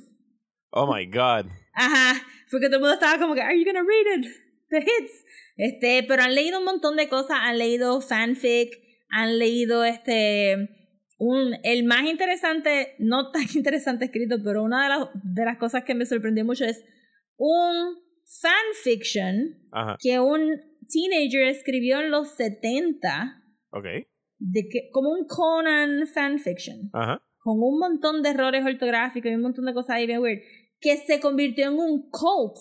[0.72, 1.48] Oh my God.
[1.74, 4.32] Ajá, porque todo el mundo estaba como que, ¿Are you gonna read it?
[4.70, 5.24] The hits.
[5.58, 8.72] Este, pero han leído un montón de cosas, han leído fanfic,
[9.10, 10.85] han leído este,
[11.18, 15.84] un, el más interesante, no tan interesante escrito, pero una de las, de las cosas
[15.84, 16.84] que me sorprendió mucho es
[17.38, 17.98] un
[18.42, 19.98] fanfiction Ajá.
[20.00, 20.60] que un
[20.92, 23.42] teenager escribió en los 70
[23.72, 23.86] Ok.
[24.40, 27.22] de que, como un Conan fanfiction, Ajá.
[27.40, 30.42] con un montón de errores ortográficos y un montón de cosas ahí bien weird,
[30.80, 32.58] que se convirtió en un cult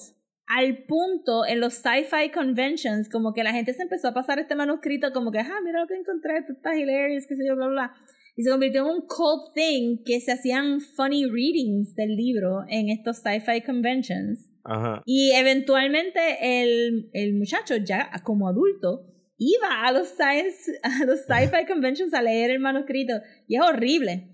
[0.47, 4.55] al punto en los sci-fi conventions, como que la gente se empezó a pasar este
[4.55, 7.67] manuscrito como que, ah, mira lo que encontré, esto está hilarious, qué sé yo, bla,
[7.67, 7.95] bla, bla.
[8.37, 12.89] Y se convirtió en un cult thing que se hacían funny readings del libro en
[12.89, 14.51] estos sci-fi conventions.
[14.65, 15.03] Ajá.
[15.05, 19.07] Y eventualmente el, el muchacho, ya como adulto,
[19.39, 23.15] iba a los science, a los sci-fi conventions a leer el manuscrito.
[23.47, 24.31] Y es horrible.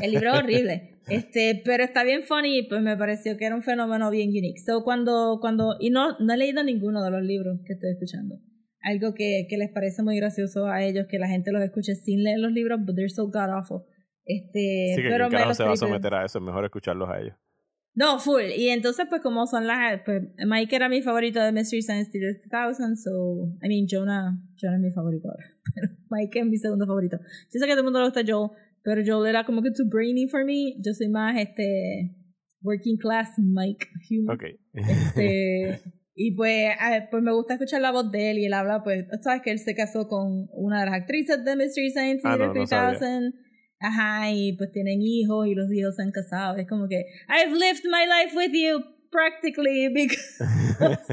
[0.00, 0.94] El libro es horrible.
[1.08, 4.60] Este, pero está bien funny y pues me pareció que era un fenómeno bien unique.
[4.60, 8.34] So cuando, cuando, y no, no he leído ninguno de los libros que estoy escuchando.
[8.80, 12.22] Algo que, que les parece muy gracioso a ellos que la gente los escuche sin
[12.22, 13.82] leer los libros, but they're so god awful.
[14.24, 16.44] Este, Sí, que pero ¿quién me carajo los se va a someter a eso, es
[16.44, 17.36] mejor escucharlos a ellos.
[17.98, 18.44] No, full.
[18.56, 20.02] Y entonces, pues, como son las.
[20.04, 23.48] Pues, Mike era mi favorito de Mystery Science Theater 2000, so.
[23.60, 25.44] I mean, Jonah, Jonah es mi favorito ahora.
[25.74, 27.18] Pero Mike es mi segundo favorito.
[27.18, 28.50] Yo sé que a todo el mundo le gusta Joel,
[28.84, 30.76] pero Joel era como que too brainy for me.
[30.78, 32.14] Yo soy más este.
[32.62, 34.36] Working class Mike humor.
[34.36, 34.44] Ok.
[34.74, 35.80] Este,
[36.20, 39.06] y pues, ah, pues me gusta escuchar la voz de él y él habla, pues,
[39.22, 42.52] sabes que él se casó con una de las actrices de Mystery Science Ah, no,
[42.52, 42.98] no sabía.
[42.98, 43.34] 3000.
[43.78, 46.56] Ajá, y pues tienen hijos y los hijos se han casado.
[46.56, 50.44] Es como que, I've lived my life with you practically because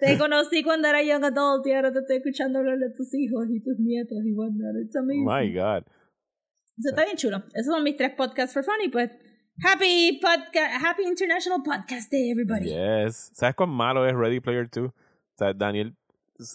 [0.00, 3.46] te conocí cuando era young adult y ahora te estoy escuchando hablar de tus hijos
[3.48, 4.74] y tus nietos y whatnot.
[4.84, 5.24] It's amazing.
[5.24, 5.84] My God.
[6.78, 7.44] Eso está bien chulo.
[7.54, 9.08] Esos son mis tres podcasts for funny, pues.
[9.60, 12.70] Happy podcast, Happy International Podcast Day, everybody.
[12.70, 13.30] Yes.
[13.34, 14.86] ¿Sabes cuán malo es Ready Player 2?
[14.88, 14.92] O
[15.36, 15.94] sea, Daniel,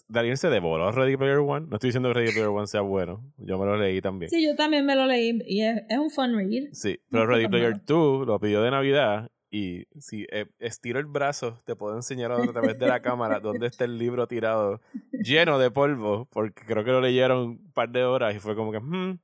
[0.09, 1.67] Daniel se devoró Ready Player 1.
[1.67, 3.23] No estoy diciendo que Ready Player 1 sea bueno.
[3.37, 4.29] Yo me lo leí también.
[4.29, 6.69] Sí, yo también me lo leí y es, es un fun read.
[6.73, 7.83] Sí, pero No Ready Player malo.
[7.85, 12.45] 2 lo pidió de Navidad y si eh, estiro el brazo te puedo enseñar a
[12.51, 14.81] través de la cámara dónde está el libro tirado
[15.13, 18.73] lleno de polvo porque creo que lo leyeron un par de horas y fue como
[18.73, 19.19] que "Hmm",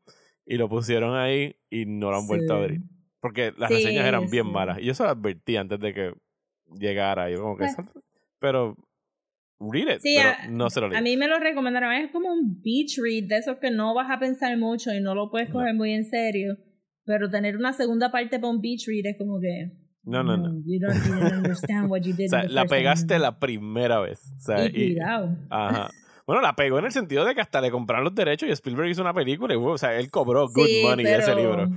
[0.46, 2.80] y lo pusieron ahí y no lo han vuelto a abrir
[3.24, 6.14] porque las Sí, reseñas eran bien malas y yo se lo advertí antes de que
[6.78, 7.72] llegara yo como que Pues.
[7.72, 8.04] "Eso-
[8.40, 8.76] pero
[9.60, 11.94] read it Sí, pero a- no se lo leí A mí me lo recomendaron.
[11.94, 15.16] Es como un beach read de esos que no vas a pensar mucho y no
[15.16, 15.56] lo puedes No.
[15.56, 16.58] coger muy en serio.
[17.06, 19.72] Pero tener una segunda parte para un beach read es como que.
[20.06, 22.26] no no no You don't, don't understand what you did.
[22.26, 25.38] o sea la first time." pegaste la primera vez o sea, Y y- cuidado.
[25.50, 25.90] Ajá.
[26.26, 28.90] Bueno, la pegó en el sentido de que hasta le compraron los derechos y Spielberg
[28.90, 31.70] hizo una película y, o sea, él cobró good Sí, money de ese pero- libro.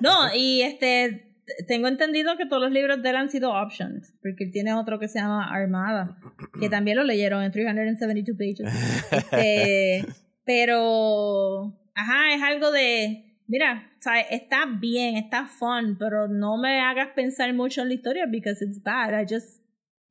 [0.00, 1.30] No, y este.
[1.68, 4.98] Tengo entendido que todos los libros de él han sido options, porque él tiene otro
[4.98, 6.16] que se llama Armada,
[6.58, 8.72] que también lo leyeron en 372 pages.
[9.12, 10.06] Este,
[10.46, 16.80] pero, ajá, es algo de, mira, o sea, está bien, está fun, pero no me
[16.80, 19.12] hagas pensar mucho en la historia because it's bad.
[19.12, 19.62] I just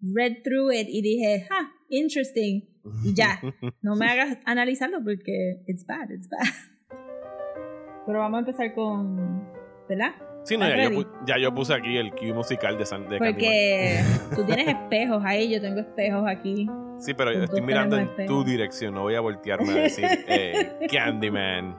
[0.01, 2.61] read through it y dije, ah, interesting,
[3.03, 3.39] y ya.
[3.81, 6.47] No me hagas analizarlo porque it's bad, it's bad.
[8.05, 9.47] Pero vamos a empezar con,
[9.87, 10.11] ¿verdad?
[10.43, 14.03] Sí, no, ya yo, ya yo puse aquí el cue musical de, San, de Porque
[14.35, 16.65] tú tienes espejos ahí, yo tengo espejos aquí.
[16.65, 17.01] Candyman.
[17.01, 20.77] Sí, pero yo estoy mirando en tu dirección, no voy a voltearme a decir eh,
[20.91, 21.75] Candyman.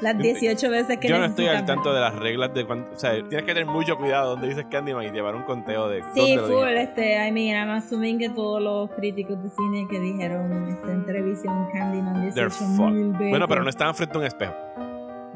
[0.00, 2.94] Las 18 veces que Yo no estoy al tanto de las reglas de cuánto.
[2.94, 6.02] O sea, tienes que tener mucho cuidado donde dices Candyman y llevar un conteo de
[6.14, 10.78] Sí, full, este, I mean, I'm assuming que todos los críticos de cine que dijeron
[10.88, 12.92] en televisión Candyman They're 18 fucked.
[12.92, 13.30] mil veces.
[13.30, 14.54] Bueno, pero no estaban frente a un espejo.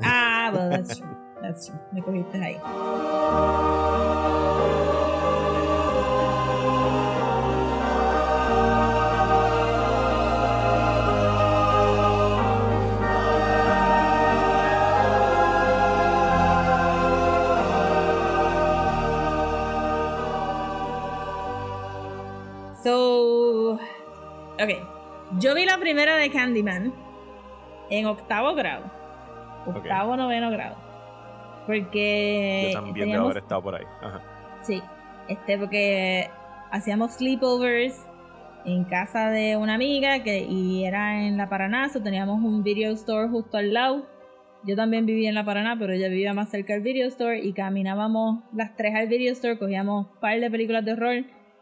[0.02, 1.16] Ah, well, that's true.
[1.40, 1.78] That's true.
[1.92, 2.58] Me cogiste ahí.
[22.82, 23.78] So,
[24.60, 24.72] ok.
[25.38, 26.92] Yo vi la primera de Candyman
[27.90, 29.03] en octavo grado.
[29.66, 30.76] Octavo, noveno grado.
[31.66, 32.68] Porque.
[32.68, 33.84] Yo también debo teníamos- haber estado por ahí.
[34.02, 34.20] Ajá.
[34.62, 34.82] Sí,
[35.28, 36.30] este, porque
[36.70, 38.06] hacíamos sleepovers
[38.64, 42.92] en casa de una amiga que, y era en La Paraná, so teníamos un video
[42.92, 44.06] store justo al lado.
[44.66, 47.52] Yo también vivía en La Paraná, pero ella vivía más cerca del video store y
[47.52, 51.16] caminábamos las tres al video store, cogíamos un par de películas de horror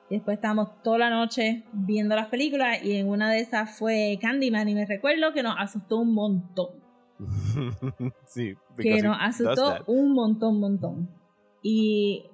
[0.08, 4.18] y después estábamos toda la noche viendo las películas y en una de esas fue
[4.20, 6.68] Candyman y me recuerdo que nos asustó un montón
[8.26, 11.10] sí, que nos asustó un montón, montón.
[11.62, 12.24] Y,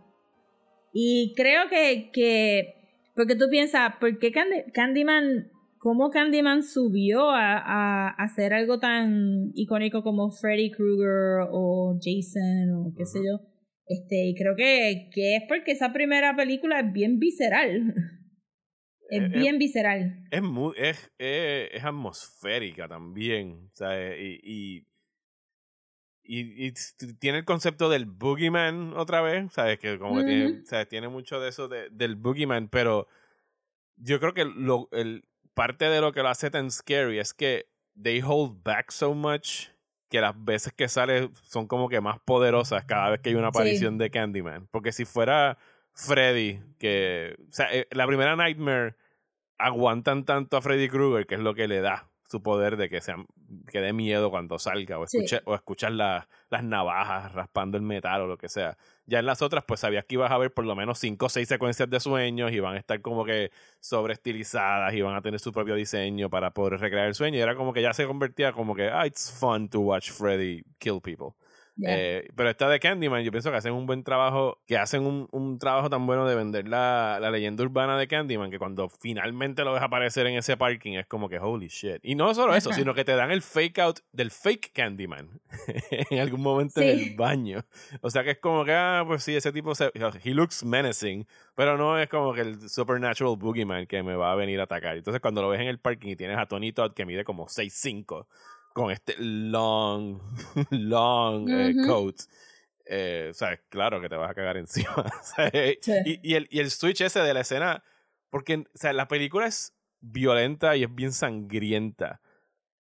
[0.93, 2.75] y creo que, que,
[3.15, 8.79] porque tú piensas, ¿por qué Candy- Candyman, cómo Candyman subió a, a, a hacer algo
[8.79, 13.41] tan icónico como Freddy Krueger o Jason o qué sé yo?
[13.87, 17.95] Este, y creo que, que es porque esa primera película es bien visceral.
[19.09, 20.25] Es Eh, bien visceral.
[20.31, 23.71] es, muy, es, es, es atmosférica también.
[23.75, 24.21] ¿sabes?
[24.21, 24.85] Y, y,
[26.23, 26.73] y, y
[27.19, 29.79] tiene el concepto del boogeyman otra vez, ¿sabes?
[29.79, 30.67] Que como que tiene.
[30.67, 30.89] ¿sabes?
[30.89, 33.09] tiene mucho de eso de- del boogeyman, pero
[33.97, 37.67] yo creo que lo, el, parte de lo que lo hace tan scary es que
[38.01, 39.69] they hold back so much
[40.11, 43.49] que las veces que sale son como que más poderosas cada vez que hay una
[43.49, 43.59] Sí.
[43.59, 44.67] aparición de Candyman.
[44.71, 45.59] Porque si fuera
[45.99, 47.37] Freddy, que...
[47.49, 48.95] O sea, eh, la primera Nightmare
[49.59, 53.01] aguantan tanto a Freddy Krueger que es lo que le da su poder de que,
[53.01, 53.17] sea,
[53.73, 55.17] que dé miedo cuando salga o, Sí.
[55.17, 58.77] escuche, o escuchar la- las navajas raspando el metal o lo que sea.
[59.07, 61.29] Ya en las otras, pues sabías que ibas a ver por lo menos cinco o
[61.31, 65.41] seis secuencias de sueños y van a estar como que sobreestilizadas y van a tener
[65.41, 67.39] su propio diseño para poder recrear el sueño.
[67.39, 70.63] Y era como que ya se convertía como que, ah, it's fun to watch Freddy
[70.79, 71.35] kill people.
[71.87, 75.29] Eh, pero esta de Candyman, yo pienso que hacen un buen trabajo, que hacen un,
[75.31, 79.63] un trabajo tan bueno de vender la, la leyenda urbana de Candyman, que cuando finalmente
[79.65, 81.99] lo ves aparecer en ese parking es como que holy shit.
[82.03, 85.41] Y no solo eso, sino que te dan el fake out del fake Candyman
[86.11, 86.89] en algún momento Sí.
[86.89, 87.65] en el baño.
[88.01, 89.91] O sea que es como que, ah, pues sí, ese tipo se,
[90.25, 94.35] he looks menacing, pero no es como que el supernatural boogeyman que me va a
[94.35, 94.97] venir a atacar.
[94.97, 97.47] Entonces cuando lo ves en el parking y tienes a Tony Todd que mide como
[97.49, 98.27] 6'5",
[98.79, 100.21] con este long,
[100.71, 102.17] long eh, coat.
[102.87, 104.95] Eh, o sea, claro que te vas a cagar encima.
[105.83, 106.01] Sí.
[106.07, 107.83] y, y el, y el switch ese de la escena,
[108.31, 112.21] porque o sea, la película es violenta y es bien sangrienta,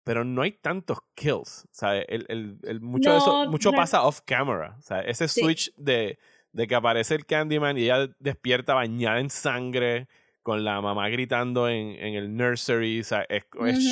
[0.04, 1.66] pero no hay tantos kills.
[1.66, 4.76] O sea, el, el, el- mucho de eso, No, mucho pasa off camera.
[4.80, 5.42] O sea, ese Sí.
[5.42, 6.18] switch de,
[6.52, 10.08] de que aparece el Candyman y ella despierta bañada en sangre
[10.42, 13.44] con la mamá gritando en, en el nursery, o sea, es,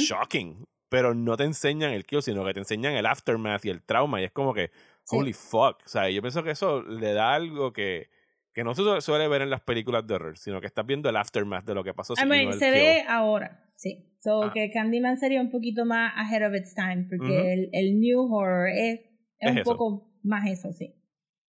[0.08, 0.66] shocking.
[0.94, 4.22] Pero no te enseñan el kill, sino que te enseñan el aftermath y el trauma.
[4.22, 4.70] Y es como que,
[5.06, 5.18] Sí.
[5.18, 5.82] holy fuck.
[5.84, 8.10] O sea, yo pienso que eso le da algo que,
[8.54, 11.10] que no se su- suele ver en las películas de horror, sino que estás viendo
[11.10, 12.14] el aftermath de lo que pasó.
[12.14, 12.74] I mean, no se kill.
[12.74, 14.14] ve ahora, sí.
[14.20, 14.52] So, Ah.
[14.54, 17.48] que Candyman sería un poquito más ahead of its time, porque Ujú.
[17.48, 19.08] el, el new horror es, es,
[19.40, 19.72] Es un eso.
[19.72, 20.94] poco más eso, sí.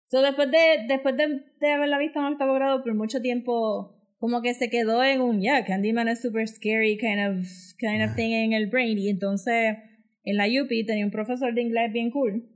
[0.08, 4.42] So, después de, después de, de haberla visto en octavo grado por mucho tiempo, como
[4.42, 7.46] que se quedó en un, yeah, Candyman es super scary kind of,
[7.78, 8.98] kind of thing en el brain.
[8.98, 9.78] Y entonces,
[10.24, 12.50] en la UP tenía un profesor de inglés bien cool,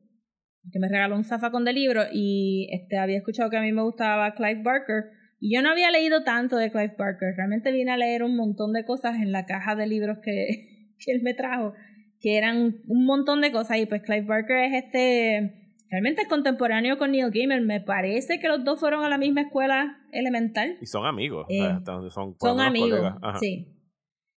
[0.72, 3.84] que me regaló un zafacón de libros y este, había escuchado que a mí me
[3.84, 5.06] gustaba Clive Barker.
[5.40, 8.74] Y yo no había leído tanto de Clive Barker, realmente vine a leer un montón
[8.74, 11.74] de cosas en la caja de libros que, que él me trajo,
[12.20, 13.78] que eran un montón de cosas.
[13.78, 15.59] Y pues Clive Barker es este,
[15.90, 17.66] realmente es contemporáneo con Neil Gaiman.
[17.66, 20.78] Me parece que los dos fueron a la misma escuela elemental.
[20.82, 21.46] Y son amigos.
[21.50, 23.68] o Eh, sea, donde son amigos, sí.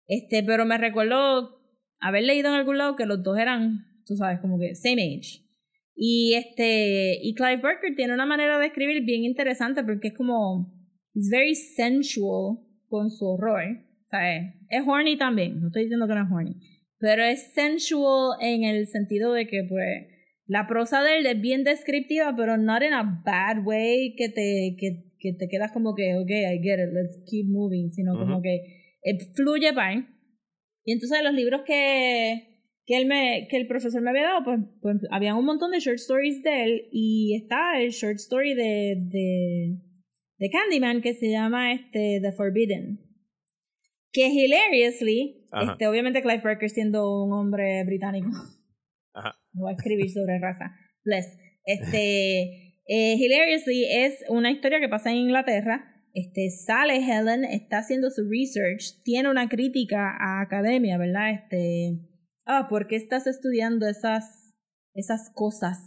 [0.08, 1.62] Este, pero me recuerdo
[2.00, 5.46] haber leído en algún lado que los dos eran, tú sabes, como que same age.
[5.96, 10.74] Y este, y Clive Barker tiene una manera de escribir bien interesante porque es como,
[11.14, 12.58] es very sensual
[12.90, 13.62] con su horror.
[13.62, 16.56] O sea, es, es horny también, no estoy diciendo que no es horny,
[16.98, 20.08] pero es sensual en el sentido de que, pues,
[20.52, 24.76] la prosa de él es bien descriptiva, pero not in a bad way que te,
[24.78, 28.34] que, que te quedas como que, ok, I get it, let's keep moving, sino como
[28.34, 28.42] Ujú.
[28.42, 28.56] que
[29.06, 30.10] eh, fluye bien.
[30.84, 34.60] Y entonces los libros que, que, él me, que el profesor me había dado, pues,
[34.82, 38.98] pues había un montón de short stories de él y está el short story de,
[39.08, 39.78] de,
[40.38, 43.00] de Candyman que se llama este, The Forbidden.
[44.12, 45.72] Que hilariously, Ajá.
[45.72, 48.28] este, obviamente Clive Barker siendo un hombre británico.
[49.54, 50.72] No va a escribir sobre raza.
[51.04, 51.38] Bless.
[51.66, 55.86] Este, eh, hilariously es una historia que pasa en Inglaterra.
[56.14, 61.32] Este, sale Helen, está haciendo su research, tiene una crítica a academia, ¿verdad?
[61.32, 62.00] Este,
[62.46, 64.54] ah, ¿por qué estás estudiando esas,
[64.94, 65.78] esas cosas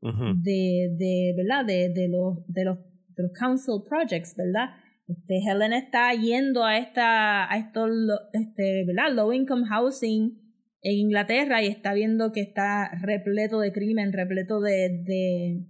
[0.00, 1.64] de, de ¿verdad?
[1.64, 4.70] De, de los, de los, de los council projects, ¿verdad?
[5.08, 7.90] Este, Helen está yendo a esta, a estos,
[8.32, 9.12] este, ¿verdad?
[9.14, 10.41] Low income housing
[10.82, 15.66] en Inglaterra y está viendo que está repleto de crimen, repleto de, de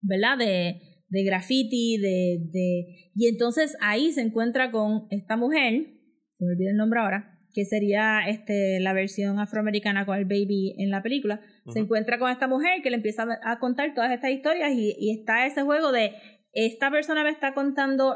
[0.00, 0.38] ¿verdad?
[0.38, 5.86] De, de graffiti, de, de, y entonces ahí se encuentra con esta mujer,
[6.28, 10.76] se me olvida el nombre ahora, que sería este, la versión afroamericana con el baby
[10.78, 11.40] en la película,
[11.72, 15.10] se encuentra con esta mujer que le empieza a contar todas estas historias y, y
[15.10, 16.12] está ese juego de,
[16.52, 18.14] esta persona me está contando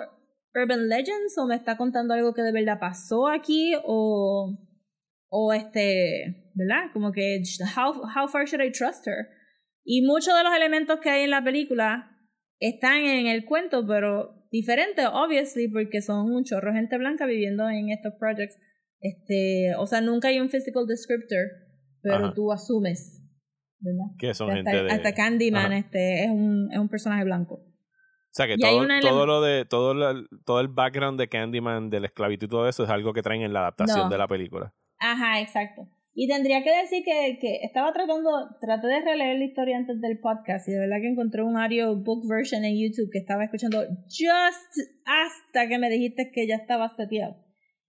[0.55, 4.57] urban legends o me está contando algo que de verdad pasó aquí o,
[5.37, 6.93] o este, ¿verdad?
[6.93, 7.43] Como que,
[7.77, 9.27] how, how far should I trust her?
[9.85, 12.09] Y muchos de los elementos que hay en la película
[12.61, 17.91] están en el cuento, pero diferentes, obviously, porque son un chorro gente blanca viviendo en
[17.91, 18.57] estos projects.
[19.01, 21.47] Este, o sea, nunca hay un physical descriptor,
[22.01, 22.33] pero Ajá.
[22.35, 23.21] tú asumes,
[23.81, 24.15] ¿verdad?
[24.19, 24.91] Que son gente de...
[24.91, 25.79] hasta Candyman Ajá.
[25.79, 27.61] este, es, un, es un personaje blanco.
[28.31, 31.99] sea que Y todo, todo lo de todo, lo- todo el background de Candyman, de
[32.01, 34.09] la esclavitud y todo eso es algo que traen en la adaptación No.
[34.09, 34.73] de la película.
[35.05, 35.87] Ajá, exacto.
[36.15, 40.19] Y tendría que decir que, que estaba tratando, traté de releer la historia antes del
[40.19, 44.73] podcast y de verdad que encontré un audiobook version en YouTube que estaba escuchando just
[45.05, 47.37] hasta que me dijiste que ya estaba seteado.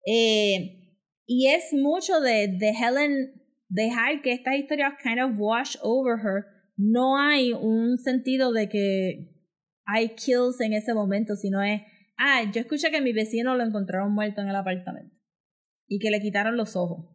[0.06, 6.20] Eh, y es mucho de, de Helen dejar que estas historias kind of wash over
[6.20, 6.46] her.
[6.76, 9.32] No hay un sentido de que
[9.86, 11.82] hay kills en ese momento, sino es,
[12.18, 15.15] ah, yo escuché que mi vecino lo encontraron muerto en el apartamento
[15.88, 17.12] y que le quitaron los ojos.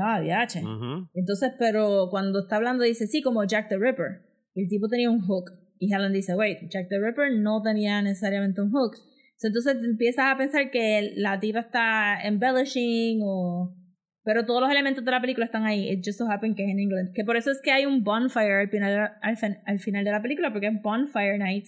[0.00, 0.20] Ah.
[0.62, 1.08] Ujú.
[1.14, 4.22] Entonces, pero cuando está hablando dice, sí, como Jack the Ripper.
[4.54, 5.50] El tipo tenía un hook.
[5.78, 8.96] Y Helen dice, wait, Jack the Ripper no tenía necesariamente un hook.
[9.36, 13.74] So, entonces empiezas a pensar que la tipa está embellishing o...
[14.24, 15.88] Pero todos los elementos de la película están ahí.
[15.90, 17.12] It just so happen que es en England.
[17.14, 20.10] Que por eso es que hay un bonfire al final, al, fin- al final de
[20.10, 21.66] la película, porque es Bonfire Night,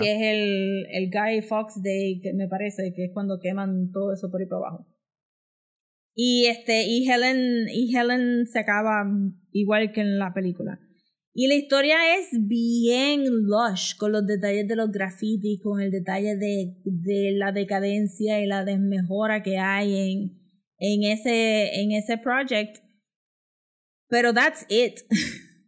[0.00, 4.12] que es el, el Guy Fox Day, que me parece, que es cuando queman todo
[4.12, 4.86] eso por ahí para abajo.
[6.14, 9.04] Y este, y Helen, y Helen se acaba
[9.50, 10.78] igual que en la película.
[11.34, 16.36] Y la historia es bien lush, con los detalles de los grafitis, con el detalle
[16.36, 20.42] de, de la decadencia y la desmejora que hay en,
[20.78, 22.78] en ese, en ese project.
[24.08, 25.00] Pero that's it.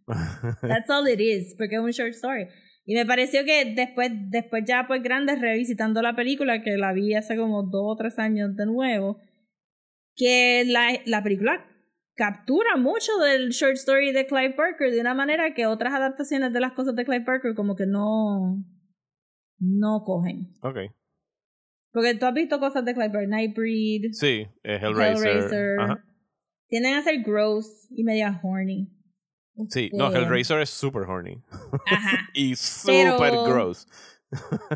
[0.60, 2.46] That's all it is, porque es un short story.
[2.84, 7.14] Y me pareció que después, después ya pues grande, revisitando la película, que la vi
[7.14, 9.18] hace como dos o tres años de nuevo,
[10.16, 11.66] que la, la película
[12.16, 16.60] captura mucho del short story de Clive Barker de una manera que otras adaptaciones de
[16.60, 18.62] las cosas de Clive Barker como que no,
[19.58, 20.52] no cogen.
[20.62, 20.78] ok.
[21.92, 25.26] Porque tú has visto cosas de Clive Barker, Nightbreed, Sí, Hellraiser.
[25.28, 25.80] Hellraiser.
[25.80, 26.04] Ajá.
[26.68, 28.90] Tienden a ser gross y media horny.
[29.68, 31.40] Sí, no, Este, Hellraiser es super horny.
[31.86, 32.28] Ajá.
[32.34, 33.86] y super Pero- gross.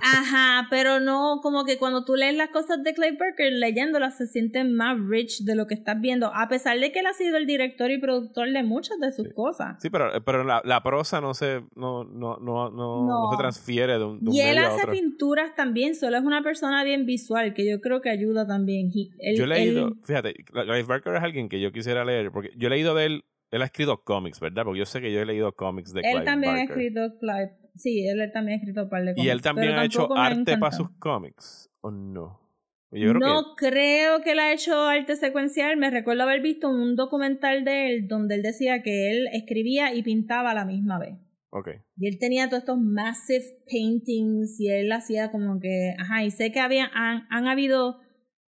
[0.00, 4.26] Ajá, pero no, como que cuando tú lees las cosas de Clay Barker, leyéndolas se
[4.26, 7.36] siente más rich de lo que estás viendo, a pesar de que él ha sido
[7.36, 9.76] el director y productor de muchas de sus cosas.
[9.82, 13.98] Sí, pero, pero la, la prosa no se, no, no, no, no, no se transfiere
[13.98, 14.92] de un, de un Y él a hace otro.
[14.92, 18.90] pinturas también, solo es una persona bien visual, que yo creo que ayuda también.
[18.94, 22.30] He- él- Yo he leído, él- fíjate, Clive Barker es alguien que yo quisiera leer,
[22.30, 24.64] porque yo he leído de él, él ha escrito cómics, ¿verdad?
[24.64, 27.52] Porque yo sé que yo he leído cómics de él Clive también ha escrito Clive.
[27.74, 30.26] Sí, él también ha escrito un par de y cómics, él también ha hecho ha
[30.26, 32.48] arte para sus cómics, ¿o no?
[32.90, 35.76] Yo creo no creo que él ha hecho arte secuencial.
[35.76, 40.02] Me recuerdo haber visto un documental de él donde él decía que él escribía y
[40.02, 41.16] pintaba a la misma vez.
[41.18, 41.18] que...
[41.50, 41.68] Ok.
[41.98, 46.50] Y él tenía todos estos massive paintings y él hacía como que, ajá, y sé
[46.50, 48.00] que había, han, han habido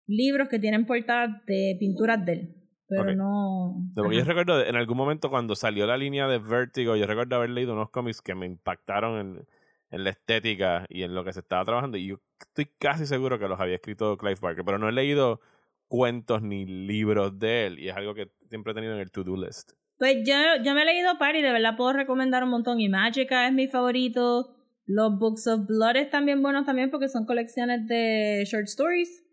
[0.08, 2.56] libros que tienen portadas de pinturas de él,
[2.98, 3.18] pero Ok.
[3.18, 3.74] no...
[3.96, 7.38] No, porque yo recuerdo en algún momento cuando salió la línea de Vertigo, yo recuerdo
[7.38, 9.48] haber leído unos cómics que me impactaron en,
[9.90, 11.98] en la estética y en lo que se estaba trabajando.
[11.98, 15.40] Y yo estoy casi seguro que los había escrito Clive Barker, pero no he leído
[15.88, 17.80] cuentos ni libros de él.
[17.80, 19.72] Y es algo que siempre he tenido en el to-do list.
[19.98, 22.80] Pues yo, yo me he leído par y de verdad puedo recomendar un montón.
[22.80, 24.56] Y Magica es mi favorito.
[24.86, 29.24] Los Books of Blood están bien buenos también porque son colecciones de short stories.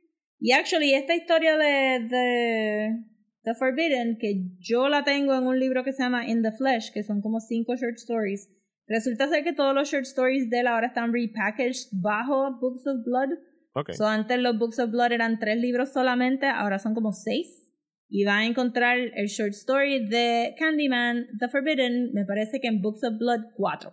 [0.41, 3.05] Y actually, esta historia de, de
[3.45, 6.93] The Forbidden, que yo la tengo en un libro que se llama In the Flesh,
[6.93, 8.49] que son como cinco short stories.
[8.87, 13.05] Resulta ser que todos los short stories de él ahora están repackaged bajo Books of
[13.05, 13.39] Blood.
[13.75, 13.93] Ok.
[13.93, 17.65] So, antes los Books of Blood eran tres libros solamente, ahora son como seis.
[18.11, 22.81] Y van a encontrar el short story de Candyman, The Forbidden, me parece que en
[22.81, 23.93] Books of Blood 4.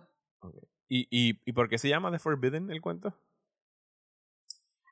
[0.88, 3.14] ¿Y, y, ¿Y por qué se llama The Forbidden el cuento?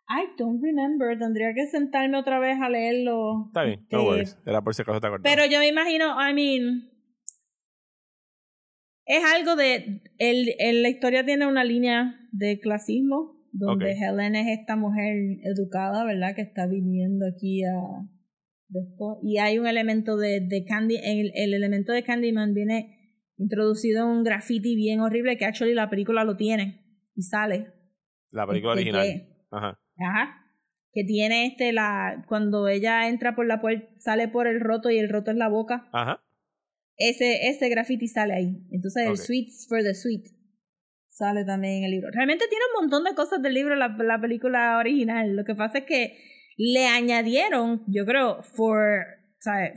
[0.09, 3.47] I don't remember, tendría que sentarme otra vez a leerlo.
[3.47, 4.39] Está bien, no Este, worries.
[4.45, 5.35] Era por si acaso te acordabas.
[5.37, 6.91] Pero yo me imagino, I mean,
[9.07, 13.93] es algo de, el, el- la historia tiene una línea de clasismo, donde.
[13.93, 16.35] Helen es esta mujer educada, ¿verdad?
[16.35, 17.73] Que está viniendo aquí a
[18.69, 19.21] de esto.
[19.23, 24.11] Y hay un elemento de, de Candy, el, el elemento de Candyman viene introducido en
[24.19, 26.85] un graffiti bien horrible que actually la película lo tiene
[27.15, 27.73] y sale.
[28.31, 29.03] la película original.
[29.07, 29.79] que- Ajá.
[29.99, 30.41] Ajá.
[30.93, 34.99] Que tiene este la cuando ella entra por la puerta sale por el roto y
[34.99, 35.89] el roto es la boca.
[35.93, 36.23] Ajá.
[36.97, 38.67] Ese ese graffiti sale ahí.
[38.71, 39.17] Entonces el.
[39.17, 40.27] Sweets for the Sweet
[41.09, 42.11] sale también en el libro.
[42.13, 45.35] Realmente tiene un montón de cosas del libro la, la película original.
[45.35, 46.17] Lo que pasa es que
[46.57, 49.05] le añadieron, yo creo, for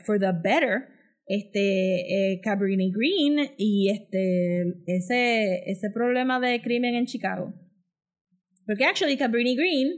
[0.05, 0.87] for the better
[1.27, 7.53] este eh, Cabrini Green y este ese ese problema de crimen en Chicago.
[8.65, 9.89] Porque actually Cabrini Green,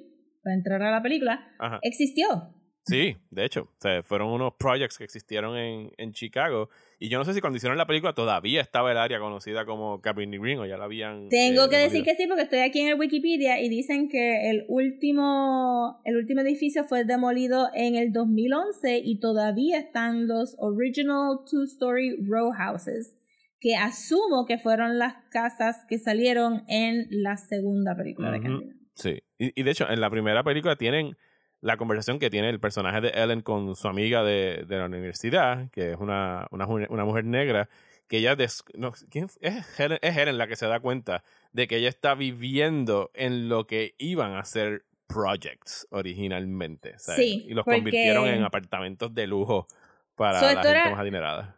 [0.44, 1.80] para entrar a la película, Ajá.
[1.82, 2.54] existió.
[2.90, 6.70] Sí, de hecho, o sea, fueron unos projects que existieron en, en Chicago.
[6.98, 10.02] Y yo no sé si cuando hicieron la película todavía estaba el área conocida como
[10.02, 11.30] Cabrini Green o ya la habían.
[11.30, 14.50] Tengo eh, que decir que sí, porque estoy aquí en el Wikipedia y dicen que
[14.50, 21.42] el último, el último edificio fue demolido en el 2011 y todavía están los original
[21.50, 23.16] two-story row houses,
[23.60, 28.79] que asumo que fueron las casas que salieron en la segunda película de Ujú.
[29.00, 29.24] Sí.
[29.38, 31.18] Y, y de hecho, en la primera película tienen
[31.62, 35.70] la conversación que tiene el personaje de Ellen con su amiga de, de la universidad,
[35.72, 37.70] que es una, una, una mujer negra,
[38.08, 38.36] que ella...
[38.36, 41.78] des- no, ¿quién f- es, Helen, es Helen la que se da cuenta de que
[41.78, 46.94] ella está viviendo en lo que iban a ser projects originalmente.
[46.98, 47.20] ¿sabes?
[47.22, 49.68] Sí, y los porque- convirtieron en apartamentos de lujo
[50.16, 51.56] para So, la gente era- más adinerada.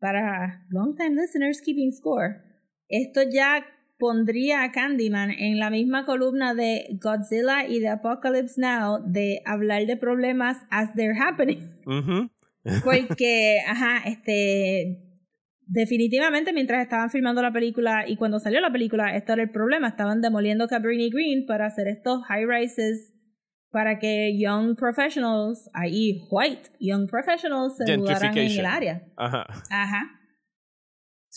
[0.00, 2.40] Para long time listeners keeping score,
[2.88, 3.66] esto ya
[3.98, 9.86] pondría a Candyman en la misma columna de Godzilla y de Apocalypse Now de hablar
[9.86, 11.58] de problemas as they're happening.
[11.86, 12.30] Ujú.
[12.84, 15.04] Porque, ajá, este.
[15.70, 19.88] Definitivamente, mientras estaban filmando la película y cuando salió la película, esto era el problema.
[19.88, 23.12] Estaban demoliendo Cabrini Green para hacer estos high rises
[23.70, 29.02] para que young professionals, ahí white young professionals, se mudaran en el área.
[29.16, 29.46] Ajá.
[29.70, 30.17] Ajá.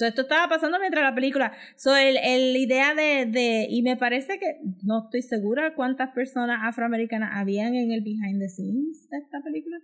[0.01, 1.53] So, esto estaba pasando mientras la película.
[1.77, 3.67] So, el, el idea de, de.
[3.69, 4.57] Y me parece que.
[4.81, 9.77] No estoy segura cuántas personas afroamericanas habían en el behind the scenes de esta película.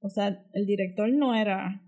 [0.00, 1.80] O sea, el director no era.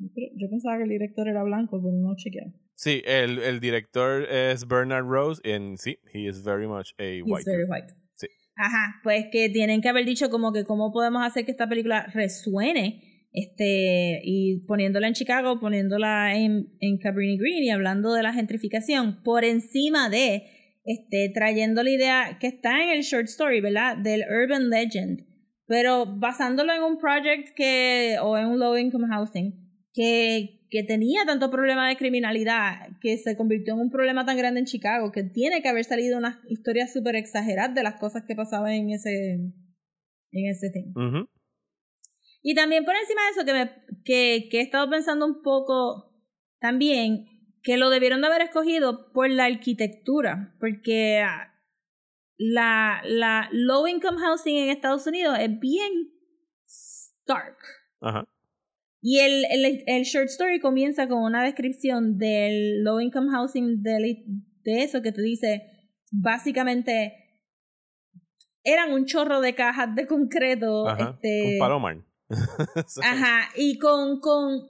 [0.00, 2.52] Yo, pensaba que el director era blanco, pero no chequeé.
[2.74, 7.22] Sí, el, el director es Bernard Rose, and sí, he is very much a He's
[7.24, 7.48] white.
[7.48, 7.94] very white.
[8.14, 8.26] Sí.
[8.56, 12.08] Ajá, pues que tienen que haber dicho como que cómo podemos hacer que esta película
[12.12, 18.32] resuene, este, y poniéndola en Chicago, poniéndola en, en Cabrini Green y hablando de la
[18.32, 20.44] gentrificación por encima de,
[20.84, 23.96] este, trayendo la idea que está en el short story, ¿verdad?
[23.96, 25.24] Del urban legend,
[25.66, 29.54] pero basándolo en un project que, o en un low income housing,
[29.94, 34.60] que, que tenía tanto problema de criminalidad, que se convirtió en un problema tan grande
[34.60, 38.34] en Chicago, que tiene que haber salido unas historias súper exageradas de las cosas que
[38.34, 39.34] pasaban en ese,
[40.32, 40.70] en ese.
[42.42, 46.12] Y también por encima de eso, que, me, que, que he estado pensando un poco
[46.60, 47.26] también,
[47.62, 51.54] que lo debieron de haber escogido por la arquitectura, porque ah,
[52.36, 56.12] la, la low income housing en Estados Unidos es bien
[56.66, 57.56] stark.
[58.00, 58.24] Ajá.
[59.00, 64.24] Y el, el, el short story comienza con una descripción del low income housing de,
[64.62, 65.62] de eso que te dice,
[66.12, 67.12] básicamente,
[68.62, 70.88] eran un chorro de cajas de concreto.
[70.88, 71.14] Ajá.
[71.14, 72.11] este, Un palomar.
[73.02, 74.68] Ajá, y con, con,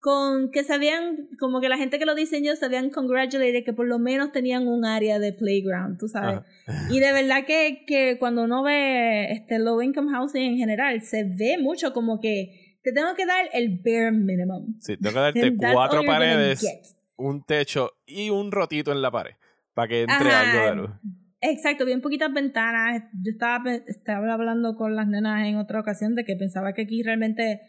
[0.00, 3.86] con que sabían, como que la gente que lo diseñó se habían congratulated que por
[3.86, 6.40] lo menos tenían un área de playground, tú sabes.
[6.66, 6.88] Ajá.
[6.90, 11.24] Y de verdad que, que cuando uno ve este low income housing en general, se
[11.24, 14.78] ve mucho como que te tengo que dar el bare minimum.
[14.80, 19.34] Sí, tengo que darte cuatro paredes, un techo y un rotito en la pared
[19.74, 20.40] para que entre Ajá.
[20.40, 20.90] algo de luz.
[21.48, 23.04] Exacto, bien poquitas ventanas.
[23.22, 27.02] Yo estaba, estaba hablando con las nenas en otra ocasión de que pensaba que aquí
[27.02, 27.60] realmente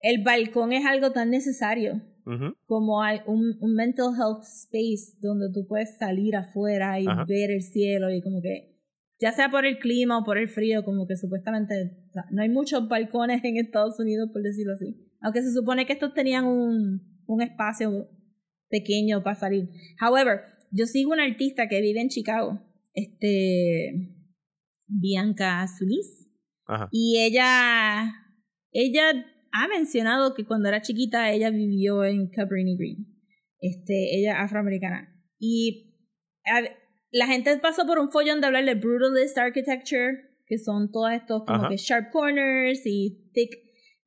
[0.00, 2.54] el balcón es algo tan necesario Ujú.
[2.66, 7.24] como hay un, un mental health space donde tú puedes salir afuera y Ajá.
[7.26, 8.78] ver el cielo y como que
[9.18, 12.88] ya sea por el clima o por el frío, como que supuestamente no hay muchos
[12.88, 14.96] balcones en Estados Unidos, por decirlo así.
[15.20, 18.08] Aunque se supone que estos tenían un, un espacio
[18.70, 19.68] pequeño para salir.
[20.00, 20.40] However,
[20.70, 22.62] yo sigo una artista que vive en Chicago,
[22.94, 24.16] este
[24.86, 25.66] Bianca
[26.66, 26.88] Ajá.
[26.92, 28.12] y ella,
[28.72, 33.06] ella ha mencionado que cuando era chiquita ella vivió en Cabrini Green.
[33.60, 35.14] Este, ella afroamericana.
[35.38, 35.94] Y
[36.46, 36.76] a-
[37.12, 40.12] la gente pasó por un follón de hablar de brutalist architecture,
[40.46, 41.68] que son todos estos como Ajá.
[41.68, 43.50] que sharp corners y thick.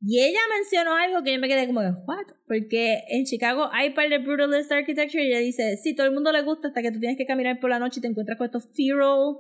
[0.06, 2.26] Y ella mencionó algo que yo me quedé como de, ¿what?
[2.46, 6.32] Porque en Chicago hay par de brutalist architecture y ella dice, sí, todo el mundo
[6.34, 8.46] le gusta hasta que tú tienes que caminar por la noche y te encuentras con
[8.46, 9.38] estos feral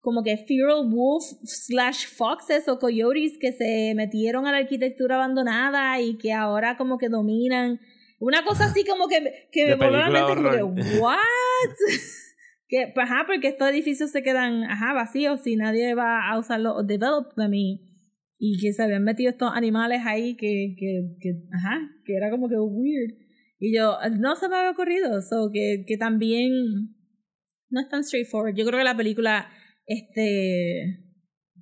[0.00, 6.00] como que feral wolf slash foxes o coyotes que se metieron a la arquitectura abandonada
[6.00, 7.80] y que ahora como que dominan.
[8.20, 11.18] Una cosa así como que, que me voló la mente como que, ¿what?
[12.68, 16.74] que, pues, ajá, porque estos edificios se quedan, ajá, vacíos si nadie va a usarlos
[16.76, 17.89] o develop them y,
[18.42, 22.48] y que se habían metido estos animales ahí que, que, que, ajá, que era como
[22.48, 23.12] que weird.
[23.58, 26.50] Y yo, no se me había ocurrido, so que, que también
[27.68, 28.54] no es tan straightforward.
[28.56, 29.46] Yo creo que la película
[29.86, 31.04] este,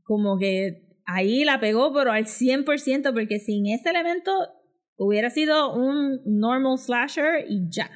[0.04, 4.30] como que ahí la pegó, pero al 100%, porque sin ese elemento
[4.96, 7.90] hubiera sido un normal slasher y ya.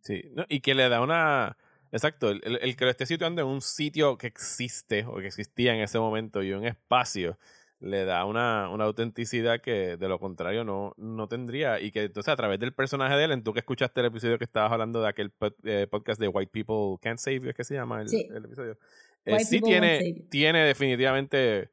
[0.00, 1.58] Sí, no, y que le da una...
[1.92, 5.26] Exacto, el, el- el que lo esté situando en un sitio que existe o que
[5.26, 7.38] existía en ese momento y un espacio
[7.82, 11.80] le da una, una autenticidad que de lo contrario no, no tendría.
[11.80, 14.38] Y que entonces a través del personaje de él, en tú que escuchaste el episodio
[14.38, 17.54] que estabas hablando de aquel pod- eh, podcast de White People Can't Save You, es
[17.56, 18.26] que se llama el, Sí.
[18.34, 18.78] el episodio.
[19.24, 21.70] Eh, sí tiene, tiene definitivamente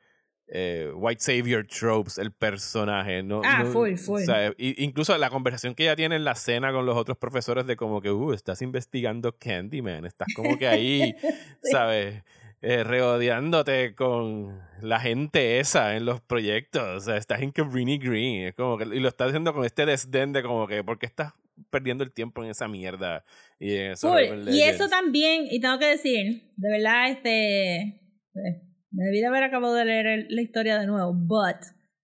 [0.52, 3.22] eh, White Savior tropes el personaje.
[3.22, 4.22] No, Ah, no- full, full.
[4.22, 7.68] o sea, incluso la conversación que ella tiene en la cena con los otros profesores
[7.68, 11.16] de como que, uh, estás investigando Candyman, estás como que ahí,
[11.62, 12.24] ¿sabes?
[12.62, 16.84] Eh, regodeándote con la gente esa en los proyectos.
[16.84, 18.48] O sea, estás en Cabrini Green.
[18.48, 21.06] Es como que, y lo estás haciendo con este desdén de como que, ¿por qué
[21.06, 21.34] estás
[21.70, 23.24] perdiendo el tiempo en esa mierda?
[23.60, 27.76] Y, en eso también, y tengo que decir, de verdad, este.
[27.78, 31.62] eh, Me debí de haber acabado de leer la historia de nuevo, but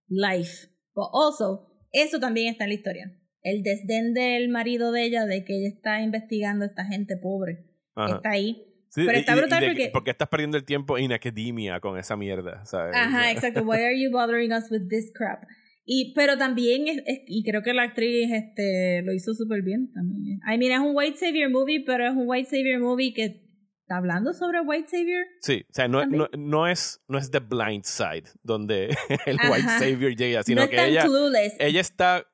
[0.08, 0.70] life.
[0.94, 3.12] But also, eso también está en la historia.
[3.42, 7.66] El desdén del marido de ella de que ella está investigando a esta gente pobre.
[7.96, 8.16] Ajá.
[8.16, 8.75] Está ahí.
[8.96, 11.80] Sí, pero está brutal de que- porque- ¿Por qué estás perdiendo el tiempo en academia
[11.80, 12.66] con esa mierda?
[12.66, 12.96] ¿sabes?
[12.96, 13.62] Ajá, exacto.
[13.66, 15.44] Why are you bothering us with this crap?
[15.86, 19.92] Y, pero también, es, es- y creo que la actriz este, lo hizo súper bien
[19.94, 20.40] también.
[20.52, 23.44] I mean, es un White Savior movie, pero es un White Savior movie que
[23.82, 25.26] está hablando sobre White Savior.
[25.42, 28.96] Sí, o sea, no, no, no es, no es The Blind Side, donde
[29.28, 29.52] el Ajá.
[29.52, 31.54] White Savior llega, sino no que ella, clueless.
[31.60, 32.26] ella está,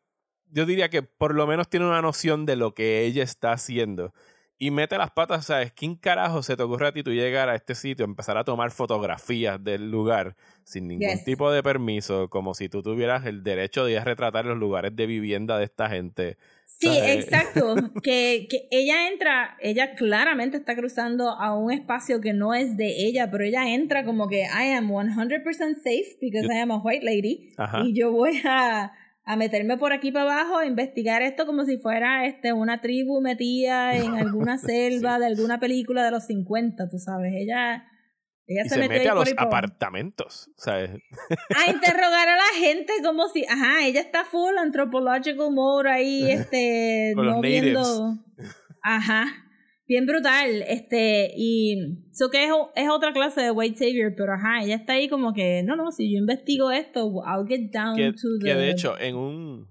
[0.50, 4.14] yo diría que por lo menos tiene una noción de lo que ella está haciendo.
[4.64, 5.72] Y mete las patas, ¿sabes?
[5.72, 8.70] ¿Quién carajo se te ocurre a ti tú llegar a este sitio, empezar a tomar
[8.70, 11.24] fotografías del lugar sin ningún Yes.
[11.26, 14.96] tipo de permiso, como si tú tuvieras el derecho de ir a retratar los lugares
[14.96, 16.38] de vivienda de esta gente?
[16.66, 17.26] Sí, ¿sabes?
[17.26, 17.74] exacto.
[18.04, 23.06] que, que ella entra, ella claramente está cruzando a un espacio que no es de
[23.08, 26.78] ella, pero ella entra como que I am 100% safe because Yo- I am a
[26.78, 27.52] white lady.
[27.58, 27.82] Ajá.
[27.84, 28.92] Y yo voy a,
[29.24, 33.22] a meterme por aquí para abajo, a investigar esto como si fuera este una tribu
[33.22, 37.32] metida en alguna selva de alguna película de los 50, tú sabes.
[37.36, 37.86] Ella,
[38.48, 40.90] ella Y se, se mete a los apartamentos, ¿sabes?
[40.90, 47.14] a interrogar a la gente como si, ajá, ella está full anthropological mode ahí, este,
[47.16, 47.64] Con los no natives.
[47.64, 48.26] viendo,
[48.84, 49.26] ajá,
[49.92, 54.64] bien brutal, este, y, so que es, es otra clase de white savior, pero ajá,
[54.64, 58.14] ella está ahí como que, no, no, si yo investigo esto, I'll get down que,
[58.14, 58.46] to the...
[58.46, 59.68] que de hecho en un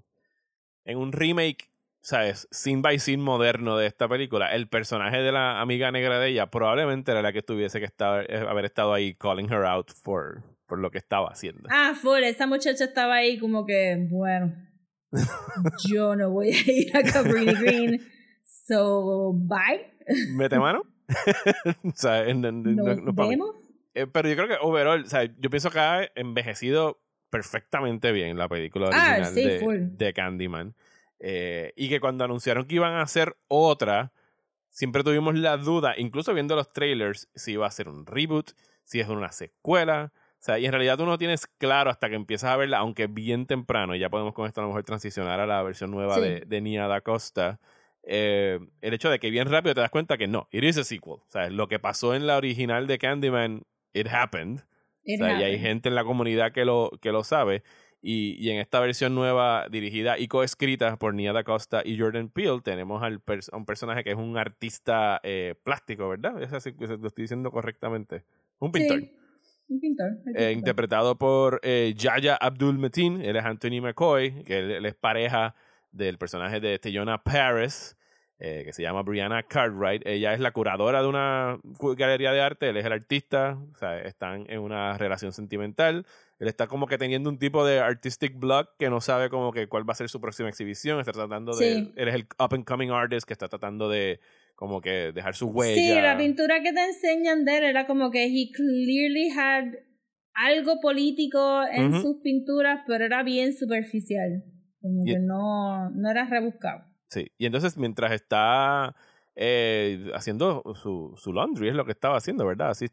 [0.85, 5.59] en un remake sabes scene by scene moderno de esta película el personaje de la
[5.61, 9.15] amiga negra de ella probablemente era la que tuviese que estar eh, haber estado ahí
[9.15, 11.67] calling her out for por lo que estaba haciendo.
[11.69, 14.55] Ah, full, esa muchacha estaba ahí como que, bueno,
[15.91, 17.99] yo no voy a ir a Cabrini Green,
[18.45, 19.91] so, bye,
[20.29, 20.83] mete mano
[21.83, 23.55] O sea, en- en- no- nos no vemos.
[23.93, 28.37] Eh, pero yo creo que overall o sea, yo pienso que ha envejecido perfectamente bien
[28.37, 29.77] la película Ah, original sí, de, full.
[29.97, 30.75] de Candyman
[31.19, 34.11] Eh, y que cuando anunciaron que iban a hacer otra
[34.69, 38.51] siempre tuvimos la duda, incluso viendo los trailers, si iba a ser un reboot,
[38.85, 40.13] si es una secuela.
[40.15, 43.07] O sea, y en realidad tú no tienes claro hasta que empiezas a verla, aunque
[43.07, 46.15] bien temprano, y ya podemos con esto a lo mejor transicionar a la versión nueva
[46.15, 46.21] Sí.
[46.21, 47.59] de, de Nia Da Costa.
[48.03, 50.83] Eh, el hecho de que bien rápido te das cuenta que no, it is a
[50.83, 51.13] sequel.
[51.13, 54.61] O sea, lo que pasó en la original de Candyman, it happened.
[55.03, 55.61] It O sea, y hay happened.
[55.61, 57.63] gente en la comunidad que lo, que lo sabe.
[58.03, 62.29] Y, y en esta versión nueva, dirigida y coescrita por Nia Da Costa y Jordan
[62.29, 66.41] Peele, tenemos al pers- a un personaje que es un artista eh, plástico, ¿verdad?
[66.41, 68.23] Es así que lo estoy diciendo correctamente.
[68.57, 69.01] Un pintor.
[69.01, 69.11] Sí,
[69.69, 70.07] un pintor.
[70.35, 73.21] Eh, interpretado por eh, Yaya Abdul Mateen.
[73.21, 75.53] Él es Anthony McCoy, que él, él es pareja
[75.91, 77.97] del personaje de Teyona Paris,
[78.39, 80.01] eh, que se llama Brianna Cartwright.
[80.05, 81.59] Ella es la curadora de una
[81.97, 86.05] galería de arte, él es el artista, o sea, están en una relación sentimental.
[86.39, 89.67] Él está como que teniendo un tipo de artistic block que no sabe como que
[89.67, 90.99] cuál va a ser su próxima exhibición.
[90.99, 91.73] Está tratando de...
[91.75, 91.93] Sí.
[91.95, 94.19] Él es el up and coming artist que está tratando de
[94.55, 95.75] como que dejar su huella.
[95.75, 99.65] Sí, la pintura que te enseñan de él era como que he clearly had
[100.33, 102.01] algo político en Ujú.
[102.01, 104.43] sus pinturas, pero era bien superficial.
[104.81, 106.83] Como Y- que no, no era rebuscado.
[107.07, 108.95] Sí, y entonces mientras está
[109.35, 112.69] eh, haciendo su, su laundry, es lo que estaba haciendo, ¿verdad?
[112.71, 112.87] Así,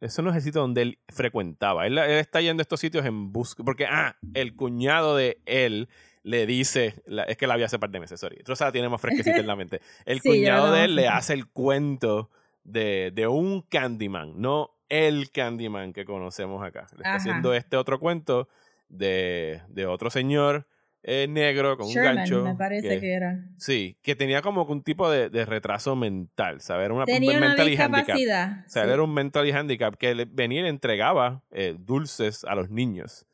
[0.00, 1.86] eso no es el sitio donde él frecuentaba.
[1.86, 3.62] Él, él está yendo a estos sitios en busca.
[3.64, 5.88] Porque, ah, el cuñado de él
[6.22, 7.02] le dice.
[7.06, 8.38] la- es que la vi hace par de meses, sorry.
[8.44, 9.80] Rosa la tiene más fresquecita en la mente.
[10.06, 12.30] El Sí, cuñado de él le hace el cuento
[12.64, 16.86] de, de un Candyman, no el Candyman que conocemos acá.
[16.92, 17.16] Le está Ajá.
[17.18, 18.48] haciendo este otro cuento
[18.88, 20.66] de, de otro señor
[21.08, 22.42] eh, negro con un Sherman, gancho.
[22.44, 23.38] me parece que- que era.
[23.58, 26.86] Sí, que tenía como un tipo de, de retraso mental, ¿sabes?
[26.86, 28.16] Era una, Tenía un una mentally handicap.
[28.16, 28.64] discapacidad.
[28.66, 28.86] O sea, sí.
[28.88, 32.70] él era un mentally handicap que le- venía y le entregaba eh, dulces a los
[32.70, 33.24] niños.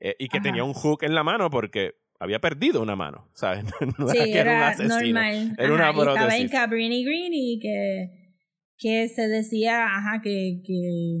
[0.00, 0.44] Eh, y que Ajá.
[0.44, 3.64] tenía un hook en la mano porque había perdido una mano, ¿sabes?
[3.98, 5.20] No Sí, era que era, un asesino.
[5.20, 5.54] normal.
[5.58, 6.48] Era una Ajá, estaba en.
[6.48, 8.08] Cabrini Green y que,
[8.78, 11.18] que se decía, ajá, que, que,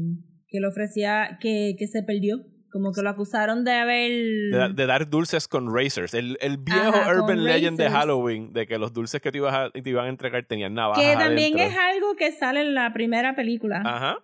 [0.48, 2.38] que le ofrecía, que, que se perdió.
[2.70, 4.10] Como que lo acusaron de haber...
[4.10, 6.14] De, da- de dar dulces con racers.
[6.14, 7.88] El, el viejo Ajá, urban legend de.
[7.90, 11.04] Halloween, de que los dulces que te, ibas a- te iban a entregar tenían navajas
[11.04, 11.78] que también adentro.
[11.80, 13.82] es algo que sale en la primera película.
[13.84, 14.18] Ajá.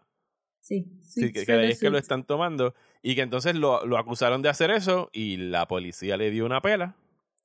[0.61, 2.75] Sí, Sí, que, que ahí es que lo están tomando.
[3.03, 6.61] Y que entonces lo, lo acusaron de hacer eso y la policía le dio una
[6.63, 6.97] pela.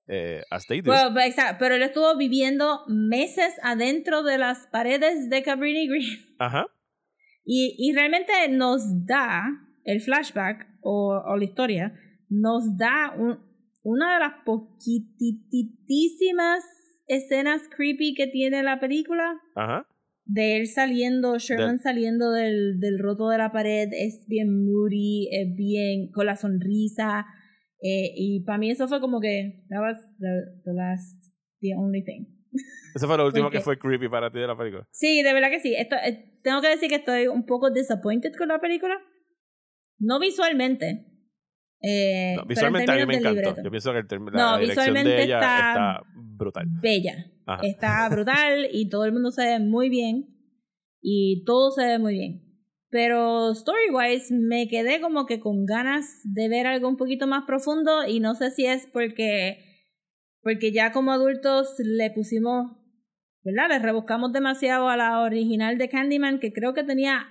[0.07, 0.43] Eh.
[0.85, 6.35] Bueno, pues, exacto, pero él estuvo viviendo meses adentro de las paredes de Cabrini Green.
[6.39, 6.65] Ajá.
[7.45, 9.43] Y, y realmente nos da
[9.83, 11.93] el flashback o, o la historia,
[12.29, 13.39] nos da un-
[13.83, 16.63] una de las poquititísimas
[17.07, 19.39] escenas creepy que tiene la película.
[19.55, 19.85] Ajá.
[20.25, 25.55] De él saliendo, Sherman saliendo del, del roto de la pared, es bien moody, es
[25.55, 27.25] bien con la sonrisa.
[27.81, 30.27] eh, y para mí eso fue como que, that was the,
[30.65, 31.23] the last,
[31.61, 32.25] the only thing.
[32.93, 34.85] Eso fue lo último Porque- que fue creepy para ti de la película.
[34.91, 35.73] Sí, de verdad que sí.
[35.75, 38.95] Esto, eh, tengo que decir que estoy un poco disappointed con la película.
[39.99, 41.05] No visualmente.
[41.81, 43.55] eh, No, visualmente a mí me encantó.
[43.63, 46.65] Yo pienso que el la, No, dirección de ella está- está, brutal.
[46.81, 47.25] Bella.
[47.45, 47.61] Ajá.
[47.65, 50.35] Está brutal y todo el mundo se ve muy bien.
[51.01, 52.45] Y todo se ve muy bien.
[52.89, 58.05] Pero story-wise me quedé como que con ganas de ver algo un poquito más profundo
[58.07, 59.65] y no sé si es porque
[60.41, 62.71] porque ya como adultos le pusimos,
[63.43, 63.69] ¿verdad?
[63.69, 67.27] Le rebuscamos demasiado a la original de Candyman que creo que tenía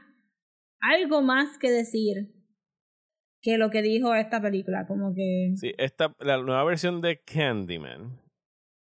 [0.80, 2.34] algo más que decir
[3.40, 8.20] que lo que dijo esta película, como que Sí, esta, la nueva versión de Candyman,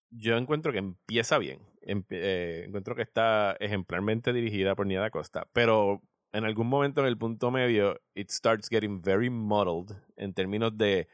[0.10, 1.60] yo encuentro que empieza bien.
[1.82, 6.02] Eh, encuentro que está ejemplarmente dirigida por Nia Da Costa, pero
[6.34, 11.08] en algún momento en el punto medio, it starts getting very muddled en términos de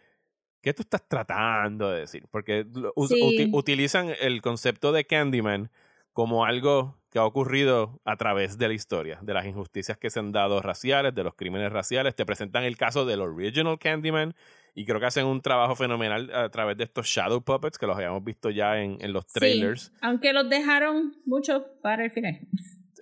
[0.61, 2.25] qué tú estás tratando de decir.
[2.31, 2.65] Porque
[3.07, 3.49] Sí.
[3.51, 5.69] utilizan el concepto de Candyman
[6.13, 10.19] como algo que ha ocurrido a través de la historia, de las injusticias que se
[10.19, 12.15] han dado raciales, de los crímenes raciales.
[12.15, 14.33] Te presentan el caso del original Candyman
[14.73, 17.95] y creo que hacen un trabajo fenomenal a través de estos Shadow Puppets que los
[17.95, 19.91] habíamos visto ya en, en los sí, trailers.
[20.01, 22.39] aunque los dejaron mucho para el final.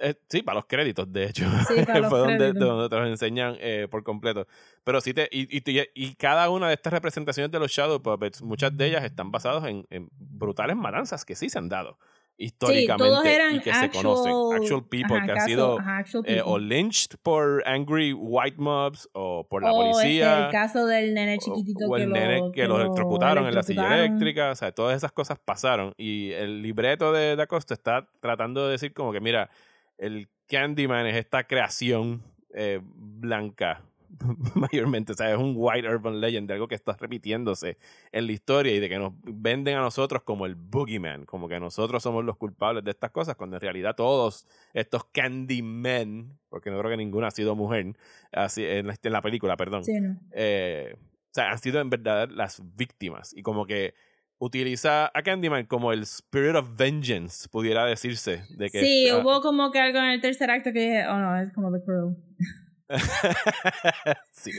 [0.02, 1.46] Eh, sí, para los créditos, de hecho.
[1.68, 4.48] Sí, para los Fue donde, te los enseñan eh, por completo.
[4.84, 5.48] Pero sí, te, y,
[5.94, 9.66] y, cada una de estas representaciones de los Shadow Puppets, muchas de ellas están basadas
[9.66, 11.98] en, en brutales matanzas que sí se han dado
[12.45, 14.34] históricamente sí, y que actual, se conocen.
[14.63, 18.57] Actual people ajá, que han caso- sido ajá, actual eh, o lynched por angry white
[18.57, 20.45] mobs o por la O, este, policía.
[20.45, 23.47] el caso del nene o- chiquitito o el que nene lo, que, los lo electrocutaron
[23.47, 27.47] en la silla eléctrica, o sea, todas esas cosas pasaron y el libreto de Da
[27.47, 29.49] Costa está tratando de decir como que mira,
[29.97, 32.23] el Candyman es esta creación
[32.53, 33.81] eh, blanca
[34.56, 37.78] mayormente, o sea, es un white urban legend de algo que está repitiéndose
[38.12, 41.60] en la historia y de que nos venden a nosotros como el boogeyman, como que
[41.60, 46.80] nosotros somos los culpables de estas cosas, cuando en realidad todos estos Candymen, porque no
[46.80, 47.96] creo que ninguna ha sido mujer,
[48.32, 50.20] así, en, la, en la película, perdón, Sí, no.
[50.32, 53.34] eh, o sea, han sido en verdad las víctimas.
[53.34, 53.94] Y como que
[54.38, 58.44] utiliza a Candyman como el spirit of vengeance, pudiera decirse.
[58.58, 61.18] De que, Sí, ah, hubo como que algo en el tercer acto que dije, oh
[61.18, 62.18] no, es como The Crow.
[64.31, 64.51] sí,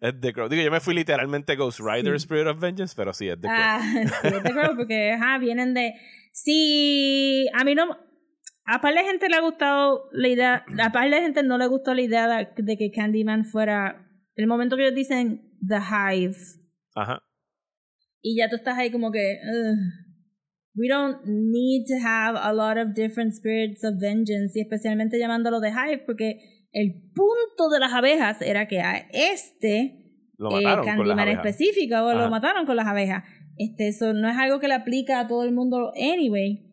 [0.00, 0.48] es The Crow.
[0.48, 2.24] Digo, yo me fui literalmente Ghost Rider Sí.
[2.24, 3.56] Spirit of Vengeance, pero sí, es The Crow.
[3.56, 5.94] Ah, sí, es The Crow porque, ajá, vienen de...
[6.32, 7.96] Sí, a mí no...
[8.66, 11.66] A par de gente le ha gustado la idea, a par de gente no le
[11.66, 16.34] gustó la idea de, de que Candyman fuera el momento que ellos dicen The Hive
[16.94, 17.22] Ajá.
[18.22, 19.76] y ya tú estás ahí como que "Ugh,
[20.76, 25.60] we don't need to have a lot of different spirits of vengeance y especialmente llamándolo
[25.60, 30.84] The Hive porque el punto de las abejas era que a este Lo eh, mataron
[30.84, 31.46] con las Candyman abejas.
[31.46, 33.22] específico o lo mataron con las abejas.
[33.56, 36.70] Este, eso no es algo que le aplica a todo el mundo anyway.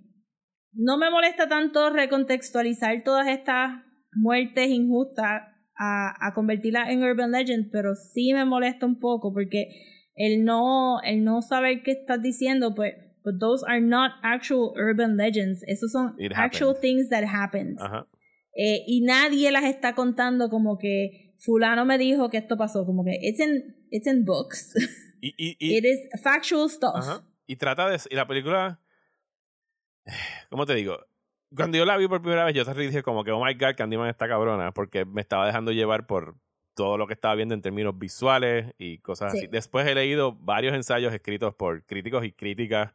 [0.73, 3.83] No me molesta tanto recontextualizar todas estas
[4.13, 5.43] muertes injustas
[5.77, 9.67] a, a convertirlas en urban legend, pero sí me molesta un poco porque
[10.15, 15.15] el no, el no saber qué estás diciendo, pues, but those are not actual urban
[15.15, 15.63] legends.
[15.67, 17.77] Esos son actual things that happened.
[17.79, 18.07] Ajá.
[18.55, 23.03] Eh, y nadie las está contando como que fulano me dijo que esto pasó, como
[23.03, 24.73] que it's in, it's in books.
[25.21, 26.95] Y, y, y, It is factual stuff.
[26.95, 27.23] Ajá.
[27.45, 27.99] Y trata de.
[28.09, 28.79] Y la película.
[30.49, 30.97] ¿Cómo te digo?
[31.55, 33.75] Cuando yo la vi por primera vez, yo te dije como que, oh my god,
[33.75, 36.35] Candyman está cabrona, porque me estaba dejando llevar por
[36.73, 39.39] todo lo que estaba viendo en términos visuales y cosas Sí.
[39.39, 39.47] así.
[39.47, 42.93] Después he leído varios ensayos escritos por críticos y críticas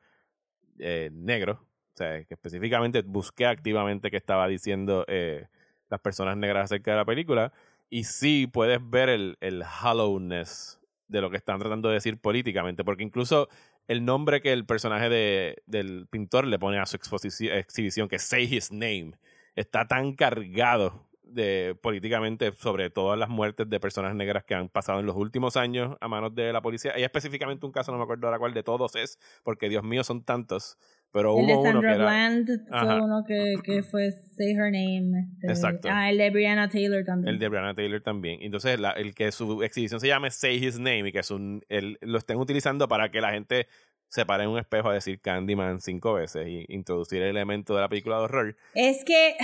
[0.79, 1.59] eh, negros,
[1.97, 5.47] o sea, que específicamente busqué activamente qué estaba diciendo eh,
[5.89, 7.55] las personas negras acerca de la película,
[7.89, 10.79] y sí puedes ver el, el hollowness
[11.09, 13.49] de lo que están tratando de decir políticamente, porque incluso
[13.89, 18.45] el nombre que el personaje de, del pintor le pone a su exhibición, que Say
[18.45, 19.13] His Name,
[19.55, 25.01] está tan cargado de políticamente sobre todas las muertes de personas negras que han pasado
[25.01, 26.93] en los últimos años a manos de la policía.
[26.95, 30.05] Hay específicamente un caso, no me acuerdo ahora cuál de todos es, porque Dios mío,
[30.05, 30.79] son tantos.
[31.17, 31.97] Pero el de hubo uno que era.
[31.97, 32.85] Bland Ajá.
[32.85, 35.29] fue uno que, que fue Say Her Name.
[35.41, 35.89] este, Exacto.
[35.91, 37.33] Ah, el de Brianna Taylor también.
[37.35, 38.39] El de Brianna Taylor también.
[38.43, 41.63] Entonces, la- el que su exhibición se llame Say His Name y que es un,
[41.69, 43.67] el- lo estén utilizando para que la gente
[44.09, 47.81] se pare en un espejo a decir Candyman cinco veces y introducir el elemento de
[47.81, 48.57] la película de horror.
[48.75, 49.35] Es que.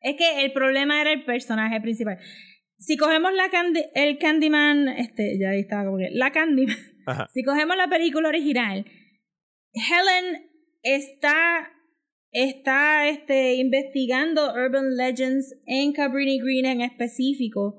[0.00, 2.18] Es que el problema era el personaje principal.
[2.78, 4.88] Si cogemos la Candy- el Candyman.
[4.88, 6.08] Este, ya ahí estaba como que.
[6.10, 6.76] La Candyman.
[7.06, 7.28] Ajá.
[7.32, 8.84] Si cogemos la película original,
[9.72, 10.50] Helen
[10.82, 11.68] está.
[12.34, 17.78] Está este, investigando Urban Legends en Cabrini Green en específico.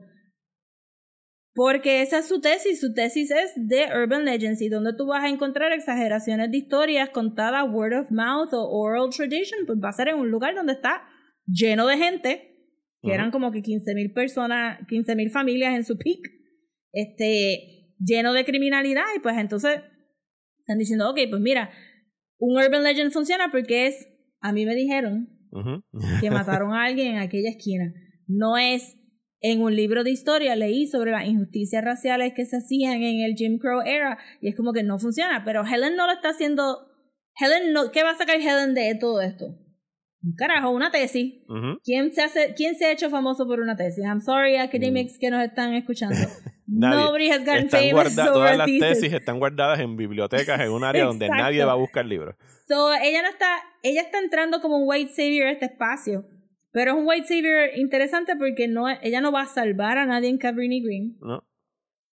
[1.55, 2.79] Porque esa es su tesis.
[2.79, 7.09] Su tesis es de Urban Legends y donde tú vas a encontrar exageraciones de historias
[7.09, 10.73] contadas word of mouth o oral tradition, pues va a ser en un lugar donde
[10.73, 11.03] está
[11.47, 12.69] lleno de gente,
[13.01, 16.19] que eran como que 15.000 personas, 15.000 familias en su peak,
[16.91, 19.81] este, lleno de criminalidad y pues entonces
[20.63, 21.69] están diciendo, ok, pues mira,
[22.39, 24.07] un Urban Legend funciona porque es,
[24.39, 25.83] a mí me dijeron Ujú.
[26.21, 27.93] que mataron a alguien en aquella esquina.
[28.27, 28.97] No es
[29.41, 33.35] en un libro de historia leí sobre las injusticias raciales que se hacían en el
[33.35, 36.87] Jim Crow era y es como que no funciona, pero Helen no lo está haciendo
[37.37, 39.57] Helen no, ¿qué va a sacar Helen de todo esto?
[40.21, 41.43] Un carajo, una tesis.
[41.49, 41.77] Ujú.
[41.83, 44.05] ¿Quién se hace quién se ha hecho famoso por una tesis?
[44.05, 46.15] I'm sorry academics que nos están escuchando.
[46.73, 47.03] Nadie.
[47.03, 48.81] Nobody has gotten Están famous over todas las thesis.
[48.81, 52.35] tesis están guardadas en bibliotecas en un área donde nadie va a buscar libros.
[52.67, 56.25] So, ella no está, ella está entrando como un white savior a este espacio.
[56.71, 60.29] Pero es un white savior interesante porque no, ella no va a salvar a nadie
[60.29, 61.17] en Cabrini Green.
[61.21, 61.43] ¿no?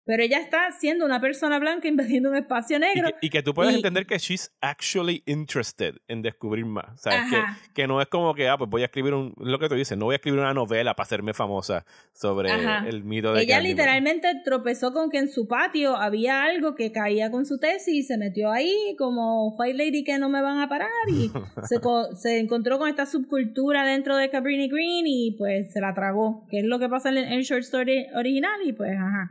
[0.08, 3.10] Pero ella está siendo una persona blanca invadiendo un espacio Y, negro.
[3.10, 7.00] que, y que tú puedes y- entender que she's actually interested en descubrir más.
[7.02, 7.20] ¿Sabes?
[7.30, 7.58] Que, Ajá.
[7.76, 9.34] que no es como que, ah, pues voy a escribir un.
[9.38, 12.88] Lo que tú dices, no voy a escribir una novela para hacerme famosa sobre Ajá.
[12.88, 13.76] el mito de Ella Candyman.
[13.78, 18.04] literalmente tropezó con que en su patio había algo que caía con su tesis y
[18.04, 21.30] se metió ahí como White Lady que no me van a parar y
[21.68, 21.76] se,
[22.16, 26.60] se encontró con esta subcultura dentro de Cabrini Green y pues se la tragó, que
[26.60, 29.30] es lo que pasa en el short story original y pues ajá.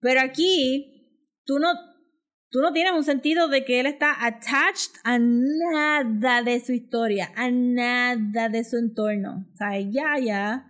[0.00, 1.68] Pero aquí tú no,
[2.50, 7.30] tú no tienes un sentido de que él está attached a nada de su historia,
[7.36, 9.46] a nada de su entorno.
[9.52, 10.66] O sea, ya, ya,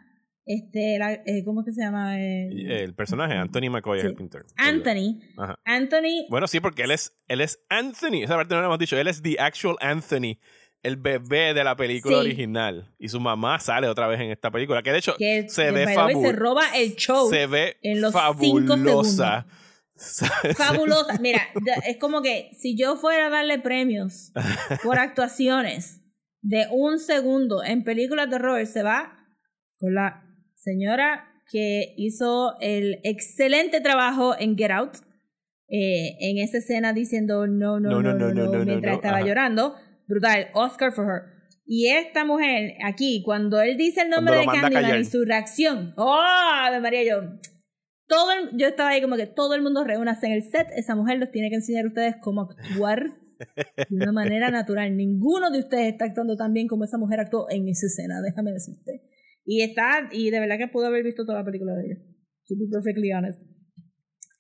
[0.47, 2.19] este, la- eh, ¿cómo es que se llama?
[2.21, 4.45] Eh, Y El personaje, Anthony McCoy, es el pintor.
[4.57, 5.21] Anthony.
[5.39, 5.59] Ajá.
[5.65, 6.27] Anthony.
[6.29, 8.23] Bueno, sí, porque él es, él es Anthony.
[8.25, 8.97] Esa parte no lo hemos dicho.
[8.99, 10.39] Él es the actual Anthony,
[10.83, 12.21] el bebé de la película Sí.
[12.21, 12.95] original.
[12.99, 14.83] Y su mamá sale otra vez en esta película.
[14.83, 16.33] Que de hecho que se ve se fabulosa.
[16.33, 17.29] roba el show.
[17.29, 19.47] Se ve en los cinco fabulosa.
[20.57, 21.19] Fabulosa.
[21.21, 21.43] Mira,
[21.87, 24.33] es como que si yo fuera a darle premios
[24.83, 26.01] por actuaciones
[26.41, 29.19] de un segundo en películas de horror, se va
[29.79, 30.23] con la
[30.55, 34.97] señora que hizo el excelente trabajo en Get Out.
[35.69, 39.27] eh, en esa escena diciendo no, no, no, no, no, mientras no, estaba ajá.
[39.27, 39.77] llorando.
[40.11, 40.49] Brutal.
[40.55, 41.23] Oscar for her.
[41.65, 46.21] Y esta mujer aquí, cuando él dice el nombre de Candyman y su reacción, ¡oh!
[46.83, 47.21] María, yo.
[48.09, 50.67] Todo el- yo estaba ahí como que todo el mundo reúnase en el set.
[50.75, 53.05] Esa mujer los tiene que enseñar a ustedes cómo actuar
[53.89, 54.97] de una manera natural.
[54.97, 58.51] Ninguno de ustedes está actuando tan bien como esa mujer actuó en esa escena, déjame
[58.51, 59.03] decirte.
[59.45, 61.97] Y está, y de verdad que pude haber visto toda la película de ella.
[62.49, 63.41] To be perfectly honest.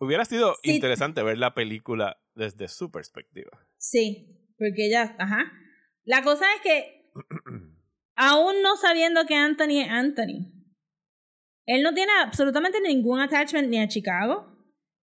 [0.00, 0.72] Hubiera sido Sí.
[0.74, 3.50] interesante ver la película desde su perspectiva.
[3.78, 5.50] Sí, porque ella, ajá.
[6.04, 7.10] La cosa es que,
[8.14, 10.52] aún no sabiendo que Anthony es Anthony,
[11.66, 14.46] él no tiene absolutamente ningún attachment ni a Chicago,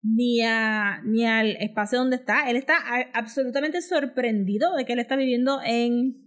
[0.01, 2.49] ni, a, ni al espacio donde está.
[2.49, 2.75] Él está
[3.13, 6.17] absolutamente sorprendido de que él está viviendo en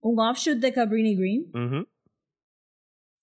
[0.00, 1.86] un offshoot de Cabrini Green.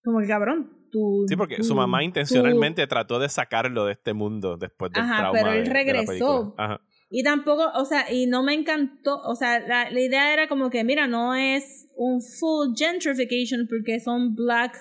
[0.04, 1.26] Como que cabrón, tú.
[1.28, 5.04] Sí, porque tú- su mamá tú- intencionalmente trató de sacarlo de este mundo después del
[5.04, 6.08] Ajá, trauma pero él de- de la regresó.
[6.08, 6.54] película.
[6.58, 6.82] Ajá.
[7.16, 10.72] Y tampoco, o sea, y no me encantó, o sea, la, la idea era como
[10.72, 14.76] que, mira, no es un full gentrification porque son black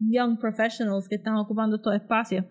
[0.00, 2.44] young professionals que están ocupando estos espacios.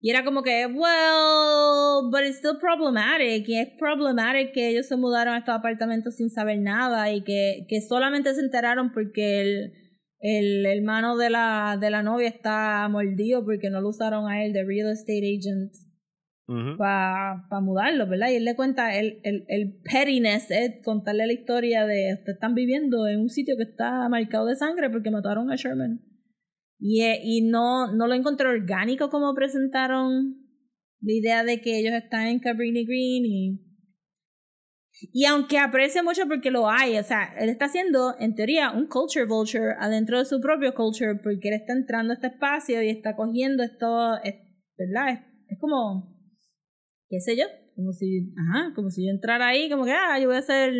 [0.00, 3.48] Y era como que, well, but it's still problematic.
[3.48, 7.64] Y es problematic que ellos se mudaron a estos apartamentos sin saber nada y que,
[7.68, 9.72] que solamente se enteraron porque el,
[10.18, 14.52] el hermano de la, de la novia está mordido porque no lo usaron a él
[14.52, 15.72] de real estate agent
[16.76, 18.28] Para pa mudarlo, ¿verdad?
[18.30, 22.54] Y él le cuenta el, el, el pettiness, es contarle la historia de ustedes están
[22.54, 26.00] viviendo en un sitio que está marcado de sangre porque mataron a Sherman.
[26.78, 30.36] Y, eh, y no, no lo encontré orgánico como presentaron
[31.00, 33.60] la idea de que ellos están en Cabrini Green y
[35.12, 38.86] Y aunque aprecio mucho porque lo hay, o sea, él está haciendo, en teoría, un
[38.86, 42.90] culture vulture adentro de su propio culture porque él está entrando a este espacio y
[42.90, 44.36] está cogiendo esto, es-
[44.78, 45.08] ¿verdad?
[45.10, 45.18] Es,
[45.48, 46.13] es como,
[47.14, 47.44] qué sé yo,
[47.76, 50.72] como si, ajá, como si yo entrara ahí, como que, ah, yo voy a hacer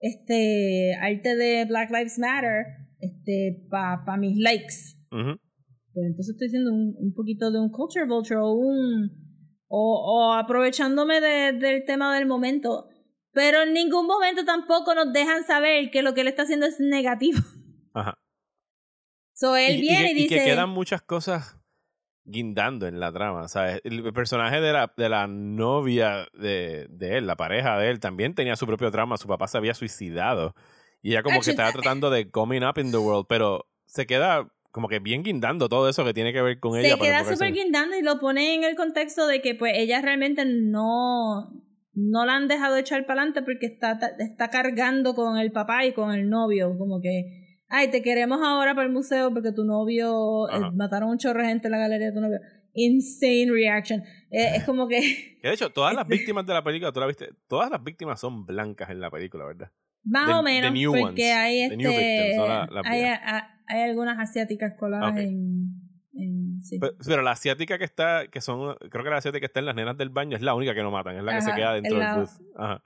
[0.00, 2.66] este arte de Black Lives Matter,
[2.98, 4.96] este, para pa mis likes.
[5.10, 9.10] Pues entonces estoy haciendo un, un poquito de un culture vulture o un
[9.68, 12.88] o, o aprovechándome de- del tema del momento.
[13.32, 16.78] Pero en ningún momento tampoco nos dejan saber que lo que él está haciendo es
[16.80, 17.38] negativo.
[17.94, 18.14] Ajá.
[19.34, 20.36] So él y, y viene y, y dice.
[20.36, 21.56] que quedan muchas cosas
[22.26, 23.48] guindando en la trama.
[23.48, 23.80] ¿sabes?
[23.84, 28.34] El personaje de la, de la novia de, de él, la pareja de él, también
[28.34, 29.16] tenía su propio trama.
[29.16, 30.54] Su papá se había suicidado.
[31.02, 34.06] Y ella como que estaba eh, tratando de coming up in the world, pero se
[34.06, 36.98] queda como que bien guindando todo eso que tiene que ver con se ella.
[36.98, 40.44] para queda súper guindando y lo pone en el contexto de que pues ella realmente
[40.44, 41.50] no
[41.94, 45.94] no la han dejado echar para adelante porque está, está cargando con el papá y
[45.94, 50.48] con el novio como que ay te queremos ahora para el museo porque tu novio
[50.50, 52.38] eh, mataron un chorro de gente en la galería de tu novio
[52.74, 55.00] insane reaction Eh, es como que
[55.42, 58.20] Que de hecho, todas las víctimas de la película, tú la viste, todas las víctimas
[58.20, 59.70] son blancas en la película, ¿verdad?
[60.04, 63.20] más The- o menos new porque ones, hay este victims, no la- las hay, viejas.
[63.24, 65.66] a- hay algunas asiáticas coladas en,
[66.14, 66.78] en sí.
[66.78, 69.66] Pero, pero la asiática que está, que son, creo que la asiática que está en
[69.66, 71.72] las nenas del baño es la única que no matan, es la que se queda
[71.72, 72.26] dentro en del.
[72.56, 72.82] Ajá.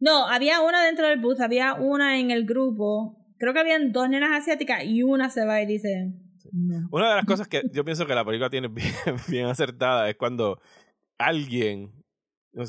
[0.00, 3.17] No, había una dentro del bus, había una en el grupo.
[3.38, 6.12] Creo que habían dos nenas asiáticas y una se va y dice.
[6.52, 6.88] No.
[6.90, 8.92] Una de las cosas que yo pienso que la película tiene bien,
[9.28, 10.60] bien acertada es cuando
[11.18, 11.92] alguien,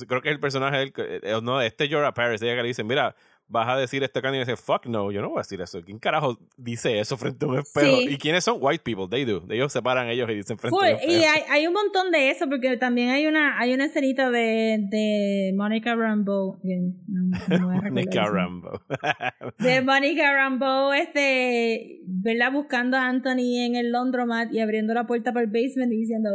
[0.08, 2.84] creo que es el personaje del, eh, no, este Jorah Paris, ella que le dice,
[2.84, 3.16] mira,
[3.50, 5.82] vas a decir este candy y dice, fuck no, yo no voy a decir eso.
[5.84, 7.98] ¿Quién carajo dice eso frente a un espejo?
[7.98, 8.08] Sí.
[8.12, 8.58] ¿Y quiénes son?
[8.62, 9.44] White people, they do.
[9.50, 10.86] Ellos se paran ellos y dicen frente Full.
[10.86, 11.12] a un espejo.
[11.12, 14.78] Y hay, hay un montón de eso, porque también hay una, hay una escenita de,
[14.90, 16.60] de Monica Rambeau.
[16.64, 18.26] No, no Monica.
[18.26, 18.82] Rambo.
[19.58, 22.52] De Monica Rambeau, este, ¿verdad?
[22.52, 26.30] Buscando a Anthony en el laundromat y abriendo la puerta para el basement y diciendo,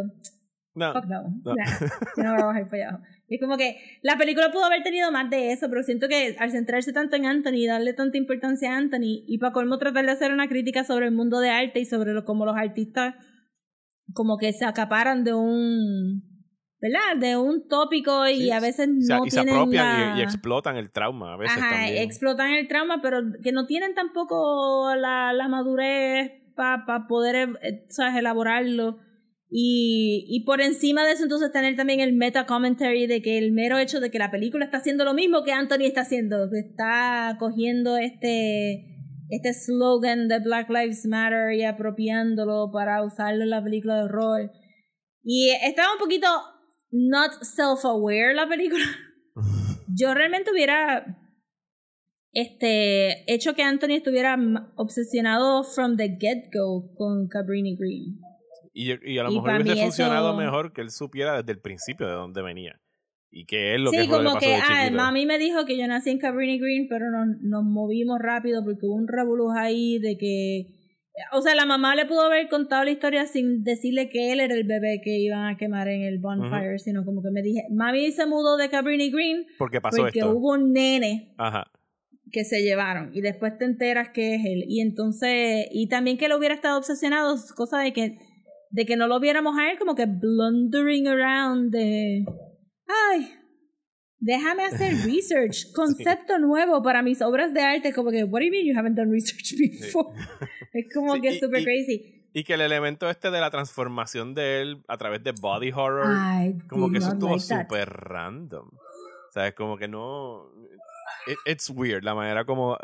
[0.74, 0.92] no.
[0.92, 1.54] fuck no, No.
[1.54, 1.64] nah,
[2.16, 3.04] no voy a bajar para abajo.
[3.28, 6.36] Y es como que la película pudo haber tenido más de eso, pero siento que
[6.38, 10.04] al centrarse tanto en Anthony y darle tanta importancia a Anthony, y para colmo tratar
[10.04, 13.14] de hacer una crítica sobre el mundo de arte y sobre lo, cómo los artistas
[14.12, 16.22] como que se acaparan de un,
[16.80, 17.16] ¿verdad?
[17.18, 20.14] De un tópico y Sí, a veces O sea, no y se tienen apropian y-
[20.14, 22.02] la- y, explotan el trauma a veces Ajá, también.
[22.02, 28.16] explotan el trauma, pero que no tienen tampoco la, la madurez para poder eh, ¿sabes?
[28.16, 28.98] elaborarlo.
[29.50, 33.52] Y, y por encima de eso, entonces tener también el meta commentary de que el
[33.52, 36.58] mero hecho de que la película está haciendo lo mismo que Anthony está haciendo, que
[36.58, 38.84] está cogiendo este,
[39.28, 44.50] este slogan de Black Lives Matter y apropiándolo para usarlo en la película de horror.
[45.22, 46.26] Y estaba un poquito
[46.90, 48.84] not self-aware la película.
[49.88, 51.18] Yo realmente hubiera
[52.32, 54.36] este hecho que Anthony estuviera
[54.76, 58.18] obsesionado from the get-go con Cabrini Green.
[58.74, 61.60] Y, y a lo Y mejor hubiese funcionado eso- mejor que él supiera desde el
[61.60, 62.78] principio de dónde venía.
[63.30, 65.38] Y que él lo que sí, fue le como pasó que de ah, mami me
[65.38, 69.08] dijo que yo nací en Cabrini Green, pero nos, nos movimos rápido porque hubo un
[69.08, 70.66] revoluz ahí de que
[71.32, 74.54] o sea, la mamá le pudo haber contado la historia sin decirle que él era
[74.54, 78.10] el bebé que iban a quemar en el bonfire, sino como que me dije, mami
[78.10, 80.32] se mudó de Cabrini Green Porque pasó porque esto.
[80.34, 81.70] hubo un nene Ajá.
[82.32, 86.26] que se llevaron y después te enteras que es él y entonces y también que
[86.26, 88.18] él hubiera estado obsesionado cosa de que
[88.74, 92.24] de que no lo viéramos a él como que blundering around de
[92.86, 93.30] ay
[94.18, 98.50] déjame hacer research concepto nuevo para mis obras de arte como que what do you
[98.50, 100.08] mean you haven't done research before
[100.72, 102.10] es como Sí, que es super y- crazy.
[102.36, 106.16] Y que el elemento este de la transformación de él a través de body horror,
[106.18, 108.66] I como que eso estuvo like súper random.
[108.74, 110.50] O sea, es como que no...
[111.28, 112.76] it- it's weird la manera como...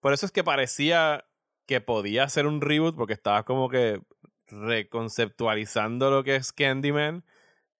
[0.00, 1.26] Por eso es que parecía
[1.66, 4.00] que podía ser un reboot porque estaba como que
[4.48, 7.24] reconceptualizando lo que es Candyman,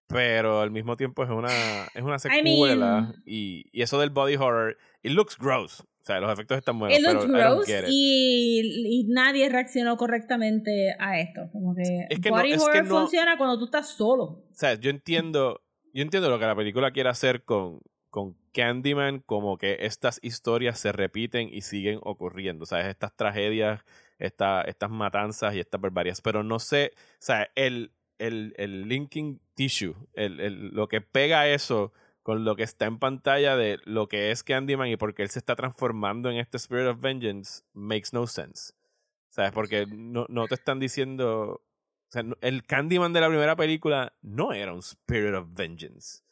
[0.07, 1.49] pero al mismo tiempo es una,
[1.93, 5.81] es una I secuela mean- y, y eso del body horror, it looks gross.
[5.81, 7.89] O sea, los efectos están buenos, It pero looks I don't gross get it.
[7.89, 11.49] y, y nadie reaccionó correctamente a esto.
[11.51, 14.23] Como que, Es que no- body es que horror no- funciona cuando tú estás solo.
[14.23, 15.61] o sea, yo entiendo,
[15.93, 20.79] yo entiendo lo que la película quiere hacer con, con Candyman, como que estas historias
[20.79, 23.81] se repiten y siguen ocurriendo, o sea, estas tragedias,
[24.19, 29.39] esta, estas matanzas y estas barbaridades, pero no sé, o sea, el, el, el linking
[29.55, 34.07] tissue, el, el- lo que pega eso con lo que está en pantalla de lo
[34.07, 37.63] que es Candyman y por qué él se está transformando en este Spirit of Vengeance,
[37.73, 38.73] makes no sense.
[39.29, 39.51] ¿Sabes?
[39.51, 41.61] Porque no, no te están diciendo.
[42.09, 46.23] O sea, el Candyman de la primera película no era un Spirit of Vengeance.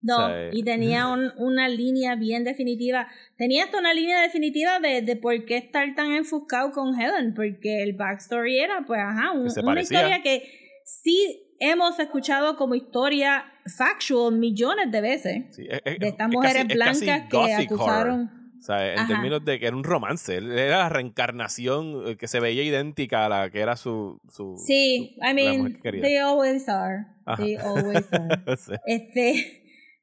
[0.00, 3.08] No, y tenía un- una línea bien definitiva.
[3.36, 7.82] Tenía hasta una línea definitiva de, de por qué estar tan enfuscado con Helen, porque
[7.82, 9.98] el backstory era, pues, ajá, un- una parecía.
[9.98, 10.42] historia que
[10.84, 13.44] sí hemos escuchado como historia
[13.76, 15.44] factual millones de veces.
[15.56, 18.30] Sí, es- es- De estas es mujeres casi- blancas que acusaron.
[18.58, 19.06] O sea, en Ajá.
[19.08, 20.36] términos de que era un romance.
[20.36, 24.20] Era la reencarnación eh, que se veía idéntica a la que era su.
[24.28, 27.06] su Sí, su- I mean, que they always are.
[27.24, 27.42] Ajá.
[27.42, 28.28] They always are.
[28.56, 28.72] Sí.
[28.86, 29.57] Este,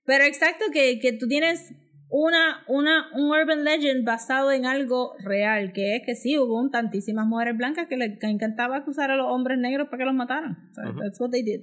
[0.05, 1.73] pero exacto que, que tú tienes
[2.09, 7.27] una, una, un urban legend basado en algo real, que es que sí, hubo tantísimas
[7.27, 10.71] mujeres blancas que les encantaba acusar a los hombres negros para que los mataran.
[10.75, 11.61] That's what they did.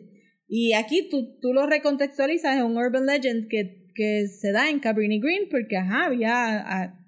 [0.48, 4.80] Y aquí tú, tú lo recontextualizas en un urban legend que, que se da en
[4.80, 6.98] Cabrini Green, porque ajá, había, ah,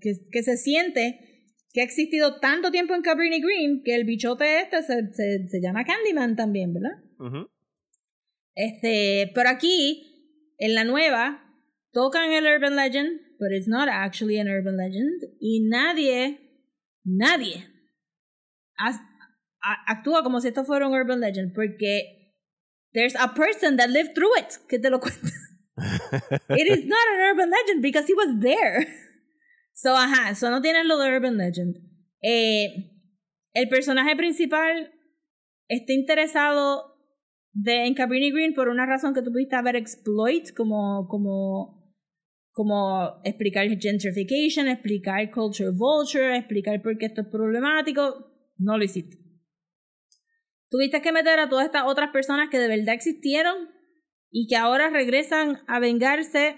[0.00, 1.26] que, que se siente
[1.72, 5.60] que ha existido tanto tiempo en Cabrini Green que el bichote este se, se, se
[5.60, 6.98] llama Candyman también, ¿verdad?
[8.54, 10.09] Este, pero aquí,
[10.60, 11.42] en la nueva,
[11.92, 15.22] tocan el Urban Legend, but it's not actually an Urban Legend.
[15.40, 16.38] Y nadie,
[17.04, 17.66] nadie
[18.78, 22.36] a- actúa como si esto fuera un Urban Legend, porque
[22.92, 25.30] there's a person that lived through it que te lo cuenta.
[26.50, 28.86] it is not an Urban Legend because he was there.
[29.72, 31.76] So, ajá, eso no tiene lo de Urban Legend.
[32.22, 32.90] Eh,
[33.54, 34.92] el personaje principal
[35.68, 36.89] está interesado
[37.52, 41.94] de, en Cabrini Green por una razón que tú pudiste haber exploit, como, como,
[42.52, 48.26] como explicar gentrification, explicar culture vulture, explicar por qué esto es problemático.
[48.58, 49.18] No lo hiciste.
[50.68, 53.56] Tuviste que meter a todas estas otras personas que de verdad existieron
[54.30, 56.56] y que ahora regresan a vengarse.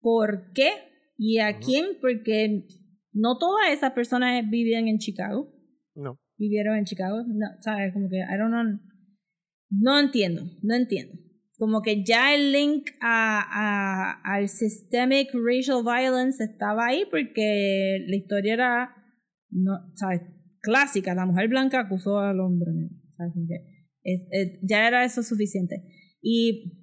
[0.00, 0.72] ¿Por qué?
[1.16, 1.60] ¿Y a Ujú.
[1.64, 1.86] quién?
[2.00, 2.66] Porque
[3.12, 5.52] no todas esas personas vivían en Chicago
[5.94, 6.18] No.
[6.36, 7.22] vivieron en Chicago.
[7.26, 7.92] No, ¿sabes?
[7.94, 8.89] Como que, I don't know.
[9.70, 11.14] No entiendo, no entiendo.
[11.58, 18.16] Como que ya el link a, a, al systemic racial violence estaba ahí porque la
[18.16, 18.94] historia era,
[19.50, 20.22] no, ¿sabes?
[20.62, 21.14] Clásica.
[21.14, 22.96] La mujer blanca acusó al hombre negro.
[24.02, 25.82] es- ya era eso suficiente.
[26.22, 26.78] Y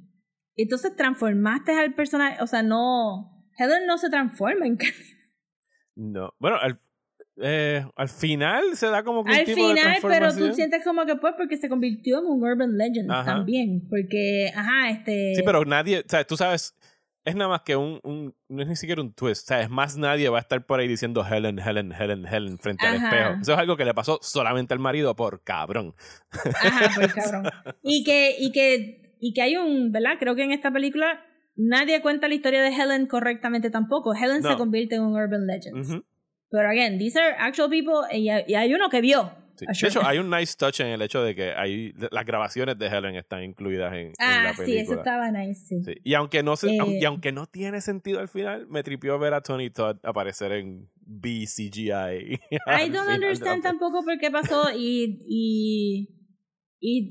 [0.55, 3.33] entonces transformaste al personaje, o sea, no.
[3.57, 4.77] Helen no se transforma en
[5.95, 6.29] No.
[6.39, 6.79] Bueno, al,
[7.41, 10.49] eh, al final se da como que un Al tipo de final, pero transformación.
[10.49, 13.25] tú sientes como que pues porque se convirtió en un urban legend Ajá.
[13.25, 13.87] también.
[13.89, 15.33] Porque, ajá, este.
[15.35, 16.75] Sí, pero nadie, o sea, tú sabes,
[17.25, 19.69] es nada más que un, un, no es ni siquiera un twist, o sea, es
[19.69, 23.31] más nadie va a estar por ahí diciendo Helen, Helen, Helen, Helen frente al espejo.
[23.41, 25.93] Eso es algo que le pasó solamente al marido por cabrón.
[26.31, 27.51] Ajá, pues cabrón.
[27.83, 30.11] Y que, y que, y que hay un, ¿verdad?
[30.19, 31.21] Creo que en esta película
[31.55, 34.13] nadie cuenta la historia de Helen correctamente tampoco.
[34.15, 35.77] Helen se convierte en un urban legend.
[35.85, 36.03] Ujú.
[36.49, 39.31] Pero again, these are actual people y, hay- y hay uno que vio.
[39.57, 39.65] Sí.
[39.65, 42.85] De hecho, hay un nice touch en el hecho de que hay, las grabaciones de
[42.85, 44.81] Helen están incluidas en, en Ah, la sí, película.
[44.83, 45.83] eso estaba nice, sí.
[45.83, 45.93] Sí.
[46.03, 49.33] Y aunque no se, Eh, y aunque no tiene sentido al final, me tripió ver
[49.33, 51.89] a Tony Todd aparecer en BCGI.
[52.67, 56.07] I don't understand tampoco por qué pasó y, y,
[56.79, 57.09] y,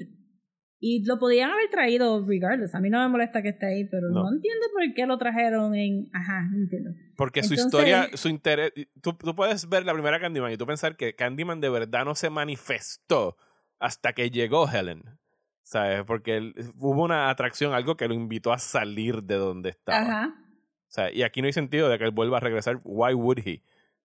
[0.78, 2.74] y lo podían haber traído regardless.
[2.74, 4.28] A mí no me molesta que esté ahí, pero no, No.
[4.34, 6.08] entiendo por qué lo trajeron en...
[6.12, 6.90] Ajá, no entiendo.
[7.16, 8.72] Porque su Entonces- historia, su interés.
[9.02, 12.14] Tú, tú puedes ver la primera Candyman y tú pensar que Candyman de verdad no
[12.14, 13.36] se manifestó
[13.78, 15.02] hasta que llegó Helen.
[15.62, 16.04] ¿Sabes?
[16.06, 19.98] Porque él- hubo una atracción, algo que lo invitó a salir de donde estaba.
[19.98, 20.34] Ajá.
[20.88, 22.80] Sea, y aquí no hay sentido de que él vuelva a regresar.
[22.84, 23.62] Why would he?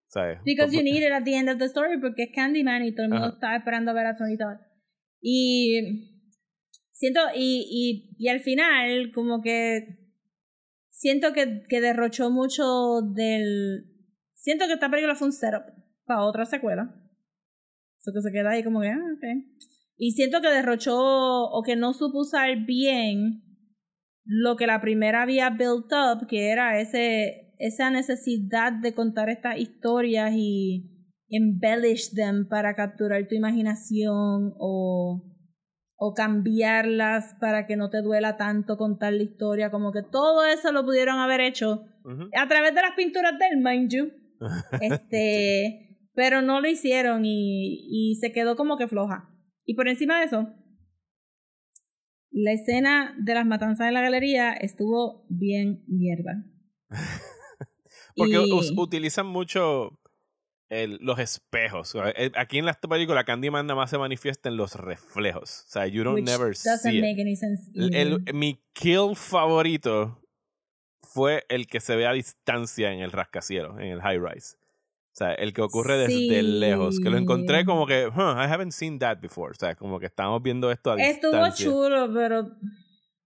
[0.08, 0.40] ¿Sabes?
[0.44, 3.04] Because you need it at the end of the story porque es Candyman y todo
[3.06, 3.34] el mundo Ajá.
[3.36, 4.58] estaba esperando a ver a Tony Todd.
[5.22, 6.11] Y
[7.02, 9.98] siento, y, y, y al final, como que
[10.92, 13.88] siento que, que derrochó mucho del.
[14.36, 15.64] Siento que esta película fue un setup
[16.06, 16.94] para otra secuela.
[18.00, 19.24] Eso que se queda ahí como que, ah, ok.
[19.98, 23.44] Y siento que derrochó o que no supo usar bien
[24.24, 29.58] lo que la primera había built up, que era ese, esa necesidad de contar estas
[29.58, 35.31] historias y embellish them para capturar tu imaginación o,
[36.04, 40.72] o cambiarlas para que no te duela tanto contar la historia, como que todo eso
[40.72, 41.86] lo pudieron haber hecho
[42.36, 44.12] a través de las pinturas del mind you.
[44.82, 49.30] Este, pero no lo hicieron y, y se quedó como que floja.
[49.64, 50.50] Y por encima de eso,
[52.32, 56.44] la escena de las matanzas en la galería estuvo bien mierda.
[58.16, 60.00] Porque Y- utilizan mucho
[60.72, 61.94] el- los espejos.
[62.16, 65.66] Eh, Aquí en la película Candyman nada más se manifiesta en los reflejos.
[65.68, 67.04] O sea, you don't which never doesn't see it.
[67.04, 67.70] make any sense.
[67.76, 70.18] El- el- mi kill favorito
[71.02, 74.56] fue el que se ve a distancia en el rascacielos, en el high rise.
[75.14, 77.00] O sea, el que ocurre desde lejos.
[77.02, 79.52] Que lo encontré como que, huh, I haven't seen that before.
[79.52, 81.66] O sea, como que estábamos viendo esto a Estuvo distancia.
[81.66, 82.50] chulo, pero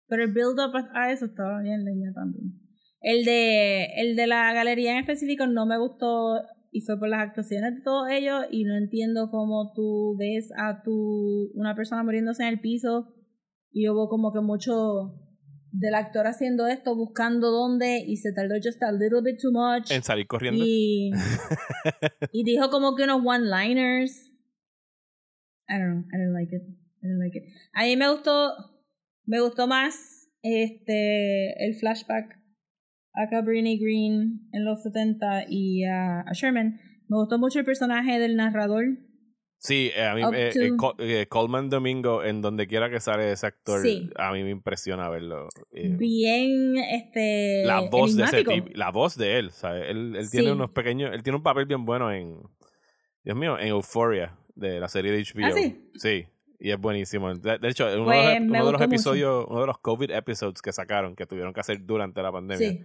[0.08, 2.54] Pero el build-up a eso estaba bien leña también.
[3.02, 6.40] El de, el de la galería en específico no me gustó
[6.74, 10.82] y fue por las actuaciones de todos ellos y no entiendo cómo tú ves a
[10.82, 13.14] tu una persona muriéndose en el piso
[13.72, 15.20] y hubo como que mucho
[15.72, 19.92] del actor haciendo esto, buscando dónde y se tardó just a little bit too much.
[19.92, 20.64] En salir corriendo.
[20.66, 21.12] Y,
[22.32, 24.32] y dijo como que unos one-liners.
[25.70, 26.64] I don't know, I don't like it.
[27.02, 27.44] I don't like it.
[27.74, 28.52] A mí me gustó,
[29.26, 32.43] me gustó más este el flashback
[33.14, 36.80] a Cabrini Green en los 70 y a, a Sherman.
[37.08, 38.86] Me gustó mucho el personaje del narrador.
[39.60, 43.32] Sí, eh, a mí eh, eh, Col- eh, Coleman Domingo, en donde quiera que sale
[43.32, 44.10] ese actor, Sí.
[44.18, 45.48] a mí me impresiona verlo.
[45.72, 47.64] Bien, este.
[47.66, 49.86] la voz de ese tipo, la voz de él, ¿sabes?
[49.90, 50.52] Él, él tiene Sí.
[50.52, 52.36] unos pequeños, él tiene un papel bien bueno en,
[53.24, 55.46] Dios mío, en Euphoria, de la serie de HBO.
[55.46, 55.90] ¿Ah, sí?
[55.96, 56.26] Sí,
[56.60, 57.34] y es buenísimo.
[57.34, 58.84] De, de hecho, uno, Pues, de los, me uno de los gustó mucho.
[58.96, 62.70] episodios, uno de los COVID episodes que sacaron, que tuvieron que hacer durante la pandemia,
[62.70, 62.82] Sí.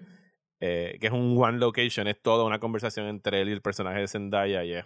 [0.60, 4.00] Eh, que es un one location, es toda una conversación entre él y el personaje
[4.00, 4.84] de Zendaya y es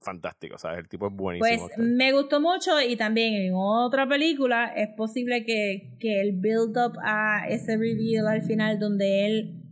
[0.00, 0.78] fantástico, ¿sabes?
[0.78, 1.66] El tipo es buenísimo.
[1.66, 6.98] Pues me gustó mucho y también en otra película es posible que, que el build-up
[7.02, 9.62] a ese reveal al final donde él...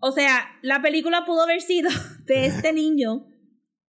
[0.00, 1.90] O sea, la película pudo haber sido
[2.26, 3.26] de este niño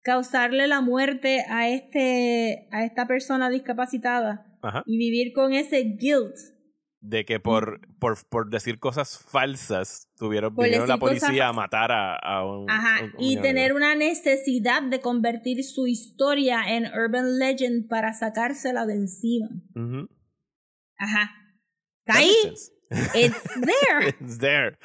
[0.02, 4.84] causarle la muerte a este a esta persona discapacitada Ajá.
[4.86, 6.36] y vivir con ese guilt
[7.08, 12.16] de que por, por, por decir cosas falsas tuvieron vinieron la policía a matar a,
[12.16, 16.86] a un, Ajá, a un- un y tener una necesidad de convertir su historia en
[16.86, 19.48] urban legend para sacársela de encima.
[20.98, 21.30] Ajá.
[22.06, 22.32] Está ahí.
[23.14, 24.08] It's there.
[24.20, 24.78] It's there.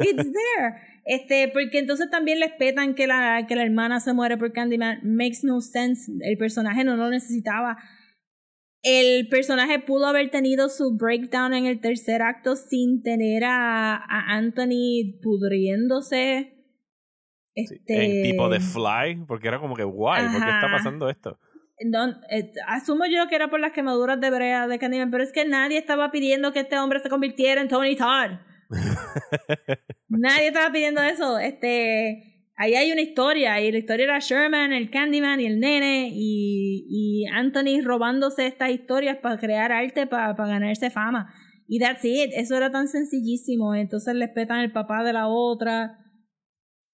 [0.00, 0.74] It's there.
[1.06, 5.00] Este, porque entonces también les petan que la, que la hermana se muere por Candyman.
[5.04, 6.10] Makes no sense.
[6.22, 7.76] El personaje no lo necesitaba.
[8.84, 14.36] El personaje pudo haber tenido su breakdown en el tercer acto sin tener a, a
[14.36, 16.52] Anthony pudriéndose.
[17.54, 21.08] Sí, Este, En tipo de Fly, porque era como que, guay, ¿por qué está pasando
[21.08, 21.38] esto?
[21.84, 25.32] no, eh, asumo yo que era por las quemaduras de brea de Candyman, pero es
[25.32, 28.38] que nadie estaba pidiendo que este hombre se convirtiera en Tony Todd.
[30.08, 31.38] nadie estaba pidiendo eso.
[31.38, 36.10] Este, ahí hay una historia, y la historia era Sherman, el Candyman y el nene,
[36.12, 41.32] y, y Anthony robándose estas historias para crear arte, para, ganarse fama.
[41.66, 43.74] Y that's it, eso era tan sencillísimo.
[43.74, 45.98] Entonces les petan el papá de la otra.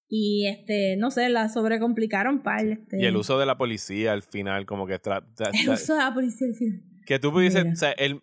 [0.07, 2.65] Y este, no sé, la sobrecomplicaron par.
[2.65, 3.01] Este.
[3.01, 5.01] Y el uso de la policía al final, como que...
[5.01, 6.81] tra- tra- El uso de la policía al final.
[7.05, 7.63] que tú Mira.
[7.71, 8.21] o sea, el,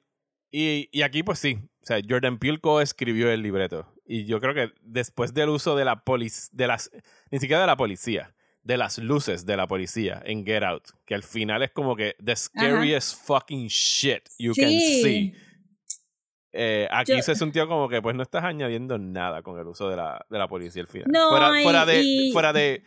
[0.51, 3.86] y, y aquí pues sí, o sea, Jordan Peele coescribió el libreto.
[4.10, 6.90] Y yo creo que después del uso de la policía, de las,
[7.30, 11.14] ni siquiera de la policía, de las luces de la policía en Get Out, que
[11.14, 15.02] al final es como que the scariest fucking shit you can Sí.
[15.02, 15.35] see.
[16.52, 19.89] Eh, aquí Yo- se sintió como que pues no estás añadiendo nada con el uso
[19.90, 21.09] de la, de la policía al final.
[21.10, 22.82] No, fuera, fuera de, y- fuera de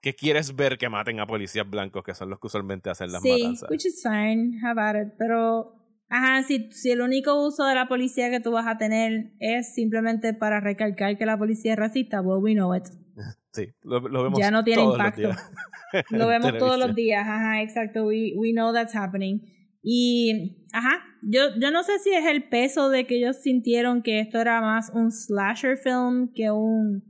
[0.00, 3.22] que quieres ver que maten a policías blancos, que son los que usualmente hacen las
[3.22, 3.70] sí, matanzas.
[3.70, 5.14] which is fine, how about it.
[5.18, 5.74] Pero,
[6.14, 9.74] ajá, si, si el único uso de la policía que tú vas a tener es
[9.74, 12.84] simplemente para recalcar que la policía es racista, well, we know it.
[13.52, 15.28] Sí, lo, lo vemos Ya no tiene todos los impacto.
[16.10, 18.04] Lo vemos todos los días, ajá, exacto.
[18.06, 19.42] We, we know that's happening.
[19.80, 24.18] Y, ajá, yo, yo no sé si es el peso de que ellos sintieron que
[24.18, 27.04] esto era más un slasher film que un,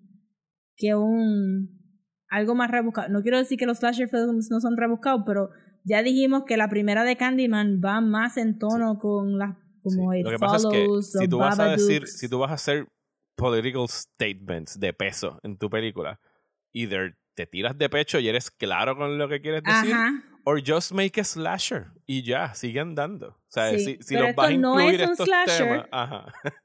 [0.77, 1.71] que un,
[2.29, 3.09] algo más rebuscado.
[3.09, 5.49] No quiero decir que los slasher films no son rebuscados, pero
[5.85, 10.19] ya dijimos que la primera de Candyman va más en tono con las, como Sí,
[10.19, 12.51] It Lo que pasa es que Follows, si tú vas a decir, si tú vas
[12.51, 12.89] a hacer
[13.37, 16.19] political statements de peso en tu película,
[16.73, 20.23] either te tiras de pecho y eres claro con lo que quieres decir, Ajá.
[20.45, 23.29] or just make a slasher y ya, sigue andando.
[23.29, 25.69] O sea, Sí, si, si los vas a esto no incluir es un estos slasher,
[25.69, 26.33] temas, ajá.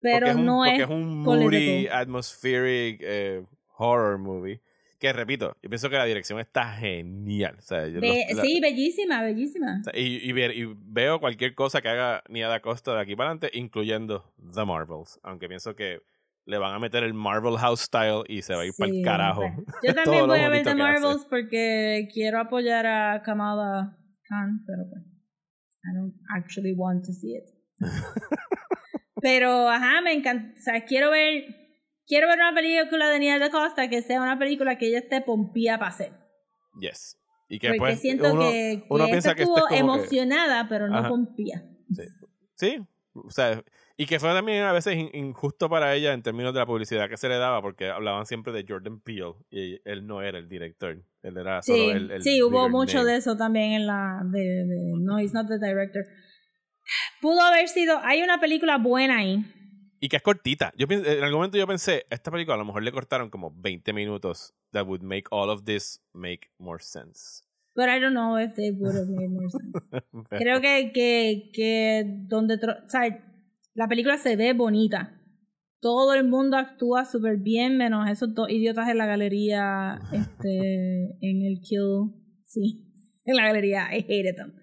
[0.00, 3.44] Pero porque es un, no porque es es un moody, atmospheric eh,
[3.76, 4.62] horror movie.
[4.98, 7.56] Que repito, yo pienso que la dirección está genial.
[7.58, 9.78] O sea, yo Be- los- la- sí, bellísima, bellísima.
[9.80, 13.14] o sea, y, y ver- y veo cualquier cosa que haga Nia Costa de aquí
[13.14, 15.20] para adelante, incluyendo The Marvels.
[15.22, 16.00] Aunque pienso que
[16.46, 18.96] le van a meter el Marvel House Style y se va a ir para el
[18.96, 19.42] Sí, carajo.
[19.82, 20.82] Yo también voy a ver The que hace.
[21.02, 23.98] Marvels porque quiero apoyar a Kamala
[24.28, 25.02] Khan, pero pues,
[25.84, 27.44] I don't actually want to see it.
[29.20, 30.54] pero, ajá, me encanta.
[30.58, 31.44] O sea, quiero ver,
[32.06, 35.20] quiero ver una película de Nia da Costa que sea una película que ella esté
[35.20, 36.12] pompía para hacer.
[36.80, 37.18] Yes.
[37.48, 39.78] Y que Porque pues siento uno, que, que uno piensa que estuvo es como que-
[39.78, 41.08] emocionada, pero no Ajá.
[41.08, 41.62] pompía.
[42.56, 42.78] Sí,
[43.14, 43.62] o sea,
[43.96, 47.08] y que fue también a veces in- injusto para ella en términos de la publicidad
[47.08, 50.48] que se le daba, porque hablaban siempre de Jordan Peele y él no era el
[50.48, 53.10] director, él era Sí, solo el, el sí hubo mucho name.
[53.12, 54.20] de eso también en la.
[54.24, 56.02] De, de- no, he's not the director.
[57.20, 57.98] Pudo haber sido.
[58.02, 59.44] Hay una película buena ahí.
[60.06, 60.72] Y que es cortita.
[60.76, 63.92] Yo en algún momento yo pensé, esta película a lo mejor le cortaron como 20
[63.92, 64.54] minutos.
[64.70, 67.42] That would make all of this make more sense.
[67.74, 69.72] But I don't know if they would have made more sense.
[70.30, 72.54] Creo que, que, que donde.
[72.54, 73.20] O sea,
[73.74, 75.20] la película se ve bonita.
[75.80, 80.00] Todo el mundo actúa súper bien, menos esos dos idiotas en la galería.
[80.12, 81.16] Este.
[81.20, 82.12] En el Kill.
[82.44, 82.92] Sí.
[83.24, 83.88] En la galería.
[83.92, 84.54] I hated them.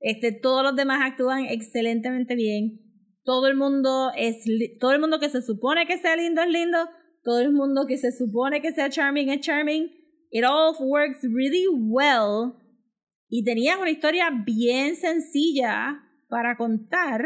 [0.00, 2.85] Este, todos los demás actúan excelentemente bien.
[3.26, 4.36] Todo el mundo es.
[4.80, 6.78] Todo el mundo que se supone que sea lindo es lindo.
[7.24, 9.90] Todo el mundo que se supone que sea charming es charming.
[10.30, 12.54] It all works really well.
[13.28, 17.20] Y tenías una historia bien sencilla para contar,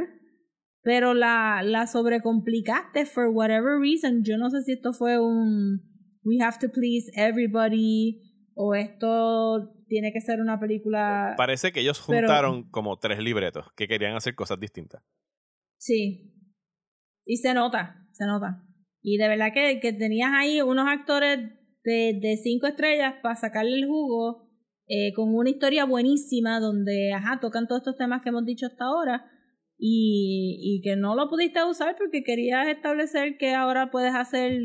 [0.83, 4.25] pero la, la sobrecomplicaste for whatever reason.
[4.25, 5.83] Yo no sé si esto fue un
[6.25, 8.23] we have to please everybody
[8.55, 11.35] o esto tiene que ser una película.
[11.37, 15.03] Parece que ellos Pero- juntaron como tres libretos que querían hacer cosas distintas.
[15.81, 16.31] Sí.
[17.25, 18.63] Y se nota, se nota.
[19.03, 21.39] Y de verdad que, que tenías ahí unos actores
[21.85, 24.51] de, de cinco estrellas para sacarle el jugo
[24.87, 28.85] eh, con una historia buenísima donde, ajá, tocan todos estos temas que hemos dicho hasta
[28.85, 29.25] ahora
[29.79, 34.61] y, y que no lo pudiste usar porque querías establecer que ahora puedes hacer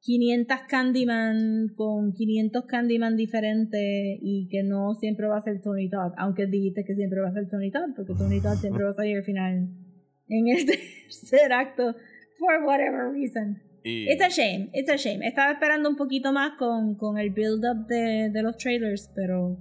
[0.00, 3.80] 500 Candyman con 500 Candyman diferentes
[4.20, 7.32] y que no siempre va a ser Tony Todd, aunque dijiste que siempre va a
[7.32, 9.81] ser Tony Todd porque Tony Todd siempre va a salir al final
[10.38, 11.94] en el tercer acto
[12.38, 13.62] for whatever reason.
[13.84, 15.26] Y It's a shame, it's a shame.
[15.26, 19.56] Estaba esperando un poquito más con, con el build-up de, de los trailers, pero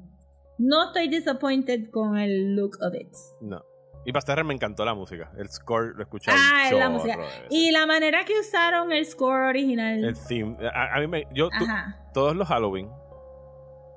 [0.60, 3.10] no estoy disappointed con el look of it.
[3.41, 3.64] no.
[4.03, 5.31] Y para cerrar me encantó la música.
[5.38, 6.35] El score lo he escuchado.
[6.39, 7.19] Ah, la música.
[7.52, 10.03] Y la manera que usaron el score original.
[10.03, 10.57] el theme.
[10.73, 11.27] A, a mí me.
[11.35, 12.10] Yo, Ajá.
[12.11, 12.89] todos los Halloween,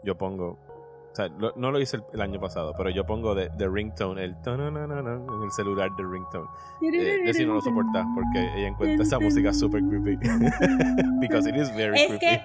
[0.02, 0.58] yo pongo.
[1.14, 3.68] O sea, lo- no lo hice el, el año pasado, pero yo pongo de, de
[3.68, 6.48] ringtone, el en el celular de ringtone.
[6.82, 10.16] Eh, Desi no lo soporta porque ella encuentra esa música super creepy.
[11.20, 12.18] Because it is very Es creepy.
[12.26, 12.42] que,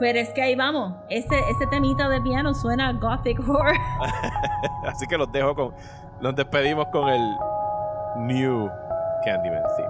[0.00, 0.92] pero es que ahí vamos.
[1.08, 3.76] Ese, ese temita de piano suena a gothic horror.
[4.88, 5.72] Así que los dejo con.
[6.20, 7.20] Nos despedimos con el
[8.26, 8.68] New
[9.24, 9.88] Candyman theme.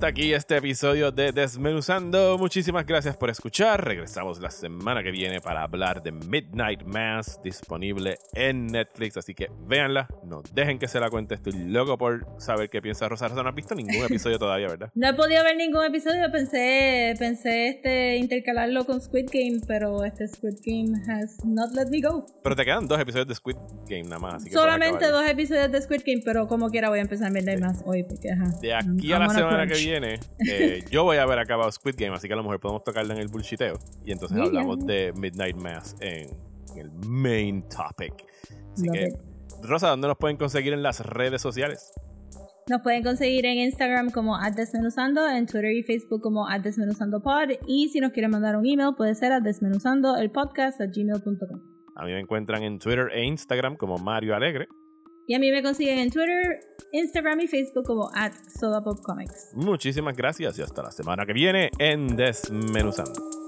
[0.00, 2.38] Hasta aquí este episodio de Desmenuzando.
[2.38, 3.84] Muchísimas gracias por escuchar.
[3.84, 9.18] Regresamos la semana que viene para hablar de Midnight Mass, disponible en Netflix.
[9.18, 11.34] Así que véanla, no dejen que se la cuente.
[11.34, 13.28] Estoy loco por saber qué piensa Rosa.
[13.28, 14.90] Rosa no has visto ningún episodio todavía, ¿verdad?
[14.94, 20.26] No he podido ver ningún episodio, pensé, pensé este intercalarlo con Squid Game, pero este
[20.28, 22.24] Squid Game has not let me go.
[22.42, 23.56] Pero te quedan dos episodios de Squid
[23.86, 24.34] Game nada más.
[24.36, 27.30] Así que puedes Solamente dos episodios de Squid Game, pero como quiera voy a empezar
[27.30, 28.46] ver más hoy, porque ajá.
[28.62, 29.89] De aquí a la semana que crunch.
[29.90, 32.84] Viene, eh, yo voy a haber acabado Squid Game, así que a lo mejor podemos
[32.84, 33.78] tocarla en el bullshiteo.
[34.04, 36.28] Y entonces hablamos de Midnight Mass en,
[36.72, 38.14] en el main topic.
[38.72, 39.14] Así Love que, it.
[39.62, 41.92] Rosa, ¿dónde nos pueden conseguir en las redes sociales?
[42.68, 48.00] Nos pueden conseguir en Instagram como @desmenuzando, en Twitter y Facebook como @desmenuzandopod y si
[48.00, 51.60] nos quieren mandar un email puede ser a desmenuzando el podcast a gmail.com.
[51.96, 54.68] A mí me encuentran en Twitter e Instagram como Mario Alegre.
[55.30, 56.58] Y a mí me consiguen en Twitter,
[56.90, 59.52] Instagram y Facebook como at Sodapopcomics.
[59.54, 63.39] Muchísimas gracias y hasta la semana que viene en Desmenuzando.